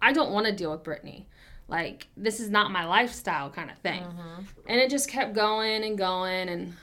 I 0.00 0.12
don't 0.12 0.30
want 0.32 0.46
to 0.46 0.52
deal 0.52 0.70
with 0.70 0.82
Brittany. 0.84 1.28
Like, 1.68 2.06
this 2.16 2.40
is 2.40 2.48
not 2.48 2.70
my 2.70 2.86
lifestyle 2.86 3.50
kind 3.50 3.70
of 3.70 3.78
thing. 3.78 4.02
Mm-hmm. 4.02 4.42
And 4.68 4.80
it 4.80 4.90
just 4.90 5.08
kept 5.08 5.34
going 5.34 5.84
and 5.84 5.98
going. 5.98 6.48
And 6.48 6.74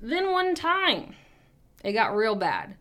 then 0.00 0.30
one 0.32 0.54
time, 0.54 1.14
it 1.84 1.92
got 1.92 2.14
real 2.14 2.34
bad. 2.34 2.76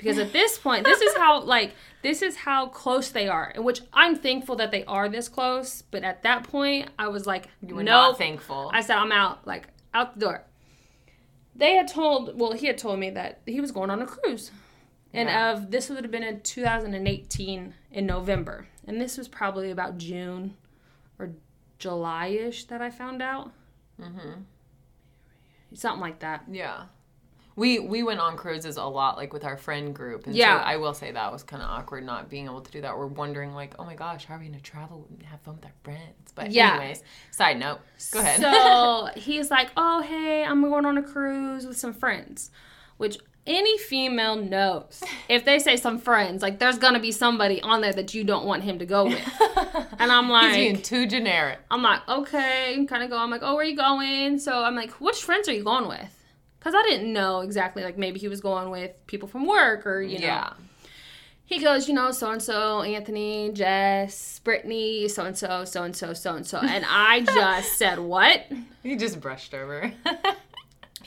Because 0.00 0.18
at 0.18 0.32
this 0.32 0.58
point, 0.58 0.84
this 0.84 1.00
is 1.00 1.14
how, 1.16 1.42
like, 1.42 1.74
this 2.02 2.22
is 2.22 2.36
how 2.36 2.66
close 2.68 3.10
they 3.10 3.28
are. 3.28 3.52
In 3.54 3.64
which 3.64 3.80
I'm 3.92 4.16
thankful 4.16 4.56
that 4.56 4.70
they 4.70 4.84
are 4.86 5.08
this 5.08 5.28
close. 5.28 5.82
But 5.82 6.02
at 6.04 6.22
that 6.22 6.44
point, 6.44 6.88
I 6.98 7.08
was 7.08 7.26
like, 7.26 7.48
You 7.66 7.74
were 7.74 7.82
no. 7.82 7.92
not 7.92 8.18
thankful. 8.18 8.70
I 8.72 8.80
said, 8.80 8.96
I'm 8.96 9.12
out, 9.12 9.46
like, 9.46 9.68
out 9.92 10.14
the 10.14 10.20
door. 10.20 10.44
They 11.54 11.74
had 11.74 11.88
told, 11.88 12.38
well, 12.38 12.52
he 12.52 12.66
had 12.66 12.78
told 12.78 12.98
me 12.98 13.10
that 13.10 13.40
he 13.46 13.60
was 13.60 13.70
going 13.72 13.90
on 13.90 14.00
a 14.00 14.06
cruise. 14.06 14.50
And 15.12 15.28
Yeah. 15.28 15.52
of 15.52 15.70
this 15.70 15.90
would 15.90 16.04
have 16.04 16.10
been 16.10 16.22
in 16.22 16.40
2018 16.40 17.74
in 17.92 18.06
November. 18.06 18.66
And 18.86 19.00
this 19.00 19.18
was 19.18 19.28
probably 19.28 19.70
about 19.70 19.98
June 19.98 20.56
or 21.18 21.32
July 21.78 22.28
ish 22.28 22.64
that 22.66 22.80
I 22.80 22.90
found 22.90 23.20
out. 23.20 23.50
mm-hmm. 24.00 24.42
Something 25.74 26.00
like 26.00 26.18
that. 26.20 26.44
Yeah. 26.50 26.84
We 27.60 27.78
we 27.78 28.02
went 28.02 28.20
on 28.20 28.38
cruises 28.38 28.76
a 28.78 28.84
lot, 28.84 29.18
like 29.18 29.32
with 29.34 29.44
our 29.44 29.58
friend 29.58 29.94
group, 29.94 30.26
and 30.26 30.34
Yeah. 30.34 30.58
so 30.60 30.64
I 30.64 30.76
will 30.78 30.94
say 30.94 31.12
that 31.12 31.30
was 31.30 31.42
kind 31.42 31.62
of 31.62 31.68
awkward 31.68 32.04
not 32.04 32.30
being 32.30 32.46
able 32.46 32.62
to 32.62 32.70
do 32.70 32.80
that. 32.80 32.96
We're 32.96 33.06
wondering 33.06 33.52
like, 33.54 33.74
oh 33.78 33.84
my 33.84 33.94
gosh, 33.94 34.24
how 34.24 34.36
are 34.36 34.38
we 34.38 34.46
gonna 34.46 34.60
travel 34.60 35.06
and 35.10 35.22
have 35.24 35.40
fun 35.42 35.56
with 35.56 35.66
our 35.66 35.72
friends? 35.82 36.32
But 36.34 36.52
Yeah. 36.52 36.70
anyways, 36.76 37.02
side 37.30 37.58
note, 37.58 37.80
go 38.12 38.20
ahead. 38.20 38.40
So 38.40 39.10
he's 39.20 39.50
like, 39.50 39.68
oh, 39.76 40.00
hey, 40.00 40.42
I'm 40.42 40.62
going 40.62 40.86
on 40.86 40.96
a 40.96 41.02
cruise 41.02 41.66
with 41.66 41.76
some 41.76 41.92
friends, 41.92 42.50
which 42.96 43.18
any 43.46 43.76
female 43.78 44.36
knows. 44.36 45.02
If 45.28 45.44
they 45.44 45.58
say 45.58 45.76
some 45.76 45.98
friends, 45.98 46.42
like 46.42 46.58
there's 46.60 46.78
gonna 46.78 46.98
be 47.00 47.12
somebody 47.12 47.60
on 47.60 47.82
there 47.82 47.92
that 47.92 48.14
you 48.14 48.24
don't 48.24 48.46
want 48.46 48.62
him 48.64 48.78
to 48.78 48.86
go 48.86 49.04
with. 49.04 49.26
And 50.00 50.10
I'm 50.10 50.30
like, 50.30 50.52
He's 50.54 50.56
being 50.64 50.80
too 50.82 51.06
generic. 51.06 51.58
I'm 51.70 51.82
like, 51.82 52.00
okay, 52.08 52.86
kind 52.88 53.02
of 53.02 53.10
go. 53.10 53.18
I'm 53.18 53.30
like, 53.30 53.42
oh, 53.44 53.54
where 53.54 53.62
are 53.64 53.68
you 53.68 53.76
going? 53.76 54.38
So 54.38 54.64
I'm 54.64 54.74
like, 54.74 54.92
which 54.92 55.22
friends 55.22 55.46
are 55.46 55.52
you 55.52 55.62
going 55.62 55.86
with? 55.88 56.16
Because 56.60 56.74
I 56.76 56.82
didn't 56.82 57.12
know 57.12 57.40
exactly. 57.40 57.82
Like 57.82 57.98
maybe 57.98 58.20
he 58.20 58.28
was 58.28 58.40
going 58.40 58.70
with 58.70 58.92
people 59.08 59.26
from 59.26 59.46
work 59.46 59.84
or 59.86 60.00
you 60.00 60.20
know. 60.20 60.26
Yeah. 60.26 60.52
He 61.44 61.58
goes, 61.58 61.88
you 61.88 61.94
know, 61.94 62.12
so 62.12 62.30
and 62.30 62.40
so, 62.40 62.82
Anthony, 62.82 63.50
Jess, 63.52 64.38
Brittany, 64.44 65.08
so 65.08 65.24
and 65.24 65.36
so, 65.36 65.64
so 65.64 65.82
and 65.82 65.96
so, 65.96 66.12
so 66.12 66.36
and 66.36 66.46
so, 66.46 66.58
and 66.58 66.84
I 66.88 67.20
just 67.24 67.76
said, 67.76 67.98
what? 67.98 68.46
He 68.84 68.94
just 68.94 69.20
brushed 69.20 69.52
over. 69.52 69.92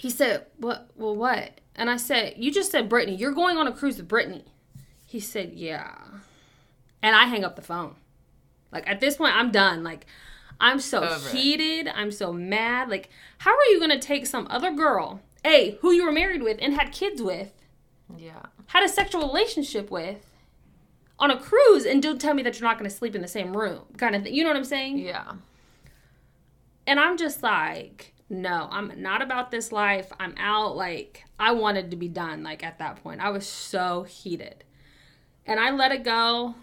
He 0.03 0.09
said, 0.09 0.47
what? 0.57 0.89
Well, 0.97 1.15
what? 1.15 1.61
And 1.75 1.89
I 1.89 1.95
said, 1.95 2.33
you 2.35 2.51
just 2.51 2.71
said 2.71 2.89
Brittany. 2.89 3.15
You're 3.15 3.31
going 3.31 3.57
on 3.57 3.67
a 3.67 3.71
cruise 3.71 3.95
with 3.95 4.09
Brittany. 4.09 4.43
He 5.05 5.21
said, 5.21 5.53
yeah. 5.53 5.95
And 7.01 7.15
I 7.15 7.23
hang 7.23 7.45
up 7.45 7.55
the 7.55 7.61
phone. 7.61 7.95
Like 8.69 8.85
at 8.85 8.99
this 8.99 9.15
point, 9.15 9.33
I'm 9.33 9.49
done. 9.49 9.81
Like 9.81 10.05
I'm 10.59 10.81
so 10.81 11.05
Over 11.05 11.29
it. 11.29 11.33
heated. 11.33 11.87
I'm 11.87 12.11
so 12.11 12.33
mad. 12.33 12.89
Like 12.89 13.11
how 13.37 13.51
are 13.51 13.65
you 13.71 13.79
gonna 13.79 13.97
take 13.97 14.25
some 14.25 14.45
other 14.49 14.73
girl, 14.73 15.21
a 15.45 15.77
who 15.81 15.91
you 15.91 16.05
were 16.05 16.11
married 16.11 16.43
with 16.43 16.57
and 16.61 16.73
had 16.73 16.91
kids 16.91 17.21
with, 17.21 17.51
yeah. 18.17 18.43
had 18.67 18.83
a 18.83 18.89
sexual 18.89 19.27
relationship 19.27 19.91
with, 19.91 20.25
on 21.19 21.31
a 21.31 21.39
cruise, 21.39 21.85
and 21.85 22.01
don't 22.01 22.19
tell 22.19 22.33
me 22.33 22.43
that 22.43 22.59
you're 22.59 22.67
not 22.67 22.77
gonna 22.77 22.89
sleep 22.89 23.15
in 23.15 23.21
the 23.21 23.27
same 23.27 23.55
room, 23.55 23.81
kind 23.97 24.15
of 24.15 24.23
thing. 24.23 24.33
You 24.33 24.43
know 24.43 24.49
what 24.49 24.57
I'm 24.57 24.63
saying? 24.65 24.99
Yeah. 24.99 25.33
And 26.85 26.99
I'm 26.99 27.17
just 27.17 27.41
like, 27.43 28.13
no, 28.29 28.67
I'm 28.71 28.91
not 29.01 29.21
about 29.21 29.51
this 29.51 29.71
life. 29.71 30.11
I'm 30.19 30.35
out. 30.37 30.75
Like, 30.75 31.23
I 31.39 31.51
wanted 31.51 31.91
to 31.91 31.97
be 31.97 32.07
done. 32.07 32.43
Like, 32.43 32.63
at 32.63 32.79
that 32.79 33.01
point, 33.01 33.21
I 33.21 33.29
was 33.29 33.47
so 33.47 34.03
heated. 34.03 34.63
And 35.45 35.59
I 35.59 35.71
let 35.71 35.91
it 35.91 36.03
go 36.03 36.55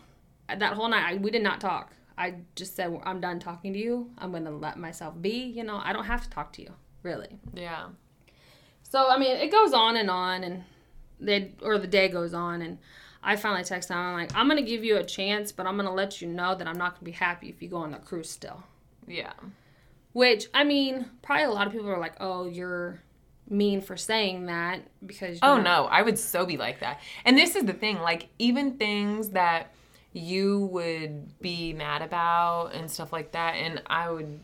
that 0.48 0.74
whole 0.74 0.88
night. 0.88 1.04
I, 1.06 1.14
we 1.16 1.30
did 1.30 1.42
not 1.42 1.60
talk. 1.60 1.92
I 2.18 2.34
just 2.54 2.76
said, 2.76 3.00
I'm 3.04 3.20
done 3.20 3.38
talking 3.38 3.72
to 3.72 3.78
you. 3.78 4.10
I'm 4.18 4.30
going 4.30 4.44
to 4.44 4.50
let 4.50 4.78
myself 4.78 5.14
be. 5.20 5.44
You 5.44 5.64
know, 5.64 5.80
I 5.82 5.92
don't 5.92 6.04
have 6.04 6.22
to 6.24 6.30
talk 6.30 6.52
to 6.54 6.62
you, 6.62 6.72
really. 7.02 7.38
Yeah. 7.54 7.86
So, 8.90 9.09
I 9.09 9.18
mean, 9.18 9.37
it 9.37 9.53
goes 9.53 9.72
on 9.72 9.96
and 9.96 10.11
on, 10.11 10.42
and 10.42 10.64
they, 11.20 11.53
or 11.62 11.79
the 11.79 11.87
day 11.87 12.09
goes 12.09 12.35
on, 12.35 12.61
and 12.61 12.79
I 13.22 13.37
finally 13.37 13.62
text 13.62 13.88
him. 13.88 13.96
I'm 13.96 14.14
like, 14.14 14.35
I'm 14.35 14.48
to 14.62 14.68
give 14.68 14.83
you 14.83 14.96
a 14.96 15.05
chance, 15.05 15.53
but 15.53 15.66
I'm 15.66 15.76
to 15.87 15.94
let 15.94 16.20
you 16.20 16.26
know 16.29 16.57
that 16.57 16.66
I'm 16.66 16.76
not 16.76 16.96
to 16.98 17.05
be 17.05 17.12
happy 17.12 17.48
if 17.48 17.62
you 17.62 17.68
go 17.68 17.76
on 17.79 17.92
the 17.92 17.98
cruise 17.98 18.29
still. 18.29 18.64
Yeah. 19.07 19.33
Which 20.12 20.48
I 20.53 20.64
mean, 20.64 21.07
probably 21.22 21.44
a 21.44 21.50
lot 21.50 21.68
of 21.68 21.72
people 21.72 21.88
are 21.88 22.00
like, 22.00 22.16
"Oh, 22.18 22.46
you're 22.46 23.00
mean 23.48 23.81
for 23.81 23.96
saying 23.96 24.46
that 24.46 24.81
because." 25.07 25.38
Oh 25.40 25.55
you're-" 25.55 25.62
no, 25.62 25.85
I 25.85 26.03
would 26.03 26.18
so 26.18 26.44
be 26.44 26.57
like 26.57 26.81
that. 26.81 27.00
And 27.24 27.38
this 27.38 27.55
is 27.55 27.64
the 27.64 27.72
thing, 27.72 28.00
like 28.00 28.29
even 28.40 28.76
things 28.76 29.31
that 29.31 29.72
you 30.12 30.66
would 30.72 31.38
be 31.40 31.72
mad 31.72 32.03
about 32.03 32.74
and 32.74 32.90
stuff 32.90 33.12
like 33.12 33.31
that, 33.33 33.55
and 33.55 33.81
I 33.87 34.11
would 34.11 34.40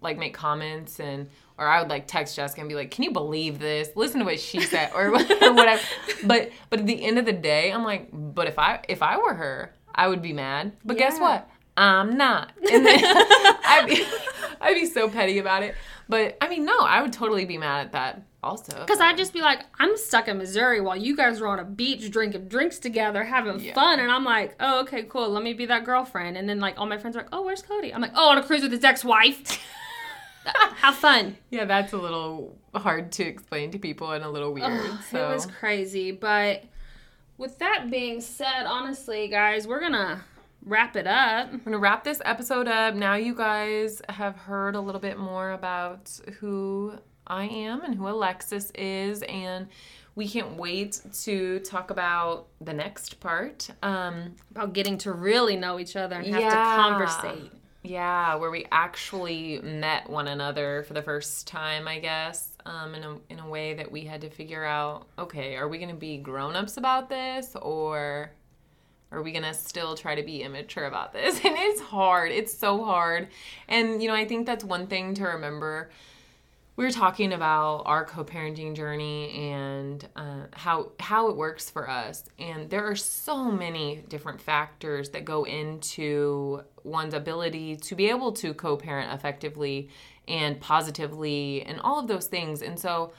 like 0.00 0.18
make 0.18 0.34
comments 0.34 1.00
and 1.00 1.28
or 1.58 1.66
I 1.66 1.80
would 1.80 1.90
like 1.90 2.06
text 2.06 2.34
Jessica 2.36 2.60
and 2.60 2.68
be 2.68 2.74
like, 2.74 2.90
"Can 2.90 3.04
you 3.04 3.10
believe 3.12 3.58
this? 3.58 3.90
Listen 3.94 4.20
to 4.20 4.24
what 4.24 4.40
she 4.40 4.60
said," 4.60 4.92
or, 4.94 5.08
or 5.08 5.12
whatever. 5.54 5.82
But 6.24 6.50
but 6.70 6.80
at 6.80 6.86
the 6.86 7.04
end 7.04 7.18
of 7.18 7.26
the 7.26 7.32
day, 7.34 7.70
I'm 7.70 7.84
like, 7.84 8.08
but 8.12 8.46
if 8.48 8.58
I 8.58 8.80
if 8.88 9.02
I 9.02 9.18
were 9.18 9.34
her, 9.34 9.74
I 9.94 10.08
would 10.08 10.22
be 10.22 10.32
mad. 10.32 10.72
But 10.84 10.96
guess 10.96 11.18
what? 11.20 11.48
I'm 11.76 12.16
not. 12.16 12.52
And 12.70 12.84
then 12.84 13.00
I'd 13.04 13.84
be, 13.86 14.04
I'd 14.60 14.74
be 14.74 14.86
so 14.86 15.08
petty 15.08 15.38
about 15.38 15.62
it. 15.62 15.74
But 16.08 16.36
I 16.40 16.48
mean, 16.48 16.64
no, 16.64 16.78
I 16.80 17.00
would 17.02 17.12
totally 17.12 17.44
be 17.44 17.56
mad 17.58 17.86
at 17.86 17.92
that 17.92 18.22
also. 18.42 18.80
Because 18.80 19.00
I'd 19.00 19.16
just 19.16 19.32
be 19.32 19.40
like, 19.40 19.60
I'm 19.78 19.96
stuck 19.96 20.28
in 20.28 20.36
Missouri 20.38 20.80
while 20.80 20.96
you 20.96 21.16
guys 21.16 21.40
are 21.40 21.46
on 21.46 21.58
a 21.58 21.64
beach 21.64 22.10
drinking 22.10 22.48
drinks 22.48 22.78
together, 22.78 23.22
having 23.22 23.60
Yeah. 23.60 23.74
fun, 23.74 24.00
and 24.00 24.10
I'm 24.10 24.24
like, 24.24 24.56
oh, 24.60 24.80
okay, 24.82 25.04
cool. 25.04 25.28
Let 25.30 25.42
me 25.44 25.52
be 25.54 25.66
that 25.66 25.84
girlfriend. 25.84 26.36
And 26.36 26.48
then 26.48 26.58
like 26.58 26.78
all 26.78 26.86
my 26.86 26.98
friends 26.98 27.16
are 27.16 27.20
like, 27.20 27.28
oh, 27.32 27.42
where's 27.42 27.62
Cody? 27.62 27.94
I'm 27.94 28.00
like, 28.00 28.12
oh, 28.14 28.30
on 28.30 28.38
a 28.38 28.42
cruise 28.42 28.62
with 28.62 28.72
his 28.72 28.82
ex-wife. 28.84 29.58
Have 30.44 30.96
fun. 30.96 31.36
Yeah, 31.50 31.64
that's 31.66 31.92
a 31.92 31.98
little 31.98 32.56
hard 32.74 33.12
to 33.12 33.24
explain 33.24 33.70
to 33.72 33.78
people 33.78 34.10
and 34.12 34.24
a 34.24 34.30
little 34.30 34.52
weird. 34.54 34.70
Ugh, 34.70 34.98
so 35.10 35.30
It 35.30 35.34
was 35.34 35.46
crazy. 35.46 36.10
But 36.12 36.64
with 37.36 37.58
that 37.58 37.90
being 37.90 38.20
said, 38.20 38.64
honestly, 38.66 39.28
guys, 39.28 39.66
we're 39.66 39.80
going 39.80 39.92
to 39.92 40.20
wrap 40.64 40.94
it 40.96 41.06
up. 41.06 41.48
I'm 41.52 41.58
gonna 41.60 41.78
wrap 41.78 42.04
this 42.04 42.20
episode 42.24 42.68
up. 42.68 42.94
Now 42.94 43.14
you 43.14 43.34
guys 43.34 44.02
have 44.10 44.36
heard 44.36 44.74
a 44.74 44.80
little 44.80 45.00
bit 45.00 45.18
more 45.18 45.52
about 45.52 46.10
who 46.38 46.92
I 47.26 47.44
am 47.44 47.82
and 47.82 47.94
who 47.94 48.06
Alexis 48.06 48.70
is, 48.74 49.22
and 49.22 49.68
we 50.16 50.28
can't 50.28 50.56
wait 50.56 51.00
to 51.22 51.60
talk 51.60 51.90
about 51.90 52.48
the 52.60 52.74
next 52.74 53.20
part. 53.20 53.70
Um, 53.82 54.34
About 54.50 54.74
getting 54.74 54.98
to 54.98 55.12
really 55.12 55.56
know 55.56 55.78
each 55.80 55.96
other 55.96 56.16
and 56.16 56.26
have 56.26 56.40
Yeah. 56.42 56.50
to 56.50 56.56
conversate. 56.82 57.52
Yeah, 57.82 58.34
where 58.34 58.50
we 58.50 58.66
actually 58.70 59.60
met 59.62 60.08
one 60.10 60.28
another 60.28 60.84
for 60.86 60.92
the 60.92 61.02
first 61.02 61.46
time, 61.46 61.88
I 61.88 61.98
guess, 61.98 62.56
um, 62.66 62.94
in 62.94 63.04
a 63.04 63.16
in 63.30 63.38
a 63.38 63.48
way 63.48 63.72
that 63.74 63.90
we 63.90 64.04
had 64.04 64.20
to 64.20 64.30
figure 64.30 64.64
out. 64.64 65.06
Okay, 65.18 65.56
are 65.56 65.68
we 65.68 65.78
gonna 65.78 65.94
be 65.94 66.18
grown 66.18 66.56
ups 66.56 66.76
about 66.76 67.08
this, 67.08 67.56
or 67.56 68.32
are 69.12 69.22
we 69.22 69.32
gonna 69.32 69.54
still 69.54 69.96
try 69.96 70.14
to 70.14 70.22
be 70.22 70.42
immature 70.42 70.84
about 70.86 71.12
this? 71.12 71.40
And 71.44 71.56
it's 71.58 71.80
hard. 71.80 72.32
It's 72.32 72.56
so 72.56 72.84
hard. 72.84 73.28
And 73.68 74.02
you 74.02 74.08
know, 74.08 74.14
I 74.14 74.26
think 74.26 74.46
that's 74.46 74.64
one 74.64 74.86
thing 74.86 75.14
to 75.14 75.24
remember. 75.24 75.90
We 76.76 76.84
were 76.84 76.90
talking 76.92 77.32
about 77.34 77.82
our 77.84 78.04
co-parenting 78.06 78.74
journey 78.74 79.50
and 79.52 80.06
uh, 80.16 80.46
how 80.52 80.92
how 81.00 81.28
it 81.28 81.36
works 81.36 81.68
for 81.70 81.88
us, 81.90 82.24
and 82.38 82.70
there 82.70 82.84
are 82.86 82.96
so 82.96 83.50
many 83.50 84.02
different 84.08 84.40
factors 84.40 85.10
that 85.10 85.24
go 85.24 85.44
into 85.44 86.62
one's 86.84 87.14
ability 87.14 87.76
to 87.76 87.94
be 87.94 88.08
able 88.08 88.32
to 88.32 88.54
co-parent 88.54 89.12
effectively 89.12 89.88
and 90.28 90.60
positively, 90.60 91.62
and 91.62 91.80
all 91.80 91.98
of 91.98 92.06
those 92.06 92.26
things. 92.26 92.62
And 92.62 92.78
so, 92.78 93.12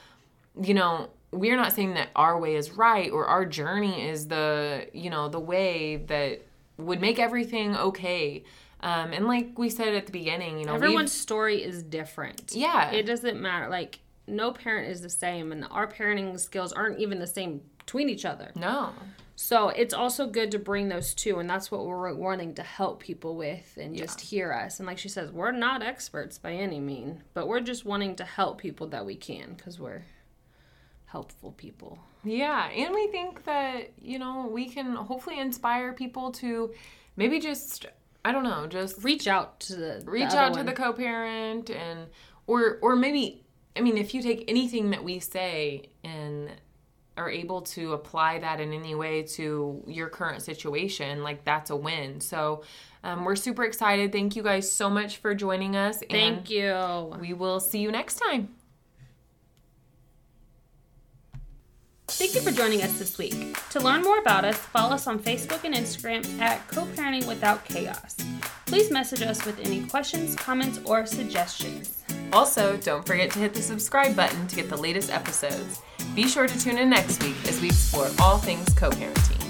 you 0.60 0.74
know, 0.74 1.10
we're 1.30 1.56
not 1.56 1.72
saying 1.72 1.94
that 1.94 2.08
our 2.14 2.38
way 2.38 2.54
is 2.56 2.72
right 2.72 3.10
or 3.10 3.26
our 3.26 3.44
journey 3.44 4.08
is 4.08 4.28
the 4.28 4.86
you 4.92 5.10
know 5.10 5.28
the 5.28 5.40
way 5.40 5.96
that 5.96 6.42
would 6.78 7.00
make 7.00 7.18
everything 7.18 7.76
okay. 7.76 8.44
Um, 8.80 9.12
and 9.12 9.26
like 9.28 9.58
we 9.58 9.70
said 9.70 9.94
at 9.94 10.06
the 10.06 10.12
beginning, 10.12 10.58
you 10.58 10.66
know, 10.66 10.74
Everyone's 10.74 11.12
story 11.12 11.62
is 11.62 11.82
different. 11.84 12.50
Yeah. 12.52 12.90
It 12.90 13.04
doesn't 13.04 13.40
matter. 13.40 13.68
Like, 13.68 14.00
no 14.26 14.50
parent 14.50 14.90
is 14.90 15.00
the 15.02 15.08
same, 15.08 15.52
and 15.52 15.66
our 15.70 15.86
parenting 15.86 16.38
skills 16.40 16.72
aren't 16.72 16.98
even 16.98 17.20
the 17.20 17.26
same 17.26 17.60
between 17.78 18.08
each 18.08 18.24
other. 18.24 18.50
no, 18.56 18.90
So 19.34 19.68
it's 19.70 19.94
also 19.94 20.26
good 20.26 20.50
to 20.52 20.58
bring 20.58 20.88
those 20.88 21.14
two, 21.14 21.38
and 21.38 21.48
that's 21.48 21.70
what 21.70 21.86
we're 21.86 22.14
wanting 22.14 22.54
to 22.54 22.62
help 22.62 23.00
people 23.00 23.36
with 23.36 23.76
and 23.80 23.96
just 23.96 24.20
hear 24.20 24.52
us. 24.52 24.78
And 24.78 24.86
like 24.86 24.98
she 24.98 25.08
says, 25.08 25.30
we're 25.30 25.52
not 25.52 25.82
experts 25.82 26.38
by 26.38 26.52
any 26.52 26.80
mean, 26.80 27.22
but 27.34 27.48
we're 27.48 27.60
just 27.60 27.84
wanting 27.84 28.14
to 28.16 28.24
help 28.24 28.58
people 28.58 28.88
that 28.88 29.06
we 29.06 29.16
can 29.16 29.54
because 29.54 29.80
we're 29.80 30.02
helpful 31.06 31.52
people. 31.52 31.98
Yeah, 32.24 32.68
and 32.68 32.94
we 32.94 33.08
think 33.08 33.44
that, 33.44 33.92
you 34.00 34.18
know, 34.18 34.46
we 34.50 34.68
can 34.68 34.94
hopefully 34.94 35.40
inspire 35.40 35.92
people 35.92 36.30
to 36.32 36.72
maybe 37.16 37.40
just 37.40 37.86
I 38.24 38.30
don't 38.32 38.44
know, 38.44 38.66
just 38.66 39.02
Reach 39.02 39.26
out 39.26 39.58
to 39.60 39.76
the 39.76 40.02
reach 40.06 40.30
the 40.30 40.38
out 40.38 40.52
other 40.52 40.60
to 40.60 40.64
the 40.64 40.72
co-parent 40.72 41.70
and 41.70 42.06
or 42.46 42.78
or 42.80 42.94
maybe 42.94 43.44
I 43.74 43.80
mean, 43.80 43.96
if 43.96 44.14
you 44.14 44.22
take 44.22 44.44
anything 44.48 44.90
that 44.90 45.02
we 45.02 45.18
say 45.18 45.88
and 46.04 46.50
are 47.16 47.30
able 47.30 47.62
to 47.62 47.92
apply 47.92 48.38
that 48.38 48.60
in 48.60 48.72
any 48.72 48.94
way 48.94 49.22
to 49.22 49.82
your 49.86 50.08
current 50.08 50.42
situation, 50.42 51.22
like 51.22 51.44
that's 51.44 51.70
a 51.70 51.76
win. 51.76 52.20
So, 52.20 52.62
um, 53.04 53.24
we're 53.24 53.36
super 53.36 53.64
excited. 53.64 54.12
Thank 54.12 54.36
you 54.36 54.42
guys 54.42 54.70
so 54.70 54.88
much 54.88 55.16
for 55.18 55.34
joining 55.34 55.76
us. 55.76 56.00
and 56.02 56.10
Thank 56.10 56.50
you. 56.50 57.14
We 57.20 57.32
will 57.32 57.60
see 57.60 57.80
you 57.80 57.90
next 57.90 58.16
time. 58.16 58.54
Thank 62.08 62.34
you 62.34 62.42
for 62.42 62.50
joining 62.50 62.82
us 62.82 62.98
this 62.98 63.16
week. 63.16 63.56
To 63.70 63.80
learn 63.80 64.02
more 64.02 64.18
about 64.18 64.44
us, 64.44 64.56
follow 64.56 64.94
us 64.94 65.06
on 65.06 65.18
Facebook 65.18 65.64
and 65.64 65.74
Instagram 65.74 66.40
at 66.40 66.66
Co-Parenting 66.68 67.26
Without 67.26 67.64
Chaos. 67.64 68.16
Please 68.66 68.90
message 68.90 69.22
us 69.22 69.44
with 69.46 69.58
any 69.60 69.84
questions, 69.86 70.36
comments, 70.36 70.78
or 70.84 71.06
suggestions. 71.06 72.02
Also, 72.32 72.78
don't 72.78 73.06
forget 73.06 73.30
to 73.32 73.38
hit 73.38 73.52
the 73.52 73.60
subscribe 73.60 74.16
button 74.16 74.46
to 74.48 74.56
get 74.56 74.70
the 74.70 74.76
latest 74.76 75.10
episodes. 75.10 75.82
Be 76.14 76.26
sure 76.26 76.46
to 76.46 76.58
tune 76.58 76.78
in 76.78 76.88
next 76.88 77.22
week 77.22 77.36
as 77.46 77.60
we 77.60 77.68
explore 77.68 78.08
all 78.20 78.38
things 78.38 78.72
co 78.72 78.88
parenting. 78.90 79.41